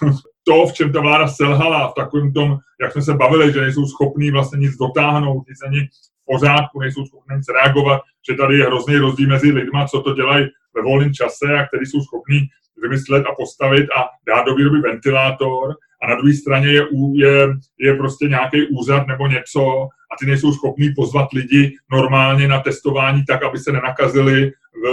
to, 0.47 0.65
v 0.67 0.73
čem 0.73 0.91
ta 0.91 1.01
vláda 1.01 1.27
selhala, 1.27 1.87
v 1.87 1.93
takovém 1.93 2.33
tom, 2.33 2.57
jak 2.81 2.91
jsme 2.91 3.01
se 3.01 3.13
bavili, 3.13 3.53
že 3.53 3.61
nejsou 3.61 3.85
schopní 3.85 4.31
vlastně 4.31 4.59
nic 4.59 4.77
dotáhnout, 4.77 5.47
nic 5.49 5.57
ani 5.65 5.79
v 5.79 6.25
pořádku, 6.25 6.79
nejsou 6.79 7.05
schopní 7.05 7.37
nic 7.37 7.45
reagovat, 7.49 8.01
že 8.29 8.37
tady 8.37 8.57
je 8.57 8.65
hrozný 8.65 8.97
rozdíl 8.97 9.29
mezi 9.29 9.51
lidma, 9.51 9.87
co 9.87 10.01
to 10.01 10.13
dělají 10.13 10.47
ve 10.75 10.81
volném 10.81 11.13
čase 11.13 11.45
a 11.53 11.67
kteří 11.67 11.85
jsou 11.85 12.01
schopní 12.01 12.39
vymyslet 12.81 13.25
a 13.25 13.35
postavit 13.35 13.87
a 13.97 14.05
dát 14.27 14.45
do 14.45 14.55
výroby 14.55 14.79
ventilátor 14.79 15.75
a 16.03 16.07
na 16.07 16.15
druhé 16.15 16.33
straně 16.33 16.67
je, 16.67 16.81
je, 17.13 17.47
je 17.79 17.95
prostě 17.95 18.27
nějaký 18.27 18.67
úřad 18.67 19.07
nebo 19.07 19.27
něco 19.27 19.87
a 20.11 20.15
ty 20.19 20.25
nejsou 20.25 20.53
schopní 20.53 20.93
pozvat 20.95 21.33
lidi 21.33 21.75
normálně 21.91 22.47
na 22.47 22.59
testování 22.59 23.25
tak, 23.25 23.43
aby 23.43 23.57
se 23.57 23.71
nenakazili 23.71 24.51
v 24.83 24.87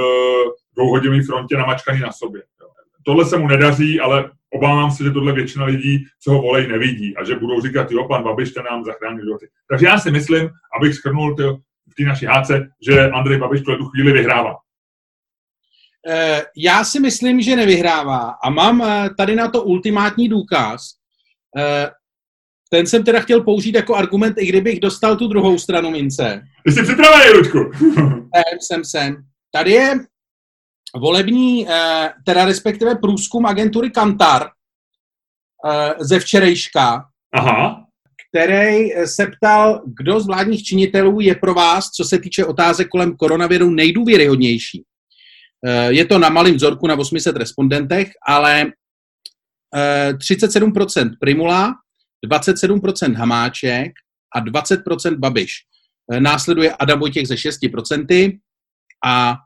dvouhodinové 0.76 1.22
frontě 1.22 1.56
namačkaný 1.56 2.00
na 2.00 2.12
sobě 2.12 2.42
tohle 3.04 3.24
se 3.24 3.38
mu 3.38 3.48
nedaří, 3.48 4.00
ale 4.00 4.30
obávám 4.52 4.90
se, 4.90 5.04
že 5.04 5.10
tohle 5.10 5.32
většina 5.32 5.64
lidí, 5.64 6.04
co 6.22 6.32
ho 6.32 6.42
volej, 6.42 6.68
nevidí 6.68 7.16
a 7.16 7.24
že 7.24 7.34
budou 7.34 7.60
říkat, 7.60 7.90
jo, 7.90 8.08
pan 8.08 8.22
Babiš, 8.22 8.50
ten 8.50 8.64
nám 8.70 8.84
zachrání 8.84 9.20
životy. 9.20 9.46
Takže 9.70 9.86
já 9.86 9.98
si 9.98 10.10
myslím, 10.10 10.50
abych 10.78 10.94
schrnul 10.94 11.34
v 11.88 11.94
té 11.96 12.02
naší 12.02 12.26
háce, 12.26 12.68
že 12.88 13.10
Andrej 13.10 13.38
Babiš 13.38 13.60
v 13.60 13.64
tu 13.64 13.84
chvíli 13.84 14.12
vyhrává. 14.12 14.54
Eh, 16.08 16.42
já 16.56 16.84
si 16.84 17.00
myslím, 17.00 17.40
že 17.40 17.56
nevyhrává 17.56 18.34
a 18.42 18.50
mám 18.50 18.82
eh, 18.82 19.10
tady 19.18 19.36
na 19.36 19.50
to 19.50 19.62
ultimátní 19.62 20.28
důkaz. 20.28 20.80
Ten 22.70 22.86
jsem 22.86 23.04
teda 23.04 23.20
chtěl 23.20 23.40
použít 23.40 23.74
jako 23.74 23.94
argument, 23.94 24.34
i 24.38 24.46
kdybych 24.46 24.80
dostal 24.80 25.16
tu 25.16 25.28
druhou 25.28 25.58
stranu 25.58 25.90
mince. 25.90 26.42
Jsi 26.68 26.82
připravený, 26.82 27.32
Ludku? 27.32 27.58
jsem, 28.34 28.58
jsem, 28.60 28.84
jsem. 28.84 29.16
Tady 29.52 29.70
je 29.70 29.98
volební, 30.96 31.68
eh, 31.68 32.12
teda 32.24 32.44
respektive 32.44 32.94
průzkum 32.94 33.46
agentury 33.46 33.90
Kantar 33.90 34.50
eh, 35.70 35.94
ze 36.00 36.20
včerejška, 36.20 37.04
Aha. 37.34 37.84
který 38.28 38.90
se 39.04 39.26
ptal, 39.26 39.82
kdo 39.98 40.20
z 40.20 40.26
vládních 40.26 40.64
činitelů 40.64 41.20
je 41.20 41.34
pro 41.34 41.54
vás, 41.54 41.90
co 41.90 42.04
se 42.04 42.18
týče 42.18 42.44
otázek 42.44 42.88
kolem 42.88 43.16
koronaviru, 43.16 43.70
nejdůvěryhodnější. 43.70 44.84
Eh, 45.66 45.92
je 45.92 46.04
to 46.04 46.18
na 46.18 46.28
malém 46.28 46.54
vzorku 46.54 46.86
na 46.86 46.98
800 46.98 47.36
respondentech, 47.36 48.10
ale 48.26 48.72
37% 50.18 51.10
Primula, 51.20 51.74
27% 52.24 53.14
Hamáček 53.14 53.92
a 54.34 54.40
20% 54.40 55.18
Babiš. 55.18 55.52
Následuje 56.18 56.72
Adam 56.72 57.00
Vojtěch 57.00 57.26
ze 57.26 57.34
6% 57.34 58.38
a 59.04 59.36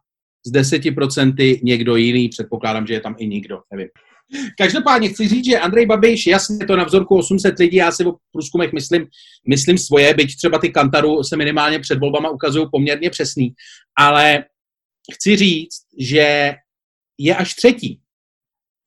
z 0.46 0.52
10% 0.52 1.60
někdo 1.62 1.96
jiný, 1.96 2.28
předpokládám, 2.28 2.86
že 2.86 2.94
je 2.94 3.00
tam 3.00 3.14
i 3.18 3.26
nikdo, 3.26 3.60
nevím. 3.72 3.88
Každopádně 4.58 5.08
chci 5.08 5.28
říct, 5.28 5.44
že 5.44 5.58
Andrej 5.58 5.86
Babiš, 5.86 6.26
jasně 6.26 6.66
to 6.66 6.76
na 6.76 6.84
vzorku 6.84 7.18
800 7.18 7.58
lidí, 7.58 7.76
já 7.76 7.92
si 7.92 8.04
o 8.04 8.14
průzkumech 8.32 8.72
myslím, 8.72 9.06
myslím 9.48 9.78
svoje, 9.78 10.14
byť 10.14 10.36
třeba 10.36 10.58
ty 10.58 10.70
kantaru 10.70 11.22
se 11.22 11.36
minimálně 11.36 11.78
před 11.78 11.98
volbama 11.98 12.30
ukazují 12.30 12.66
poměrně 12.72 13.10
přesný, 13.10 13.52
ale 13.98 14.44
chci 15.14 15.36
říct, 15.36 15.80
že 15.98 16.54
je 17.18 17.36
až 17.36 17.54
třetí. 17.54 18.00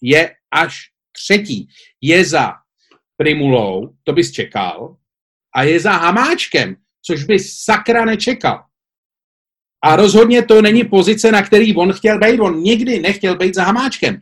Je 0.02 0.32
až 0.52 0.92
Třetí 1.12 1.68
je 2.02 2.26
za 2.26 2.54
Primulou, 3.22 3.94
to 4.04 4.14
bys 4.14 4.32
čekal, 4.32 4.96
a 5.56 5.64
je 5.64 5.80
za 5.80 5.92
Hamáčkem, 5.92 6.76
což 7.06 7.24
bys 7.24 7.54
sakra 7.64 8.06
nečekal. 8.06 8.64
A 9.84 9.96
rozhodně 9.96 10.46
to 10.46 10.62
není 10.62 10.84
pozice, 10.84 11.32
na 11.32 11.42
který 11.42 11.76
on 11.76 11.94
chtěl 11.94 12.20
být. 12.20 12.40
On 12.40 12.60
nikdy 12.60 13.00
nechtěl 13.00 13.38
být 13.38 13.56
za 13.56 13.64
Hamáčkem. 13.64 14.20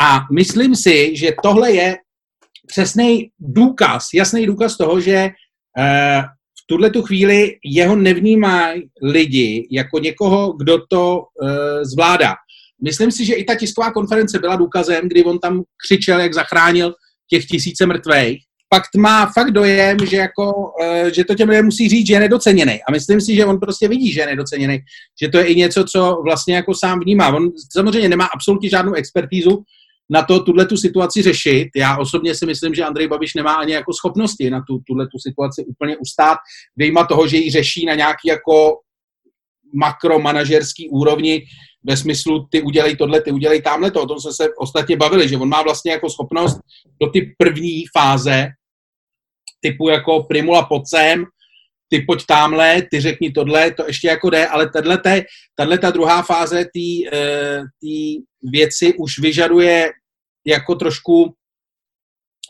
A 0.00 0.20
myslím 0.32 0.76
si, 0.76 1.16
že 1.16 1.32
tohle 1.42 1.72
je 1.72 1.96
přesný 2.66 3.30
důkaz, 3.38 4.08
jasný 4.14 4.46
důkaz 4.46 4.76
toho, 4.76 5.00
že 5.00 5.24
uh, 5.24 6.22
v 6.24 6.66
tuhle 6.66 6.90
tu 6.90 7.02
chvíli 7.02 7.56
jeho 7.64 7.96
nevnímají 7.96 8.82
lidi 9.02 9.68
jako 9.70 9.98
někoho, 9.98 10.52
kdo 10.52 10.86
to 10.86 11.18
uh, 11.18 11.48
zvládá. 11.82 12.34
Myslím 12.84 13.12
si, 13.12 13.24
že 13.24 13.34
i 13.34 13.44
ta 13.44 13.54
tisková 13.54 13.92
konference 13.92 14.38
byla 14.38 14.56
důkazem, 14.56 15.08
kdy 15.08 15.24
on 15.24 15.38
tam 15.38 15.62
křičel, 15.86 16.20
jak 16.20 16.34
zachránil 16.34 16.94
těch 17.32 17.46
tisíce 17.46 17.86
mrtvých. 17.86 18.44
Pak 18.68 18.82
má 18.96 19.26
fakt 19.26 19.50
dojem, 19.50 19.96
že, 20.10 20.16
jako, 20.16 20.52
uh, 20.80 21.08
že 21.12 21.24
to 21.24 21.34
těm 21.34 21.48
lidem 21.48 21.64
musí 21.64 21.88
říct, 21.88 22.06
že 22.06 22.14
je 22.14 22.20
nedoceněný. 22.20 22.80
A 22.88 22.92
myslím 22.92 23.20
si, 23.20 23.34
že 23.34 23.44
on 23.44 23.60
prostě 23.60 23.88
vidí, 23.88 24.12
že 24.12 24.20
je 24.20 24.26
nedoceněný. 24.26 24.78
Že 25.22 25.28
to 25.28 25.38
je 25.38 25.44
i 25.44 25.54
něco, 25.56 25.84
co 25.84 26.20
vlastně 26.24 26.54
jako 26.54 26.74
sám 26.74 27.00
vnímá. 27.00 27.28
On 27.28 27.50
samozřejmě 27.72 28.08
nemá 28.08 28.24
absolutně 28.24 28.68
žádnou 28.68 28.94
expertízu, 28.94 29.64
na 30.10 30.22
to 30.22 30.40
tuhle 30.40 30.66
tu 30.66 30.76
situaci 30.76 31.22
řešit. 31.22 31.68
Já 31.76 31.96
osobně 31.96 32.34
si 32.34 32.46
myslím, 32.46 32.74
že 32.74 32.84
Andrej 32.84 33.08
Babiš 33.08 33.34
nemá 33.34 33.54
ani 33.54 33.72
jako 33.72 33.92
schopnosti 33.92 34.50
na 34.50 34.60
tu, 34.68 34.78
tuhle 34.86 35.06
tu 35.06 35.18
situaci 35.18 35.64
úplně 35.64 35.96
ustát, 35.96 36.38
vyjma 36.76 37.06
toho, 37.06 37.28
že 37.28 37.36
ji 37.36 37.50
řeší 37.50 37.86
na 37.86 37.94
nějaký 37.94 38.28
jako 38.28 38.76
makromanažerský 39.74 40.88
úrovni 40.88 41.42
ve 41.84 41.96
smyslu 41.96 42.46
ty 42.50 42.62
udělej 42.62 42.96
tohle, 42.96 43.22
ty 43.22 43.32
udělej 43.32 43.62
tamhle 43.62 43.90
to. 43.90 44.02
O 44.02 44.06
tom 44.06 44.20
jsme 44.20 44.32
se 44.32 44.48
ostatně 44.58 44.96
bavili, 44.96 45.28
že 45.28 45.36
on 45.36 45.48
má 45.48 45.62
vlastně 45.62 45.92
jako 45.92 46.10
schopnost 46.10 46.60
do 47.00 47.10
ty 47.10 47.34
první 47.38 47.84
fáze 47.98 48.48
typu 49.60 49.88
jako 49.88 50.22
Primula 50.22 50.64
pod 50.64 50.88
sem, 50.88 51.24
ty 51.88 52.00
pojď 52.00 52.26
tamhle, 52.26 52.82
ty 52.90 53.00
řekni 53.00 53.32
tohle, 53.32 53.70
to 53.74 53.86
ještě 53.86 54.08
jako 54.08 54.30
jde, 54.30 54.46
ale 54.46 54.70
tahle 55.56 55.78
ta 55.78 55.90
druhá 55.90 56.22
fáze 56.22 56.64
té 56.64 57.16
eh, 57.18 57.62
věci 58.42 58.94
už 58.94 59.18
vyžaduje 59.18 59.90
jako 60.46 60.74
trošku 60.74 61.34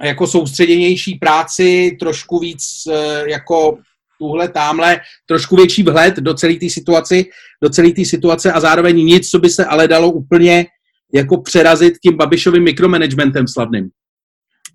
jako 0.03 0.27
soustředěnější 0.27 1.14
práci, 1.14 1.97
trošku 2.01 2.38
víc 2.38 2.62
eh, 2.90 3.31
jako 3.31 3.79
tuhle, 4.22 4.48
tamhle, 4.48 5.00
trošku 5.26 5.56
větší 5.56 5.82
vhled 5.82 6.16
do 6.16 6.35
celé 6.35 6.54
té 6.54 6.70
situaci, 6.70 7.26
do 7.62 7.70
celé 7.70 7.90
té 7.90 8.04
situace 8.04 8.52
a 8.52 8.61
zároveň 8.61 8.96
nic, 8.96 9.30
co 9.30 9.38
by 9.38 9.50
se 9.50 9.64
ale 9.64 9.88
dalo 9.88 10.12
úplně 10.12 10.66
jako 11.14 11.42
přerazit 11.42 11.94
tím 11.98 12.16
Babišovým 12.16 12.62
mikromanagementem 12.62 13.48
slavným. 13.48 13.90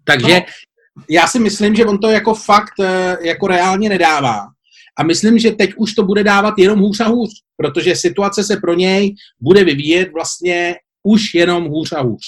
Takže 0.03 0.33
no. 0.33 1.03
já 1.09 1.27
si 1.27 1.39
myslím, 1.39 1.75
že 1.75 1.85
on 1.85 1.97
to 1.99 2.09
jako 2.09 2.33
fakt 2.33 2.79
eh, 2.79 3.17
jako 3.21 3.47
reálně 3.47 3.89
nedává. 3.89 4.47
A 4.99 5.03
myslím, 5.03 5.39
že 5.39 5.51
teď 5.51 5.69
už 5.77 5.93
to 5.93 6.03
bude 6.03 6.23
dávat 6.23 6.53
jenom 6.57 6.79
hůř 6.79 6.99
a 6.99 7.07
hůř, 7.07 7.29
protože 7.57 7.95
situace 7.95 8.43
se 8.43 8.57
pro 8.57 8.73
něj 8.73 9.15
bude 9.41 9.63
vyvíjet 9.63 10.09
vlastně 10.13 10.75
už 11.03 11.33
jenom 11.33 11.65
hůř 11.65 11.91
a 11.91 12.01
hůř. 12.01 12.21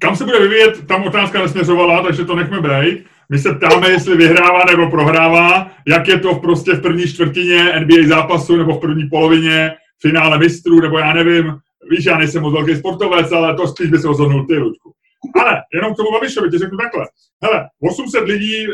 Kam 0.00 0.16
se 0.16 0.24
bude 0.24 0.40
vyvíjet, 0.40 0.86
tam 0.88 1.02
otázka 1.04 1.42
nesměřovala, 1.42 2.02
takže 2.02 2.24
to 2.24 2.36
nechme 2.36 2.60
být. 2.60 3.04
My 3.28 3.38
se 3.38 3.54
ptáme, 3.54 3.90
jestli 3.90 4.16
vyhrává 4.16 4.64
nebo 4.70 4.90
prohrává, 4.90 5.70
jak 5.86 6.08
je 6.08 6.18
to 6.18 6.34
v 6.34 6.40
prostě 6.40 6.72
v 6.72 6.82
první 6.82 7.06
čtvrtině 7.06 7.72
NBA 7.80 8.08
zápasu 8.08 8.56
nebo 8.56 8.74
v 8.74 8.80
první 8.80 9.08
polovině 9.08 9.72
finále 10.00 10.38
mistrů, 10.38 10.80
nebo 10.80 10.98
já 10.98 11.12
nevím, 11.12 11.58
víš, 11.90 12.04
já 12.04 12.18
nejsem 12.18 12.42
moc 12.42 12.54
velký 12.54 12.76
sportovec, 12.76 13.32
ale 13.32 13.54
to 13.54 13.68
spíš 13.68 13.90
by 13.90 13.98
se 13.98 14.08
rozhodnul 14.08 14.46
ty, 14.46 14.58
Ludku. 14.58 14.92
Ale 15.34 15.62
jenom 15.74 15.94
k 15.94 15.96
tomu 15.96 16.12
Babišovi 16.12 16.50
ti 16.50 16.58
řeknu 16.58 16.78
takhle. 16.78 17.06
Hele, 17.42 17.68
800 17.82 18.28
lidí 18.28 18.66
e, 18.66 18.68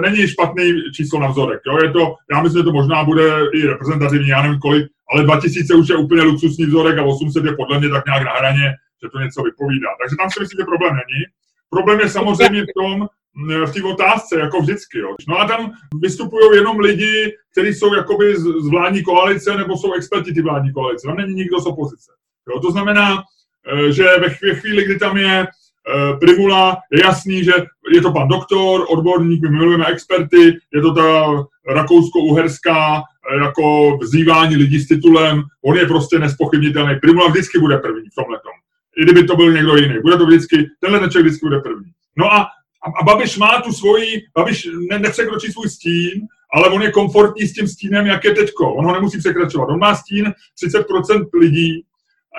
není 0.00 0.28
špatný 0.28 0.72
číslo 0.94 1.20
na 1.20 1.28
vzorek. 1.28 1.60
Jo? 1.66 1.78
Je 1.82 1.90
to, 1.90 2.14
já 2.32 2.42
myslím, 2.42 2.60
že 2.60 2.64
to 2.64 2.72
možná 2.72 3.04
bude 3.04 3.22
i 3.54 3.66
reprezentativní, 3.66 4.28
já 4.28 4.42
nevím 4.42 4.58
kolik, 4.58 4.86
ale 5.12 5.24
2000 5.24 5.74
už 5.74 5.88
je 5.88 5.96
úplně 5.96 6.22
luxusní 6.22 6.66
vzorek 6.66 6.98
a 6.98 7.02
800 7.02 7.44
je 7.44 7.56
podle 7.56 7.78
mě 7.78 7.88
tak 7.88 8.06
nějak 8.06 8.22
na 8.22 8.32
hraně, 8.32 8.74
že 9.02 9.08
to 9.12 9.18
něco 9.18 9.42
vypovídá. 9.42 9.88
Takže 10.00 10.16
tam 10.16 10.30
si 10.30 10.40
myslím, 10.40 10.56
že 10.60 10.64
problém 10.64 10.94
není. 10.94 11.22
Problém 11.70 12.00
je 12.00 12.08
samozřejmě 12.08 12.62
v 12.62 12.74
tom, 12.80 13.08
v 13.66 13.72
té 13.72 13.82
otázce, 13.82 14.40
jako 14.40 14.60
vždycky. 14.60 14.98
Jo. 14.98 15.16
No 15.28 15.38
a 15.38 15.48
tam 15.48 15.72
vystupují 16.00 16.44
jenom 16.54 16.78
lidi, 16.80 17.32
kteří 17.52 17.74
jsou 17.74 17.94
jakoby 17.94 18.36
z 18.36 18.68
vládní 18.70 19.02
koalice 19.02 19.56
nebo 19.56 19.76
jsou 19.76 19.92
experti 19.92 20.34
ty 20.34 20.42
vládní 20.42 20.72
koalice. 20.72 21.06
Tam 21.06 21.16
není 21.16 21.34
nikdo 21.34 21.60
z 21.60 21.66
opozice. 21.66 22.12
Jo. 22.54 22.60
To 22.60 22.70
znamená, 22.70 23.22
e, 23.88 23.92
že 23.92 24.04
ve 24.20 24.54
chvíli, 24.54 24.84
kdy 24.84 24.98
tam 24.98 25.16
je 25.16 25.46
Eh, 25.88 26.16
Primula, 26.16 26.76
je 26.92 27.00
jasný, 27.04 27.44
že 27.44 27.52
je 27.92 28.00
to 28.00 28.12
pan 28.12 28.28
doktor, 28.28 28.86
odborník, 28.88 29.42
my 29.42 29.50
milujeme 29.50 29.86
experty, 29.86 30.58
je 30.74 30.80
to 30.80 30.94
ta 30.94 31.26
rakousko-uherská 31.68 33.02
eh, 33.02 33.44
jako 33.44 33.96
vzývání 34.02 34.56
lidí 34.56 34.78
s 34.80 34.88
titulem, 34.88 35.42
on 35.64 35.76
je 35.76 35.86
prostě 35.86 36.18
nespochybnitelný. 36.18 36.94
Primula 37.00 37.28
vždycky 37.28 37.58
bude 37.58 37.78
první 37.78 38.08
v 38.08 38.14
tomhle 38.14 38.38
tom. 38.38 38.52
I 38.96 39.02
kdyby 39.02 39.24
to 39.24 39.36
byl 39.36 39.52
někdo 39.52 39.76
jiný. 39.76 39.94
Bude 40.02 40.16
to 40.16 40.26
vždycky, 40.26 40.70
tenhle 40.80 41.00
neček 41.00 41.22
vždycky 41.22 41.46
bude 41.46 41.60
první. 41.60 41.90
No 42.16 42.32
a, 42.32 42.46
a 43.00 43.04
Babiš 43.04 43.38
má 43.38 43.60
tu 43.60 43.72
svoji, 43.72 44.22
Babiš 44.36 44.68
ne, 44.90 44.98
nepřekročí 44.98 45.52
svůj 45.52 45.68
stín, 45.68 46.26
ale 46.54 46.68
on 46.68 46.82
je 46.82 46.92
komfortní 46.92 47.46
s 47.46 47.52
tím 47.52 47.68
stínem, 47.68 48.06
jak 48.06 48.24
je 48.24 48.34
teďko. 48.34 48.74
On 48.74 48.84
ho 48.84 48.92
nemusí 48.92 49.18
překračovat. 49.18 49.68
On 49.68 49.78
má 49.78 49.94
stín 49.94 50.32
30% 50.64 51.24
lidí, 51.40 51.84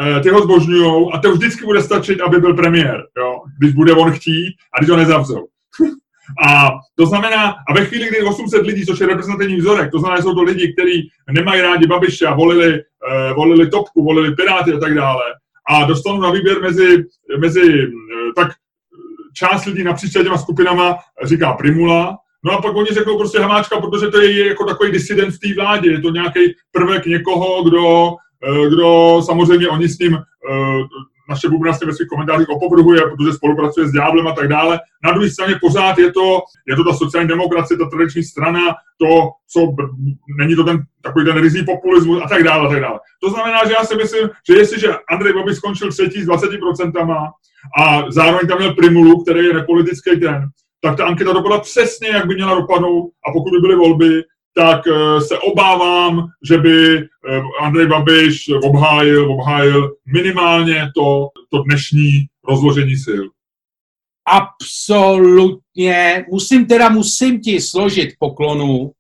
Eh, 0.02 0.20
ty 0.20 0.30
ho 0.30 0.42
zbožňují 0.42 1.10
a 1.14 1.18
to 1.18 1.32
vždycky 1.32 1.66
bude 1.66 1.84
stačit, 1.84 2.22
aby 2.22 2.40
byl 2.40 2.54
premiér, 2.54 3.04
jo? 3.18 3.42
když 3.60 3.74
bude 3.74 3.94
on 3.94 4.12
chtít 4.12 4.56
a 4.74 4.80
když 4.80 4.90
ho 4.90 4.98
nezavřou. 4.98 5.48
a 6.48 6.70
to 6.96 7.06
znamená, 7.06 7.56
a 7.70 7.74
ve 7.74 7.86
chvíli, 7.86 8.08
kdy 8.08 8.22
800 8.22 8.66
lidí, 8.66 8.86
což 8.86 9.00
je 9.00 9.08
reprezentativní 9.08 9.58
vzorek, 9.58 9.92
to 9.92 10.00
znamená, 10.00 10.18
že 10.18 10.24
jsou 10.24 10.36
to 10.36 10.44
lidi, 10.44 10.74
kteří 10.74 11.10
nemají 11.32 11.62
rádi 11.62 11.88
Babiše 11.88 12.26
a 12.26 12.36
volili, 12.36 12.74
uh, 12.74 13.36
volili 13.36 13.70
Topku, 13.70 14.04
volili 14.04 14.36
Piráty 14.36 14.74
a 14.74 14.80
tak 14.80 14.96
dále, 14.96 15.24
a 15.70 15.86
dostanou 15.86 16.22
na 16.22 16.32
výběr 16.32 16.62
mezi, 16.62 17.06
mezi 17.40 17.88
uh, 17.88 17.94
tak 18.36 18.48
část 19.34 19.66
lidí 19.66 19.84
napříč 19.84 20.12
těma 20.12 20.38
skupinama 20.38 20.98
říká 21.24 21.54
Primula, 21.54 22.18
No 22.46 22.52
a 22.52 22.62
pak 22.62 22.76
oni 22.76 22.88
řeknou 22.92 23.18
prostě 23.18 23.40
Hamáčka, 23.40 23.82
protože 23.82 24.08
to 24.08 24.22
je 24.22 24.48
jako 24.48 24.66
takový 24.66 24.92
disident 24.92 25.34
v 25.34 25.40
té 25.40 25.54
vládě, 25.56 25.92
je 25.92 26.02
to 26.02 26.10
nějaký 26.10 26.40
prvek 26.72 27.06
někoho, 27.06 27.64
kdo 27.64 28.16
Eh, 28.44 28.70
kdo 28.70 29.22
samozřejmě 29.26 29.68
oni 29.70 29.90
s 29.90 30.00
ním, 30.00 30.16
eh, 30.16 30.80
naše 31.30 31.50
bubna 31.50 31.72
ve 31.86 31.94
svých 31.94 32.08
komentářích 32.08 32.50
opovrhuje, 32.50 33.02
protože 33.02 33.34
spolupracuje 33.34 33.88
s 33.88 33.92
Ďáblem 33.92 34.28
a 34.28 34.32
tak 34.32 34.48
dále. 34.48 34.80
Na 35.06 35.12
druhé 35.12 35.30
straně 35.30 35.56
pořád 35.62 35.98
je 35.98 36.12
to, 36.12 36.40
je 36.68 36.76
to 36.76 36.84
ta 36.84 36.94
sociální 36.94 37.30
demokracie, 37.30 37.78
ta 37.78 37.86
tradiční 37.86 38.24
strana, 38.24 38.62
to, 39.02 39.30
co 39.54 39.76
není 40.40 40.56
to 40.56 40.64
ten 40.64 40.84
takový 41.02 41.26
ten 41.26 41.38
rizí 41.38 41.66
populismus 41.66 42.22
a 42.26 42.28
tak 42.30 42.44
dále, 42.44 42.68
a 42.68 42.70
tak 42.70 42.82
dále. 42.82 43.00
To 43.24 43.30
znamená, 43.30 43.66
že 43.68 43.74
já 43.80 43.84
si 43.84 43.96
myslím, 43.96 44.30
že 44.50 44.58
jestliže 44.58 44.88
Andrej 45.12 45.34
Babiš 45.34 45.56
skončil 45.56 45.92
třetí 45.92 46.22
s 46.22 46.28
20% 46.28 47.32
a 47.78 48.12
zároveň 48.12 48.48
tam 48.48 48.58
měl 48.58 48.74
Primulu, 48.74 49.24
který 49.24 49.46
je 49.46 49.54
nepolitický 49.54 50.20
ten, 50.20 50.50
tak 50.82 50.98
ta 50.98 51.06
anketa 51.06 51.34
dopadla 51.34 51.60
přesně, 51.60 52.08
jak 52.08 52.28
by 52.28 52.36
měla 52.36 52.56
dopadnout 52.56 53.12
a 53.28 53.32
pokud 53.32 53.52
by 53.52 53.60
byly 53.60 53.76
volby, 53.76 54.24
tak 54.56 54.82
eh, 54.88 55.22
se 55.22 55.38
obávám, 55.38 56.28
že 56.50 56.58
by 56.58 56.98
eh, 56.98 57.42
Andrej 57.62 57.88
Babiš 57.88 58.50
obhájil, 58.64 59.32
obhájil 59.32 59.96
minimálně 60.14 60.90
to, 60.96 61.28
to 61.50 61.64
dnešní 61.64 62.26
rozložení 62.48 62.98
sil. 63.06 63.24
Absolutně. 64.26 66.26
Musím 66.30 66.66
teda, 66.66 66.90
musím 66.90 67.42
ti 67.42 67.62
složit 67.62 68.10
poklonu, 68.20 68.92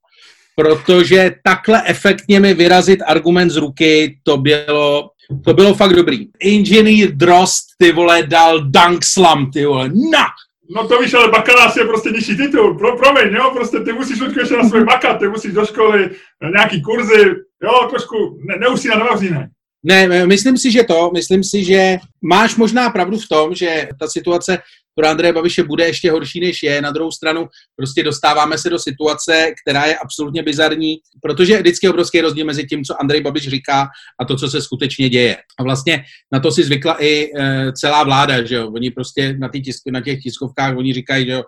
protože 0.55 1.35
takhle 1.43 1.83
efektně 1.85 2.39
mi 2.39 2.53
vyrazit 2.53 2.99
argument 3.05 3.49
z 3.49 3.55
ruky, 3.55 4.19
to 4.23 4.37
bylo, 4.37 5.09
to 5.45 5.53
bylo 5.53 5.73
fakt 5.73 5.93
dobrý. 5.93 6.27
Inženýr 6.39 7.11
Drost, 7.11 7.65
ty 7.77 7.91
vole, 7.91 8.23
dal 8.23 8.59
dunk 8.59 9.05
slam, 9.05 9.51
ty 9.51 9.65
vole, 9.65 9.89
na, 9.89 10.25
No 10.75 10.87
to 10.87 10.99
víš, 10.99 11.13
ale 11.13 11.31
bakalář 11.31 11.77
je 11.77 11.85
prostě 11.85 12.09
nižší 12.09 12.37
titul. 12.37 12.77
Pro, 12.77 12.97
promiň, 12.97 13.35
jo, 13.35 13.51
prostě 13.55 13.79
ty 13.79 13.93
musíš 13.93 14.21
učit 14.21 14.37
ještě 14.37 14.57
na 14.57 14.69
svůj 14.69 14.83
bakat, 14.83 15.19
ty 15.19 15.27
musíš 15.27 15.53
do 15.53 15.65
školy, 15.65 16.09
nějaký 16.53 16.81
kurzy, 16.81 17.25
jo, 17.63 17.87
trošku 17.89 18.39
ne, 18.47 18.55
neusí 18.59 18.87
na 18.87 18.95
ne. 19.31 19.49
Ne, 19.83 20.25
myslím 20.25 20.57
si, 20.57 20.71
že 20.71 20.83
to, 20.83 21.11
myslím 21.13 21.43
si, 21.43 21.63
že 21.63 21.97
máš 22.21 22.55
možná 22.55 22.89
pravdu 22.89 23.17
v 23.17 23.27
tom, 23.27 23.55
že 23.55 23.87
ta 23.99 24.07
situace 24.07 24.57
pro 24.99 25.07
Andreje 25.07 25.33
Babiše 25.33 25.63
bude 25.63 25.85
ještě 25.85 26.11
horší, 26.11 26.39
než 26.39 26.63
je. 26.63 26.81
Na 26.81 26.91
druhou 26.91 27.11
stranu 27.11 27.47
prostě 27.75 28.03
dostáváme 28.03 28.57
se 28.57 28.69
do 28.69 28.79
situace, 28.79 29.51
která 29.63 29.85
je 29.85 29.97
absolutně 29.97 30.43
bizarní, 30.43 30.97
protože 31.21 31.53
je 31.53 31.59
vždycky 31.59 31.89
obrovský 31.89 32.21
rozdíl 32.21 32.45
mezi 32.45 32.67
tím, 32.67 32.83
co 32.83 33.01
Andrej 33.01 33.21
Babiš 33.21 33.47
říká 33.47 33.87
a 34.19 34.25
to, 34.25 34.35
co 34.35 34.49
se 34.49 34.61
skutečně 34.61 35.09
děje. 35.09 35.37
A 35.59 35.63
vlastně 35.63 36.03
na 36.31 36.39
to 36.39 36.51
si 36.51 36.63
zvykla 36.63 37.03
i 37.03 37.31
e, 37.37 37.71
celá 37.73 38.03
vláda, 38.03 38.43
že 38.43 38.55
jo. 38.55 38.71
Oni 38.71 38.91
prostě 38.91 39.35
na, 39.39 39.49
tisk, 39.63 39.83
na 39.91 40.01
těch 40.01 40.19
tiskovkách, 40.19 40.77
oni 40.77 40.93
říkají, 40.93 41.25
že 41.25 41.31
jo, 41.31 41.43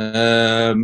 e, 0.00 0.74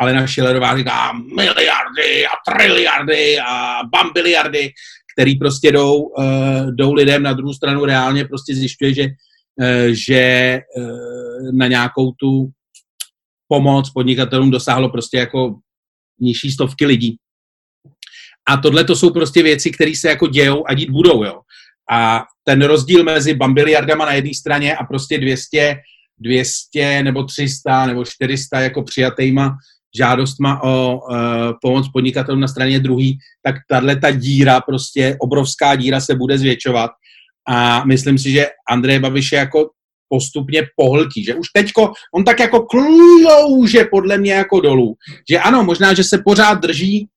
Alena 0.00 0.26
Schillerová 0.26 0.76
říká 0.76 1.12
miliardy 1.36 2.26
a 2.26 2.52
triliardy 2.52 3.38
a 3.40 3.80
bambiliardy, 3.92 4.70
který 5.14 5.38
prostě 5.38 5.72
jdou, 5.72 5.94
uh, 5.94 6.70
jdou 6.74 6.92
lidem 6.92 7.22
na 7.22 7.32
druhou 7.32 7.52
stranu 7.52 7.84
reálně 7.84 8.24
prostě 8.24 8.54
zjišťuje, 8.54 8.94
že 8.94 9.06
že 9.92 10.60
na 11.52 11.66
nějakou 11.66 12.12
tu 12.12 12.50
pomoc 13.48 13.90
podnikatelům 13.90 14.50
dosáhlo 14.50 14.88
prostě 14.88 15.16
jako 15.16 15.58
nižší 16.20 16.50
stovky 16.50 16.86
lidí. 16.86 17.16
A 18.48 18.56
tohle 18.56 18.84
to 18.84 18.96
jsou 18.96 19.10
prostě 19.10 19.42
věci, 19.42 19.70
které 19.70 19.92
se 19.96 20.08
jako 20.08 20.26
dějou 20.26 20.64
a 20.68 20.74
dít 20.74 20.90
budou, 20.90 21.24
jo. 21.24 21.40
A 21.90 22.22
ten 22.44 22.62
rozdíl 22.62 23.04
mezi 23.04 23.34
bambiliardama 23.34 24.06
na 24.06 24.12
jedné 24.12 24.34
straně 24.34 24.76
a 24.76 24.84
prostě 24.84 25.18
200, 25.18 25.76
200 26.18 27.02
nebo 27.02 27.24
300 27.24 27.86
nebo 27.86 28.04
400 28.04 28.60
jako 28.60 28.82
přijatýma 28.82 29.56
žádostma 29.96 30.62
o 30.62 30.96
uh, 30.96 31.16
pomoc 31.60 31.88
podnikatelům 31.92 32.40
na 32.40 32.48
straně 32.48 32.80
druhý, 32.80 33.18
tak 33.42 33.54
tahle 33.68 33.96
ta 33.96 34.10
díra, 34.10 34.60
prostě 34.60 35.16
obrovská 35.20 35.76
díra 35.76 36.00
se 36.00 36.14
bude 36.14 36.38
zvětšovat. 36.38 36.90
A 37.48 37.84
myslím 37.84 38.18
si, 38.18 38.30
že 38.30 38.46
Andrej 38.70 38.98
Babiš 38.98 39.32
je 39.32 39.38
jako 39.38 39.70
postupně 40.08 40.62
pohltí, 40.76 41.24
že 41.24 41.34
už 41.34 41.46
teďko, 41.54 41.92
on 42.14 42.24
tak 42.24 42.40
jako 42.40 42.62
klouže 42.62 43.84
podle 43.90 44.18
mě 44.18 44.32
jako 44.32 44.60
dolů, 44.60 44.94
že 45.30 45.38
ano, 45.38 45.64
možná, 45.64 45.94
že 45.94 46.04
se 46.04 46.22
pořád 46.24 46.54
drží, 46.54 47.08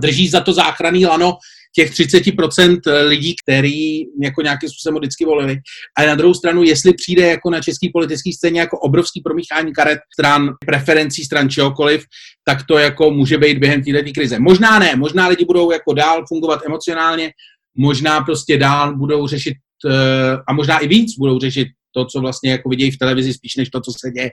drží 0.00 0.28
za 0.28 0.40
to 0.40 0.52
záchranný 0.52 1.06
lano 1.06 1.36
těch 1.74 1.90
30% 1.90 2.80
lidí, 3.08 3.34
který 3.44 4.00
jako 4.22 4.42
nějakým 4.42 4.68
způsobem 4.68 4.98
vždycky 4.98 5.24
volili. 5.24 5.58
A 5.98 6.06
na 6.06 6.14
druhou 6.14 6.34
stranu, 6.34 6.62
jestli 6.62 6.94
přijde 6.94 7.26
jako 7.26 7.50
na 7.50 7.60
český 7.60 7.88
politický 7.88 8.32
scéně 8.32 8.60
jako 8.60 8.78
obrovský 8.78 9.20
promíchání 9.20 9.72
karet 9.72 9.98
stran, 10.12 10.50
preferencí 10.66 11.24
stran 11.24 11.50
čehokoliv, 11.50 12.04
tak 12.44 12.58
to 12.68 12.78
jako 12.78 13.10
může 13.10 13.38
být 13.38 13.58
během 13.58 13.82
této 13.82 14.12
krize. 14.14 14.38
Možná 14.38 14.78
ne, 14.78 14.96
možná 14.96 15.28
lidi 15.28 15.44
budou 15.44 15.70
jako 15.70 15.92
dál 15.94 16.24
fungovat 16.28 16.60
emocionálně, 16.66 17.32
možná 17.76 18.20
prostě 18.20 18.58
dál 18.58 18.96
budou 18.96 19.26
řešit 19.26 19.54
eh, 19.86 20.36
a 20.48 20.52
možná 20.52 20.78
i 20.78 20.88
víc 20.88 21.16
budou 21.18 21.38
řešit 21.38 21.68
to, 21.94 22.04
co 22.04 22.20
vlastně 22.20 22.50
jako 22.50 22.68
vidějí 22.68 22.90
v 22.90 22.98
televizi, 22.98 23.32
spíš 23.32 23.56
než 23.56 23.70
to, 23.70 23.80
co 23.80 23.92
se 23.92 24.10
děje. 24.10 24.30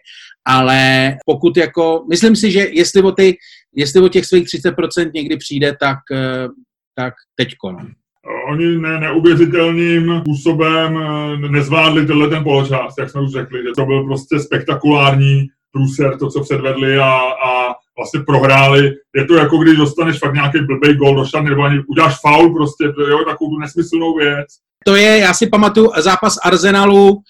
Ale 0.47 1.13
pokud 1.25 1.57
jako, 1.57 2.05
myslím 2.09 2.35
si, 2.35 2.51
že 2.51 2.59
jestli 2.59 3.01
o, 3.01 3.11
ty, 3.11 3.38
jestli 3.75 4.01
o 4.01 4.07
těch 4.07 4.25
svých 4.25 4.43
30% 4.43 5.11
někdy 5.13 5.38
přijde, 5.38 5.77
tak, 5.79 5.97
eh, 6.11 6.47
tak 6.95 7.13
teďko. 7.35 7.71
No. 7.71 7.79
Oni 8.51 8.77
ne, 8.77 8.99
neuvěřitelným 8.99 10.19
způsobem 10.21 10.97
eh, 10.97 11.49
nezvládli 11.49 12.05
tenhle 12.05 12.29
ten 12.29 12.43
poločas, 12.43 12.93
jak 12.99 13.09
jsme 13.09 13.21
už 13.21 13.31
řekli, 13.31 13.59
že 13.63 13.69
to 13.75 13.85
byl 13.85 14.03
prostě 14.03 14.39
spektakulární 14.39 15.47
průser, 15.71 16.17
to, 16.17 16.29
co 16.29 16.41
předvedli 16.41 16.97
a, 16.97 17.11
a 17.47 17.73
vlastně 17.97 18.19
prohráli. 18.19 18.91
Je 19.15 19.25
to 19.25 19.33
jako 19.33 19.57
když 19.57 19.77
dostaneš 19.77 20.19
fakt 20.19 20.33
nějaký 20.33 20.59
blbý 20.59 20.93
gol 20.97 21.15
do 21.15 21.25
šatny, 21.25 21.49
nebo 21.49 21.63
ani 21.63 21.79
uděláš 21.87 22.15
faul 22.21 22.53
prostě, 22.53 22.83
jo, 23.09 23.25
takovou 23.25 23.59
nesmyslnou 23.59 24.17
věc. 24.17 24.47
To 24.85 24.95
je, 24.95 25.17
já 25.17 25.33
si 25.33 25.47
pamatuju 25.47 25.91
zápas 25.97 26.37
Arsenalu, 26.43 27.21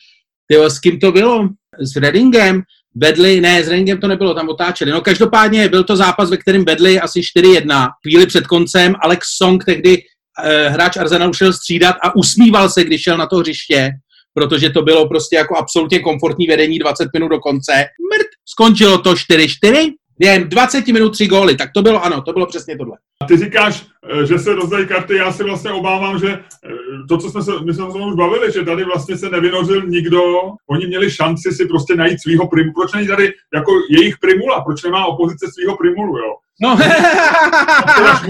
tyjo, 0.47 0.70
s 0.70 0.80
kým 0.80 0.99
to 0.99 1.11
bylo? 1.11 1.49
S 1.80 1.95
Reddingem? 1.95 2.61
Bedli, 2.95 3.41
ne, 3.41 3.63
s 3.63 3.68
Reddingem 3.68 3.99
to 3.99 4.07
nebylo, 4.07 4.34
tam 4.34 4.49
otáčeli. 4.49 4.91
No 4.91 5.01
každopádně 5.01 5.70
byl 5.70 5.84
to 5.84 5.95
zápas, 5.95 6.30
ve 6.30 6.38
kterém 6.38 6.63
bedli 6.63 6.99
asi 6.99 7.22
4-1. 7.22 7.89
Chvíli 8.01 8.26
před 8.26 8.47
koncem 8.47 8.95
Alex 9.03 9.28
Song 9.38 9.63
tehdy 9.65 10.03
eh, 10.43 10.70
hráč 10.70 10.97
Arsenalu 10.97 11.34
šel 11.34 11.53
střídat 11.53 11.95
a 12.03 12.15
usmíval 12.15 12.70
se, 12.70 12.84
když 12.84 13.01
šel 13.01 13.18
na 13.18 13.26
to 13.28 13.38
hřiště, 13.38 13.91
protože 14.34 14.70
to 14.70 14.82
bylo 14.82 15.07
prostě 15.07 15.36
jako 15.36 15.57
absolutně 15.57 15.99
komfortní 15.99 16.47
vedení 16.47 16.80
20 16.80 17.07
minut 17.13 17.28
do 17.28 17.39
konce. 17.39 17.74
Mrt, 17.74 18.28
skončilo 18.45 18.97
to 18.97 19.13
4-4 19.13 19.91
Během 20.20 20.49
20 20.49 20.88
minut 20.88 21.09
tři 21.09 21.28
góly, 21.28 21.55
tak 21.55 21.70
to 21.74 21.82
bylo 21.82 22.03
ano, 22.03 22.22
to 22.22 22.34
bylo 22.34 22.45
přesně 22.45 22.78
tohle. 22.78 22.97
Ty 23.28 23.38
říkáš, 23.38 23.86
eh, 24.09 24.26
že 24.26 24.39
se 24.39 24.55
rozdají 24.55 24.88
karty, 24.88 25.15
já 25.15 25.32
si 25.32 25.43
vlastně 25.43 25.72
obávám, 25.72 26.20
že 26.20 26.30
eh, 26.30 26.70
to, 27.09 27.18
co 27.18 27.30
jsme 27.30 27.43
se, 27.43 27.51
my 27.65 27.74
jsme 27.74 27.91
se 27.91 27.97
už 27.97 28.15
bavili, 28.15 28.51
že 28.51 28.65
tady 28.65 28.84
vlastně 28.84 29.18
se 29.18 29.30
nevynořil 29.30 29.88
nikdo, 29.88 30.22
oni 30.70 30.88
měli 30.88 31.11
šanci 31.11 31.51
si 31.51 31.65
prostě 31.65 31.95
najít 31.95 32.22
svého 32.22 32.47
primu. 32.47 32.74
Proč 32.74 32.93
není 32.93 33.07
tady 33.07 33.34
jako 33.53 33.72
jejich 33.89 34.18
primula? 34.18 34.61
Proč 34.61 34.84
nemá 34.84 35.05
opozice 35.05 35.45
svého 35.53 35.78
primulu, 35.78 36.18
jo? 36.18 36.36
No. 36.62 36.78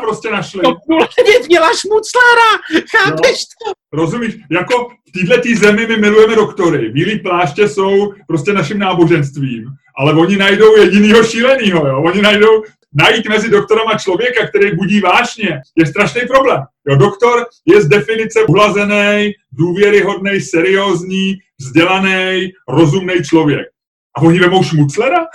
Prostě 0.00 0.30
našli. 0.30 0.62
To 0.62 0.74
měla 1.46 1.68
šmuclera, 1.80 2.50
chápeš 2.96 3.38
no. 3.66 3.72
to? 3.72 3.96
Rozumíš? 3.96 4.34
Jako 4.50 4.88
v 4.88 5.28
této 5.28 5.48
zemi 5.58 5.86
my 5.86 5.96
milujeme 5.96 6.36
doktory. 6.36 6.88
Bílí 6.88 7.18
pláště 7.18 7.68
jsou 7.68 8.12
prostě 8.28 8.52
naším 8.52 8.78
náboženstvím 8.78 9.64
ale 9.98 10.14
oni 10.14 10.36
najdou 10.36 10.76
jedinýho 10.76 11.24
šílenýho, 11.24 11.86
jo? 11.86 12.02
Oni 12.02 12.22
najdou, 12.22 12.62
najít 12.94 13.28
mezi 13.28 13.50
doktorem 13.50 13.88
a 13.88 13.98
člověka, 13.98 14.46
který 14.46 14.76
budí 14.76 15.00
vášně, 15.00 15.60
je 15.76 15.86
strašný 15.86 16.20
problém. 16.20 16.62
Jo, 16.88 16.96
doktor 16.96 17.46
je 17.66 17.82
z 17.82 17.88
definice 17.88 18.42
uhlazený, 18.42 19.32
důvěryhodný, 19.52 20.40
seriózní, 20.40 21.34
vzdělaný, 21.60 22.52
rozumný 22.68 23.14
člověk. 23.24 23.68
A 24.16 24.20
oni 24.20 24.38
vemou 24.38 24.62
šmuclera? 24.62 25.26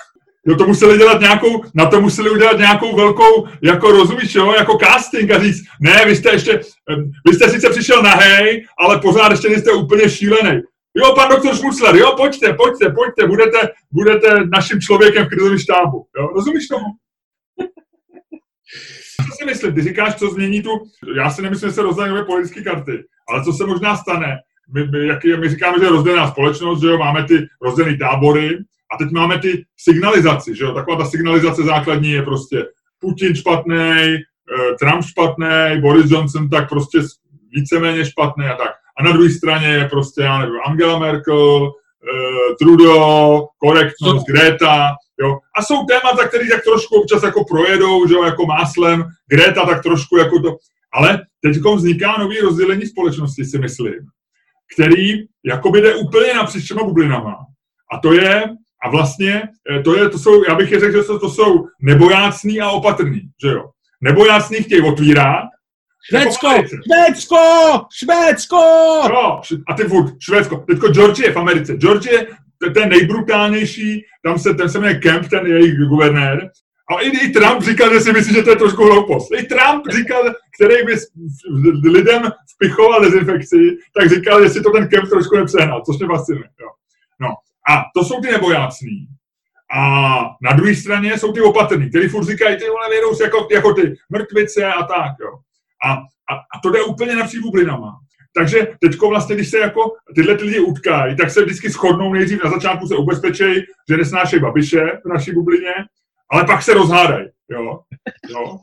Jo, 0.47 0.55
to 0.55 0.67
museli 0.67 0.97
dělat 0.97 1.21
nějakou, 1.21 1.63
na 1.75 1.85
to 1.85 2.01
museli 2.01 2.29
udělat 2.29 2.57
nějakou 2.57 2.95
velkou, 2.95 3.47
jako 3.61 3.91
rozumíš, 3.91 4.35
jo, 4.35 4.53
jako 4.57 4.77
casting 4.77 5.31
a 5.31 5.39
říct, 5.39 5.63
ne, 5.81 6.05
vy 6.05 6.15
jste 6.15 6.31
ještě, 6.31 6.61
vy 7.27 7.35
jste 7.35 7.49
sice 7.49 7.69
přišel 7.69 8.03
na 8.03 8.09
hej, 8.09 8.65
ale 8.79 8.99
pořád 8.99 9.31
ještě 9.31 9.49
nejste 9.49 9.71
úplně 9.71 10.09
šílený. 10.09 10.61
Jo, 10.97 11.15
pan 11.15 11.29
doktor 11.29 11.55
Šmucler, 11.55 11.95
jo, 11.95 12.13
pojďte, 12.17 12.53
pojďte, 12.53 12.89
pojďte, 12.89 13.27
budete, 13.27 13.69
budete 13.91 14.45
naším 14.45 14.81
člověkem 14.81 15.25
v 15.25 15.29
krizovém 15.29 15.59
štábu. 15.59 16.05
Jo, 16.19 16.27
rozumíš 16.35 16.67
tomu? 16.67 16.85
Co 19.17 19.35
si 19.39 19.45
myslím? 19.45 19.73
Ty 19.73 19.81
říkáš, 19.81 20.15
co 20.15 20.29
změní 20.29 20.63
tu... 20.63 20.69
Já 21.15 21.29
si 21.29 21.41
nemyslím, 21.41 21.69
že 21.69 21.75
se 21.75 21.81
rozdají 21.81 22.13
politické 22.25 22.61
karty, 22.61 23.03
ale 23.29 23.43
co 23.43 23.53
se 23.53 23.65
možná 23.65 23.97
stane? 23.97 24.37
My, 24.73 24.87
my, 24.87 25.07
jak, 25.07 25.23
my 25.39 25.49
říkáme, 25.49 25.79
že 25.79 25.85
je 25.85 25.89
rozdělená 25.89 26.31
společnost, 26.31 26.81
že 26.81 26.87
jo, 26.87 26.97
máme 26.97 27.23
ty 27.23 27.47
rozdělené 27.61 27.97
tábory 27.97 28.57
a 28.93 28.97
teď 28.97 29.11
máme 29.11 29.39
ty 29.39 29.65
signalizaci, 29.77 30.55
že 30.55 30.63
jo, 30.63 30.73
taková 30.73 30.97
ta 30.97 31.05
signalizace 31.05 31.63
základní 31.63 32.11
je 32.11 32.21
prostě 32.21 32.65
Putin 32.99 33.35
špatný, 33.35 33.75
eh, 33.75 34.75
Trump 34.79 35.03
špatný, 35.03 35.81
Boris 35.81 36.11
Johnson 36.11 36.49
tak 36.49 36.69
prostě 36.69 36.99
víceméně 37.51 38.05
špatný 38.05 38.45
a 38.45 38.55
tak 38.55 38.71
a 38.99 39.03
na 39.03 39.11
druhé 39.11 39.29
straně 39.29 39.67
je 39.67 39.87
prostě, 39.87 40.21
já 40.21 40.39
nevím, 40.39 40.55
Angela 40.65 40.99
Merkel, 40.99 41.61
uh, 41.63 42.55
Trudeau, 42.59 43.47
korektnost, 43.57 44.27
Greta, 44.27 44.89
jo. 45.21 45.37
A 45.57 45.63
jsou 45.63 45.85
témata, 45.85 46.27
které 46.27 46.47
tak 46.47 46.63
trošku 46.63 46.95
občas 46.95 47.23
jako 47.23 47.45
projedou, 47.45 48.07
že 48.07 48.13
jo, 48.13 48.23
jako 48.23 48.45
máslem, 48.45 49.05
Greta 49.29 49.65
tak 49.65 49.83
trošku 49.83 50.17
jako 50.17 50.39
to, 50.39 50.57
ale 50.93 51.21
teď 51.41 51.57
vzniká 51.75 52.15
nový 52.19 52.39
rozdělení 52.39 52.85
společnosti, 52.85 53.45
si 53.45 53.57
myslím, 53.57 53.93
který 54.75 55.13
jakoby 55.45 55.81
jde 55.81 55.95
úplně 55.95 56.33
napříč 56.33 56.67
těma 56.67 56.83
bublinama. 56.83 57.35
A 57.93 57.97
to 57.97 58.13
je, 58.13 58.43
a 58.83 58.89
vlastně, 58.89 59.43
eh, 59.71 59.81
to 59.83 59.97
je, 59.97 60.09
to 60.09 60.19
jsou, 60.19 60.43
já 60.49 60.55
bych 60.55 60.71
je 60.71 60.79
řekl, 60.79 61.01
že 61.01 61.03
to, 61.03 61.19
to 61.19 61.29
jsou 61.29 61.65
nebojácný 61.81 62.61
a 62.61 62.69
opatrný, 62.69 63.21
že 63.43 63.47
jo. 63.47 63.63
Nebojácný 64.01 64.57
chtějí 64.57 64.81
otvírat, 64.81 65.43
Švédsko! 66.09 66.47
Švédsko! 66.47 67.37
Švédsko! 67.91 68.57
Jo, 69.09 69.41
a 69.67 69.73
ty 69.73 69.83
furt, 69.83 70.13
Švédsko. 70.19 70.57
Teďko 70.67 70.87
Georgie 70.87 71.31
v 71.31 71.37
Americe. 71.37 71.73
Georgie, 71.73 72.27
ten 72.73 72.89
nejbrutálnější, 72.89 74.05
tam 74.25 74.39
se, 74.39 74.53
ten 74.53 74.69
se 74.69 74.79
jmenuje 74.79 74.99
Kemp, 74.99 75.27
ten 75.29 75.47
jejich 75.47 75.77
guvernér. 75.77 76.49
A 76.89 77.01
i, 77.01 77.09
i 77.09 77.29
Trump 77.29 77.61
říkal, 77.61 77.93
že 77.93 77.99
si 77.99 78.13
myslí, 78.13 78.33
že 78.33 78.43
to 78.43 78.49
je 78.49 78.55
trošku 78.55 78.83
hloupost. 78.83 79.31
I 79.39 79.43
Trump 79.43 79.83
říkal, 79.91 80.33
který 80.55 80.75
by 80.85 80.95
lidem 81.89 82.23
vpichoval 82.55 83.01
dezinfekci, 83.01 83.77
tak 83.99 84.09
říkal, 84.09 84.43
jestli 84.43 84.61
to 84.61 84.71
ten 84.71 84.87
Kemp 84.87 85.09
trošku 85.09 85.35
nepřehnal, 85.35 85.83
což 85.85 85.97
mě 85.97 86.07
fascinuje. 86.07 86.49
Jo. 86.61 86.67
A 87.69 87.83
to 87.95 88.05
jsou 88.05 88.21
ty 88.21 88.31
nebojácní. 88.31 89.07
A 89.75 89.81
na 90.41 90.53
druhé 90.53 90.75
straně 90.75 91.17
jsou 91.17 91.31
ty 91.33 91.41
opatrní, 91.41 91.89
kteří 91.89 92.07
furt 92.07 92.25
říkají, 92.25 92.57
ty 92.57 92.69
vole, 92.69 92.89
vědou 92.89 93.23
jako, 93.23 93.47
jako 93.51 93.73
ty 93.73 93.93
mrtvice 94.09 94.65
a 94.65 94.83
tak, 94.83 95.11
jo. 95.21 95.31
A, 95.85 95.91
a, 95.93 96.35
a 96.35 96.59
to 96.63 96.69
jde 96.69 96.83
úplně 96.83 97.15
napříč 97.15 97.41
bublinama. 97.41 97.99
Takže 98.35 98.67
teď 98.81 98.99
vlastně, 99.09 99.35
když 99.35 99.49
se 99.49 99.57
jako 99.57 99.81
tyhle 100.15 100.35
ty 100.35 100.43
lidi 100.43 100.59
utkají, 100.59 101.15
tak 101.15 101.31
se 101.31 101.45
vždycky 101.45 101.69
shodnou 101.69 102.13
nejdřív 102.13 102.43
na 102.43 102.51
začátku 102.51 102.87
se 102.87 102.95
ubezpečej, 102.95 103.65
že 103.89 103.97
nesnášejí 103.97 104.41
babiše 104.41 104.79
v 105.05 105.09
naší 105.09 105.31
bublině, 105.31 105.73
ale 106.31 106.45
pak 106.45 106.63
se 106.63 106.73
rozhádají. 106.73 107.25
Jo? 107.49 107.79
Jo? 108.29 108.57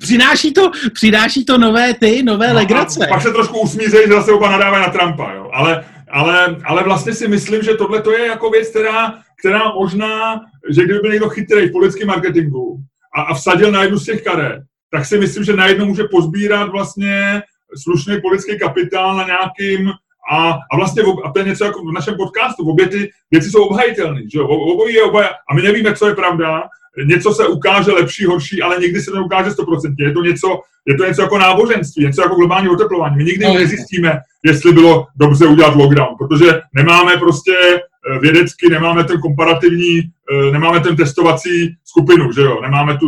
Přináší 0.00 0.52
to, 0.52 0.70
přináší 0.94 1.44
to 1.44 1.58
nové 1.58 1.94
ty, 1.94 2.22
nové 2.22 2.48
no, 2.48 2.54
legrace. 2.54 3.06
Pak 3.08 3.22
se 3.22 3.32
trošku 3.32 3.60
usmířejí, 3.60 4.08
že 4.08 4.12
zase 4.12 4.32
oba 4.32 4.50
nadávají 4.50 4.82
na 4.82 4.92
Trumpa, 4.92 5.32
jo. 5.32 5.50
Ale, 5.52 5.84
ale, 6.10 6.56
ale 6.64 6.84
vlastně 6.84 7.12
si 7.12 7.28
myslím, 7.28 7.62
že 7.62 7.74
tohle 7.74 8.02
to 8.02 8.12
je 8.12 8.26
jako 8.26 8.50
věc, 8.50 8.68
která, 8.68 9.14
která 9.38 9.72
možná, 9.74 10.40
že 10.70 10.84
kdyby 10.84 10.98
byl 11.00 11.10
někdo 11.10 11.28
chytrý 11.28 11.68
v 11.68 11.72
politickém 11.72 12.08
marketingu 12.08 12.80
a, 13.16 13.22
a 13.22 13.34
vsadil 13.34 13.72
na 13.72 13.82
jednu 13.82 13.98
z 13.98 14.04
těch 14.04 14.22
karet, 14.22 14.62
tak 14.90 15.06
si 15.06 15.18
myslím, 15.18 15.44
že 15.44 15.56
najednou 15.56 15.86
může 15.86 16.04
pozbírat 16.04 16.68
vlastně 16.68 17.42
slušný 17.82 18.20
politický 18.20 18.58
kapitál 18.58 19.16
na 19.16 19.26
nějakým 19.26 19.90
a, 20.32 20.52
a 20.72 20.76
vlastně, 20.76 21.02
a 21.24 21.32
to 21.32 21.38
je 21.38 21.44
něco 21.44 21.64
jako 21.64 21.82
v 21.82 21.92
našem 21.92 22.16
podcastu, 22.16 22.70
obě 22.70 22.88
ty 22.88 23.10
věci 23.30 23.50
jsou 23.50 23.64
obhajitelné, 23.64 24.20
že 24.32 24.38
jo, 24.38 24.46
obojí 24.46 24.94
je 24.94 25.02
oboje, 25.02 25.28
a 25.28 25.54
my 25.54 25.62
nevíme, 25.62 25.94
co 25.94 26.08
je 26.08 26.14
pravda, 26.14 26.62
něco 27.04 27.34
se 27.34 27.46
ukáže 27.46 27.92
lepší, 27.92 28.24
horší, 28.24 28.62
ale 28.62 28.78
nikdy 28.78 29.00
se 29.00 29.10
neukáže 29.10 29.50
100%. 29.50 29.94
Je 29.98 30.12
to 30.12 30.22
něco, 30.22 30.60
je 30.86 30.94
to 30.94 31.04
něco 31.04 31.22
jako 31.22 31.38
náboženství, 31.38 32.04
něco 32.04 32.22
jako 32.22 32.34
globální 32.34 32.68
oteplování. 32.68 33.16
My 33.16 33.24
nikdy 33.24 33.44
no, 33.44 33.54
nezjistíme, 33.54 34.18
jestli 34.44 34.72
bylo 34.72 35.06
dobře 35.16 35.46
udělat 35.46 35.74
lockdown, 35.74 36.16
protože 36.18 36.60
nemáme 36.74 37.16
prostě 37.16 37.52
eh, 37.74 38.18
vědecky, 38.18 38.68
nemáme 38.70 39.04
ten 39.04 39.20
komparativní, 39.20 39.98
eh, 39.98 40.50
nemáme 40.50 40.80
ten 40.80 40.96
testovací 40.96 41.74
skupinu, 41.84 42.32
že 42.32 42.40
jo, 42.40 42.60
nemáme 42.62 42.98
tu, 42.98 43.06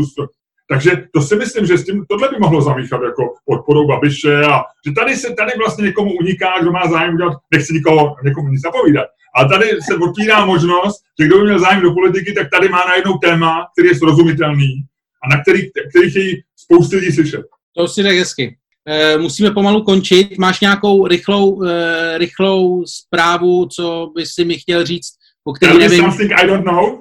takže 0.68 0.90
to 1.14 1.22
si 1.22 1.36
myslím, 1.36 1.66
že 1.66 1.78
s 1.78 1.84
tím 1.84 2.04
tohle 2.08 2.28
by 2.28 2.36
mohlo 2.40 2.62
zamíchat 2.62 3.02
jako 3.02 3.34
podporou 3.44 3.86
Babiše 3.86 4.44
a 4.44 4.62
že 4.86 4.92
tady 4.92 5.16
se 5.16 5.34
tady 5.34 5.52
vlastně 5.58 5.84
někomu 5.84 6.10
uniká, 6.20 6.48
kdo 6.60 6.72
má 6.72 6.88
zájem 6.90 7.14
udělat, 7.14 7.36
nechci 7.50 7.72
nikoho, 7.74 8.16
někomu 8.24 8.48
nic 8.48 8.60
zapovídat. 8.60 9.06
A 9.34 9.44
tady 9.44 9.66
se 9.82 9.96
otvírá 9.96 10.44
možnost, 10.44 11.02
že 11.20 11.26
kdo 11.26 11.38
by 11.38 11.44
měl 11.44 11.58
zájem 11.58 11.82
do 11.82 11.92
politiky, 11.92 12.32
tak 12.32 12.50
tady 12.50 12.68
má 12.68 12.82
najednou 12.88 13.18
téma, 13.18 13.66
který 13.72 13.88
je 13.88 13.94
srozumitelný 13.94 14.84
a 15.24 15.36
na 15.36 15.42
který, 15.42 15.70
který 15.90 16.10
chtějí 16.10 16.42
spousty 16.56 16.96
lidí 16.96 17.12
slyšet. 17.12 17.42
To 17.76 17.88
si 17.88 18.02
tak 18.02 18.16
hezky. 18.16 18.56
E, 18.88 19.18
musíme 19.18 19.50
pomalu 19.50 19.82
končit. 19.82 20.38
Máš 20.38 20.60
nějakou 20.60 21.06
rychlou, 21.06 21.62
e, 21.62 22.18
rychlou 22.18 22.84
zprávu, 22.86 23.66
co 23.66 24.10
bys 24.16 24.34
si 24.34 24.44
mi 24.44 24.58
chtěl 24.58 24.86
říct, 24.86 25.12
po 25.44 25.52
který 25.52 25.78
nevím. 25.78 26.00
something 26.00 26.32
I 26.32 26.46
don't 26.46 26.64
know? 26.64 27.00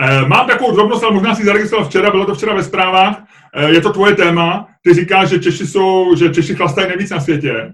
E, 0.00 0.28
mám 0.28 0.46
takovou 0.46 0.74
drobnost, 0.74 1.04
ale 1.04 1.14
možná 1.14 1.34
si 1.34 1.44
zaregistroval 1.44 1.88
včera, 1.88 2.10
bylo 2.10 2.26
to 2.26 2.34
včera 2.34 2.54
ve 2.54 2.64
zprávách. 2.64 3.24
E, 3.54 3.70
je 3.70 3.80
to 3.80 3.92
tvoje 3.92 4.14
téma. 4.14 4.68
Ty 4.82 4.94
říkáš, 4.94 5.28
že 5.28 5.38
Češi 5.38 5.66
jsou, 5.66 6.16
že 6.16 6.34
Češi 6.34 6.54
chlastají 6.54 6.88
nejvíc 6.88 7.10
na 7.10 7.20
světě. 7.20 7.72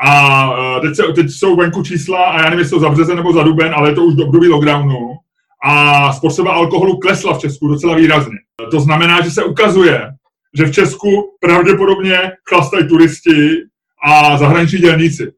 A 0.00 0.80
teď, 0.80 0.96
se, 0.96 1.02
teď 1.02 1.26
jsou 1.30 1.56
venku 1.56 1.82
čísla 1.82 2.24
a 2.24 2.38
já 2.38 2.44
nevím, 2.44 2.58
jestli 2.58 2.74
to 2.74 2.80
za 2.80 2.88
březen 2.88 3.16
nebo 3.16 3.32
za 3.32 3.42
duben, 3.42 3.74
ale 3.76 3.90
je 3.90 3.94
to 3.94 4.04
už 4.04 4.14
do 4.14 4.26
období 4.26 4.48
lockdownu. 4.48 5.16
A 5.64 6.12
spotřeba 6.12 6.52
alkoholu 6.52 6.98
klesla 6.98 7.34
v 7.34 7.38
Česku 7.38 7.68
docela 7.68 7.94
výrazně. 7.94 8.36
To 8.70 8.80
znamená, 8.80 9.20
že 9.20 9.30
se 9.30 9.44
ukazuje, 9.44 10.10
že 10.58 10.64
v 10.64 10.72
Česku 10.72 11.36
pravděpodobně 11.40 12.32
chlastají 12.48 12.88
turisti 12.88 13.56
a 14.04 14.36
zahraniční 14.36 14.78
dělníci. 14.78 15.32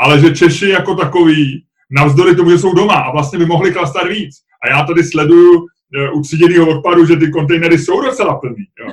Ale 0.00 0.20
že 0.20 0.34
Češi 0.34 0.68
jako 0.68 0.94
takový, 0.94 1.64
navzdory 1.90 2.36
tomu, 2.36 2.50
že 2.50 2.58
jsou 2.58 2.74
doma 2.74 2.94
a 2.94 3.12
vlastně 3.12 3.38
by 3.38 3.46
mohli 3.46 3.72
chlastat 3.72 4.08
víc. 4.08 4.36
A 4.62 4.68
já 4.68 4.84
tady 4.84 5.04
sleduju 5.04 5.66
e, 5.94 6.10
u 6.10 6.20
tříděného 6.20 6.70
odpadu, 6.70 7.06
že 7.06 7.16
ty 7.16 7.30
kontejnery 7.30 7.78
jsou 7.78 8.00
docela 8.00 8.38
plný. 8.38 8.64
Jo. 8.80 8.92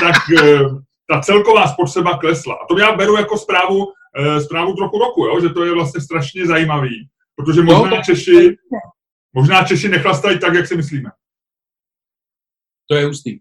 Tak 0.00 0.16
e, 0.42 0.58
ta 1.08 1.20
celková 1.20 1.68
spotřeba 1.68 2.18
klesla. 2.18 2.54
A 2.54 2.66
to 2.66 2.78
já 2.78 2.92
beru 2.92 3.16
jako 3.16 3.38
zprávu, 3.38 3.86
zprávu 4.44 4.74
trochu 4.74 4.98
roku, 4.98 5.24
jo, 5.24 5.40
že 5.40 5.48
to 5.48 5.64
je 5.64 5.74
vlastně 5.74 6.00
strašně 6.00 6.46
zajímavý. 6.46 7.08
Protože 7.36 7.62
možná 7.62 8.02
Češi, 8.02 8.56
možná 9.32 9.64
Češi 9.64 9.88
nechlastají 9.88 10.38
tak, 10.38 10.54
jak 10.54 10.66
si 10.66 10.76
myslíme. 10.76 11.10
To 12.90 12.96
je 12.96 13.06
hustý. 13.06 13.38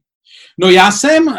No 0.59 0.69
já 0.69 0.91
jsem 0.91 1.27
uh, 1.27 1.35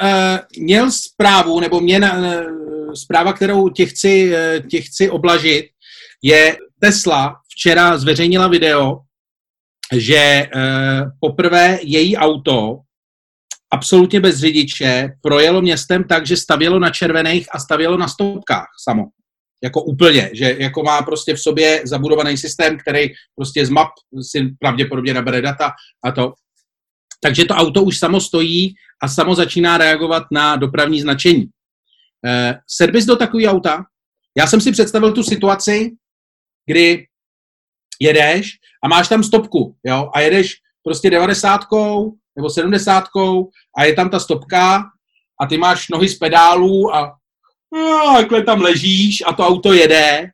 měl 0.58 0.90
zprávu, 0.90 1.60
nebo 1.60 1.80
mě 1.80 1.98
na, 1.98 2.18
uh, 2.18 2.92
zpráva, 2.92 3.32
kterou 3.32 3.68
tě 3.68 3.86
chci, 3.86 4.32
uh, 4.32 4.68
tě 4.68 4.80
chci 4.80 5.10
oblažit, 5.10 5.66
je 6.22 6.56
Tesla 6.80 7.40
včera 7.48 7.98
zveřejnila 7.98 8.48
video, 8.48 9.00
že 9.92 10.48
uh, 10.54 11.10
poprvé 11.20 11.78
její 11.82 12.16
auto 12.16 12.78
absolutně 13.72 14.20
bez 14.20 14.38
řidiče 14.38 15.08
projelo 15.22 15.62
městem 15.62 16.04
tak, 16.04 16.26
že 16.26 16.36
stavělo 16.36 16.78
na 16.78 16.90
červených 16.90 17.54
a 17.54 17.58
stavělo 17.58 17.96
na 17.96 18.08
stopkách 18.08 18.66
samo. 18.84 19.04
Jako 19.62 19.82
úplně, 19.82 20.30
že 20.32 20.56
jako 20.58 20.82
má 20.82 21.02
prostě 21.02 21.34
v 21.34 21.40
sobě 21.40 21.82
zabudovaný 21.84 22.36
systém, 22.36 22.78
který 22.78 23.08
prostě 23.36 23.66
z 23.66 23.70
map 23.70 23.88
si 24.20 24.54
pravděpodobně 24.58 25.14
nabere 25.14 25.42
data 25.42 25.72
a 26.04 26.12
to. 26.12 26.32
Takže 27.22 27.44
to 27.44 27.54
auto 27.54 27.82
už 27.82 27.98
samo 27.98 28.20
stojí 28.20 28.74
a 29.02 29.08
samo 29.08 29.34
začíná 29.34 29.78
reagovat 29.78 30.22
na 30.32 30.56
dopravní 30.56 31.00
značení. 31.00 31.46
Eh, 32.26 32.58
servis 32.68 33.04
do 33.04 33.16
takového 33.16 33.52
auta? 33.52 33.84
Já 34.38 34.46
jsem 34.46 34.60
si 34.60 34.72
představil 34.72 35.12
tu 35.12 35.22
situaci, 35.22 35.90
kdy 36.66 37.06
jedeš 38.00 38.50
a 38.84 38.88
máš 38.88 39.08
tam 39.08 39.22
stopku, 39.22 39.76
jo, 39.84 40.10
a 40.14 40.20
jedeš 40.20 40.54
prostě 40.82 41.10
90 41.10 41.60
nebo 42.36 42.50
70 42.50 43.04
a 43.76 43.84
je 43.84 43.94
tam 43.94 44.10
ta 44.10 44.20
stopka 44.20 44.84
a 45.40 45.46
ty 45.46 45.58
máš 45.58 45.88
nohy 45.88 46.08
z 46.08 46.18
pedálů 46.18 46.94
a, 46.94 47.16
a 47.74 48.16
takhle 48.16 48.42
tam 48.42 48.60
ležíš 48.60 49.22
a 49.26 49.32
to 49.32 49.46
auto 49.46 49.72
jede 49.72 50.30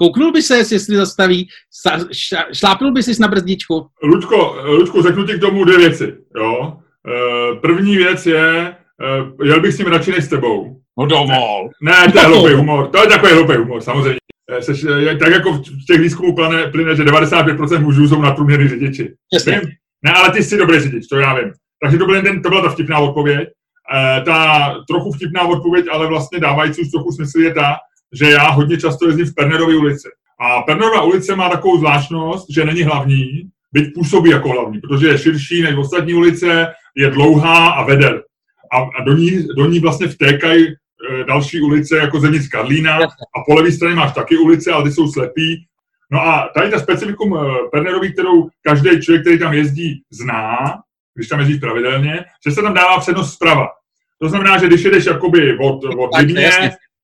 Kouknul 0.00 0.32
by 0.32 0.42
se, 0.42 0.56
jestli 0.56 0.96
zastaví, 0.96 1.48
šlápnul 2.52 2.92
by 2.92 3.02
si 3.02 3.20
na 3.20 3.28
brzdičku? 3.28 3.86
Lučko, 4.02 4.56
Lučko, 4.64 5.02
řeknu 5.02 5.26
ti 5.26 5.34
k 5.34 5.40
tomu 5.40 5.64
dvě 5.64 5.78
věci. 5.78 6.16
Jo? 6.36 6.76
E, 7.06 7.60
první 7.60 7.96
věc 7.96 8.26
je, 8.26 8.74
e, 9.42 9.46
jel 9.46 9.60
bych 9.60 9.74
s 9.74 9.78
ním 9.78 9.86
radši 9.86 10.10
než 10.10 10.24
s 10.24 10.28
tebou. 10.28 10.80
No 10.98 11.06
dovol. 11.06 11.70
Ne, 11.82 11.92
ne 11.92 12.12
to 12.12 12.18
je 12.18 12.24
hloupý 12.24 12.52
humor. 12.52 12.88
To 12.88 12.98
je 12.98 13.08
takový 13.08 13.32
hloupý 13.32 13.52
humor, 13.52 13.80
samozřejmě. 13.80 14.18
E, 14.50 14.62
seš, 14.62 14.86
tak 15.20 15.32
jako 15.32 15.52
v 15.52 15.86
těch 15.86 16.00
výzkumů 16.00 16.34
plyne, 16.34 16.66
plyne, 16.66 16.96
že 16.96 17.04
95% 17.04 17.80
mužů 17.80 18.08
jsou 18.08 18.20
nadprůměrný 18.20 18.68
řidiči. 18.68 19.14
Vím? 19.46 19.60
Ne, 20.04 20.12
ale 20.12 20.30
ty 20.30 20.42
jsi 20.42 20.56
dobrý 20.56 20.80
řidič, 20.80 21.06
to 21.08 21.16
já 21.16 21.34
vím. 21.34 21.52
Takže 21.82 21.98
to, 21.98 22.06
byl 22.06 22.22
ten, 22.22 22.42
to 22.42 22.48
byla 22.48 22.62
ta 22.62 22.68
vtipná 22.68 22.98
odpověď. 22.98 23.48
E, 23.92 24.20
ta 24.24 24.74
trochu 24.88 25.12
vtipná 25.12 25.42
odpověď, 25.42 25.86
ale 25.92 26.06
vlastně 26.06 26.40
dávající 26.40 26.82
už 26.82 26.90
trochu 26.90 27.12
smysl 27.12 27.38
je 27.40 27.54
ta, 27.54 27.76
že 28.12 28.30
já 28.30 28.50
hodně 28.50 28.76
často 28.76 29.06
jezdím 29.06 29.26
v 29.26 29.34
Pernerově 29.34 29.76
ulici. 29.76 30.08
A 30.40 30.62
Pernerová 30.62 31.02
ulice 31.02 31.36
má 31.36 31.48
takovou 31.48 31.78
zvláštnost, 31.78 32.46
že 32.50 32.64
není 32.64 32.82
hlavní, 32.82 33.26
byť 33.72 33.94
působí 33.94 34.30
jako 34.30 34.48
hlavní, 34.48 34.80
protože 34.80 35.08
je 35.08 35.18
širší 35.18 35.62
než 35.62 35.76
ostatní 35.76 36.14
ulice, 36.14 36.66
je 36.96 37.10
dlouhá 37.10 37.70
a 37.70 37.84
vede. 37.84 38.22
A, 38.72 38.78
a 38.98 39.04
do, 39.04 39.12
ní, 39.12 39.46
do 39.56 39.66
ní 39.66 39.80
vlastně 39.80 40.08
vtékají 40.08 40.66
e, 40.66 40.74
další 41.24 41.60
ulice, 41.60 41.96
jako 41.96 42.20
Zenic 42.20 42.48
Karlína, 42.48 42.96
a 43.36 43.44
po 43.46 43.54
levé 43.54 43.72
straně 43.72 43.94
máš 43.94 44.12
taky 44.12 44.36
ulice, 44.36 44.72
ale 44.72 44.84
ty 44.84 44.92
jsou 44.92 45.08
slepí. 45.08 45.66
No 46.10 46.20
a 46.20 46.48
tady 46.54 46.70
ta 46.70 46.78
specifikum 46.78 47.36
e, 47.36 47.38
Pernerový, 47.72 48.12
kterou 48.12 48.48
každý 48.62 49.00
člověk, 49.02 49.22
který 49.22 49.38
tam 49.38 49.54
jezdí, 49.54 50.02
zná, 50.10 50.58
když 51.14 51.28
tam 51.28 51.38
jezdíš 51.38 51.58
pravidelně, 51.58 52.24
že 52.46 52.54
se 52.54 52.62
tam 52.62 52.74
dává 52.74 53.00
přednost 53.00 53.32
zprava. 53.32 53.68
To 54.22 54.28
znamená, 54.28 54.58
že 54.58 54.66
když 54.66 54.84
jedeš 54.84 55.06
jakoby 55.06 55.58
od, 55.58 55.84
od 55.84 56.10
Rybně, 56.18 56.50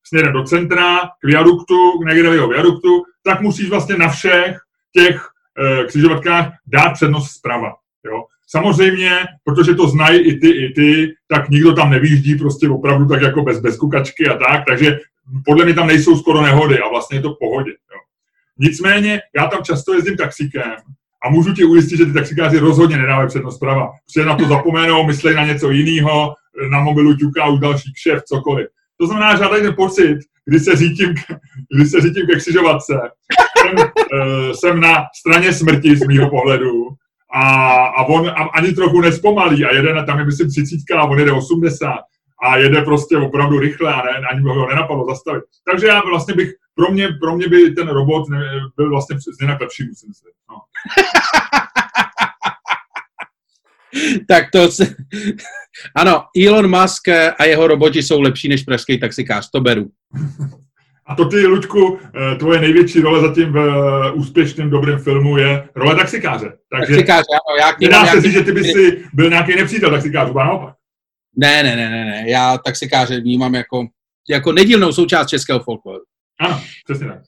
směrem 0.07 0.33
do 0.33 0.45
centra, 0.45 0.99
k 0.99 1.25
viaduktu, 1.25 1.99
k 2.03 2.05
Negerového 2.05 2.49
viaduktu, 2.49 3.03
tak 3.23 3.41
musíš 3.41 3.69
vlastně 3.69 3.97
na 3.97 4.09
všech 4.09 4.57
těch 4.93 5.29
e, 5.59 5.85
křižovatkách 5.85 6.53
dát 6.67 6.93
přednost 6.93 7.31
zprava. 7.31 7.75
Jo? 8.05 8.25
Samozřejmě, 8.47 9.11
protože 9.45 9.75
to 9.75 9.89
znají 9.89 10.21
i 10.21 10.39
ty, 10.39 10.49
i 10.49 10.73
ty, 10.73 11.15
tak 11.29 11.49
nikdo 11.49 11.73
tam 11.73 11.91
nevýjíždí 11.91 12.35
prostě 12.35 12.69
opravdu 12.69 13.09
tak 13.09 13.23
jako 13.23 13.43
bez, 13.43 13.61
bez 13.61 13.77
kukačky 13.77 14.29
a 14.29 14.37
tak, 14.37 14.65
takže 14.69 14.99
podle 15.45 15.65
mě 15.65 15.75
tam 15.75 15.87
nejsou 15.87 16.19
skoro 16.19 16.43
nehody 16.43 16.79
a 16.79 16.89
vlastně 16.89 17.19
je 17.19 17.23
to 17.23 17.35
v 17.35 17.39
pohodě. 17.39 17.71
Jo? 17.71 18.01
Nicméně, 18.59 19.21
já 19.37 19.47
tam 19.47 19.65
často 19.65 19.95
jezdím 19.95 20.17
taxikem 20.17 20.77
a 21.27 21.31
můžu 21.31 21.53
ti 21.53 21.65
ujistit, 21.65 21.97
že 21.97 22.07
ty 22.07 22.13
taxikáři 22.13 22.59
rozhodně 22.59 22.97
nedávají 22.97 23.29
přednost 23.29 23.57
zprava. 23.57 23.91
Protože 24.07 24.27
na 24.27 24.37
to 24.37 24.45
zapomenou, 24.45 25.07
myslí 25.07 25.35
na 25.35 25.47
něco 25.47 25.71
jiného, 25.71 26.35
na 26.71 26.81
mobilu 26.81 27.17
ťuká 27.17 27.49
už 27.49 27.61
další 27.61 27.93
kšef, 27.93 28.23
cokoliv. 28.23 28.67
To 29.01 29.07
znamená, 29.07 29.37
že 29.37 29.45
ten 29.63 29.75
pocit, 29.75 30.19
kdy 30.45 30.61
se 30.61 30.77
řítím, 30.77 31.15
kdy 31.75 31.87
se 31.87 32.01
řítím 32.01 32.27
ke 32.27 32.37
křižovatce. 32.37 33.01
Jsem, 33.59 33.75
uh, 33.79 34.53
jsem 34.53 34.81
na 34.81 35.05
straně 35.21 35.53
smrti 35.53 35.97
z 35.97 36.07
mýho 36.07 36.31
pohledu 36.31 36.89
a, 37.35 37.43
a 37.87 38.05
on 38.05 38.29
a, 38.29 38.33
ani 38.33 38.73
trochu 38.73 39.01
nespomalí 39.01 39.65
a 39.65 39.75
jede, 39.75 39.95
na, 39.95 40.03
tam 40.03 40.19
je 40.19 40.25
myslím 40.25 40.49
30 40.51 40.77
a 40.97 41.05
on 41.05 41.19
jede 41.19 41.33
80 41.33 41.91
a 42.43 42.57
jede 42.57 42.83
prostě 42.83 43.17
opravdu 43.17 43.59
rychle 43.59 43.95
a 43.95 44.03
ne, 44.03 44.27
ani 44.33 44.43
ho 44.43 44.69
nenapadlo 44.69 45.07
zastavit. 45.07 45.45
Takže 45.71 45.87
já 45.87 46.01
vlastně 46.01 46.35
bych, 46.35 46.51
pro 46.75 46.93
mě, 46.93 47.09
pro 47.21 47.37
mě 47.37 47.49
by 47.49 47.71
ten 47.71 47.89
robot 47.89 48.29
ne, 48.29 48.51
byl 48.77 48.91
vlastně 48.91 49.17
přesně 49.17 49.47
na 49.47 49.59
lepší, 49.61 49.83
musím 49.89 50.15
si. 50.15 50.25
No. 50.51 50.57
tak 54.29 54.45
to 54.53 54.71
se... 54.71 54.97
Ano, 55.97 56.25
Elon 56.47 56.81
Musk 56.81 57.09
a 57.39 57.45
jeho 57.45 57.67
roboti 57.67 58.03
jsou 58.03 58.21
lepší 58.21 58.49
než 58.49 58.63
pražský 58.63 59.01
taxikář, 59.01 59.51
to 59.51 59.61
beru. 59.61 59.87
A 61.07 61.15
to 61.15 61.25
ty, 61.25 61.47
Luďku, 61.47 61.99
eh, 62.33 62.37
tvoje 62.37 62.61
největší 62.61 63.01
role 63.01 63.21
zatím 63.21 63.53
v 63.53 63.59
eh, 63.59 64.13
úspěšném 64.13 64.71
dobrém 64.71 64.99
filmu 64.99 65.37
je 65.37 65.69
role 65.75 65.97
taxikáře. 65.97 66.53
Takže 66.71 66.95
taxikáře, 66.95 67.27
ano, 67.33 67.57
já 67.61 67.77
nedá 67.81 68.07
se 68.07 68.21
říct, 68.21 68.33
že 68.33 68.43
ty 68.43 68.53
bys 68.53 68.73
si 68.73 69.05
byl 69.13 69.31
nějaký 69.31 69.57
nepřítel 69.57 69.91
taxikářů, 69.91 70.35
naopak. 70.35 70.75
Ne, 71.37 71.63
ne, 71.63 71.77
ne, 71.77 71.91
ne, 71.91 72.05
ne, 72.05 72.31
já 72.31 72.59
taxikáře 72.59 73.21
vnímám 73.21 73.55
jako, 73.55 73.87
jako 74.29 74.53
nedílnou 74.53 74.93
součást 74.93 75.29
českého 75.29 75.61
folkloru. 75.61 76.05
Ano, 76.41 76.61
přesně 76.85 77.07
tak. 77.07 77.19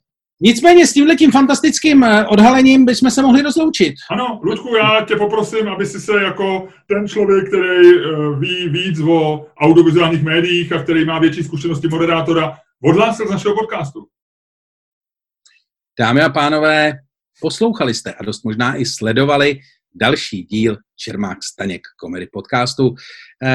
Nicméně 0.41 0.86
s 0.86 0.93
tímhle 0.93 1.16
tím 1.16 1.30
fantastickým 1.30 2.05
eh, 2.05 2.26
odhalením 2.26 2.84
bychom 2.84 3.11
se 3.11 3.22
mohli 3.22 3.43
rozloučit. 3.43 3.95
Ano, 4.11 4.41
Ludku, 4.43 4.76
já 4.76 5.05
tě 5.05 5.16
poprosím, 5.16 5.68
aby 5.68 5.86
si 5.86 6.01
se 6.01 6.22
jako 6.22 6.68
ten 6.86 7.09
člověk, 7.09 7.49
který 7.49 7.89
eh, 7.89 8.39
ví 8.39 8.68
víc 8.68 9.01
o 9.01 9.47
audiovizuálních 9.61 10.22
médiích 10.22 10.72
a 10.72 10.82
který 10.82 11.05
má 11.05 11.18
větší 11.18 11.43
zkušenosti 11.43 11.89
moderátora, 11.89 12.59
odhlásil 12.84 13.26
z 13.26 13.30
našeho 13.30 13.55
podcastu. 13.55 14.07
Dámy 15.99 16.22
a 16.22 16.28
pánové, 16.28 16.93
poslouchali 17.41 17.95
jste 17.95 18.12
a 18.12 18.24
dost 18.24 18.45
možná 18.45 18.76
i 18.76 18.86
sledovali 18.86 19.59
další 19.95 20.43
díl 20.43 20.76
Čermák 20.97 21.39
Staněk 21.43 21.80
komedy 22.01 22.26
podcastu, 22.32 22.95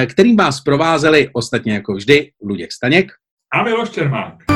kterým 0.09 0.37
vás 0.37 0.61
provázeli 0.61 1.29
ostatně 1.33 1.73
jako 1.73 1.93
vždy 1.93 2.31
Luděk 2.43 2.71
Staněk 2.71 3.11
a 3.53 3.63
Miloš 3.63 3.89
Čermák. 3.89 4.52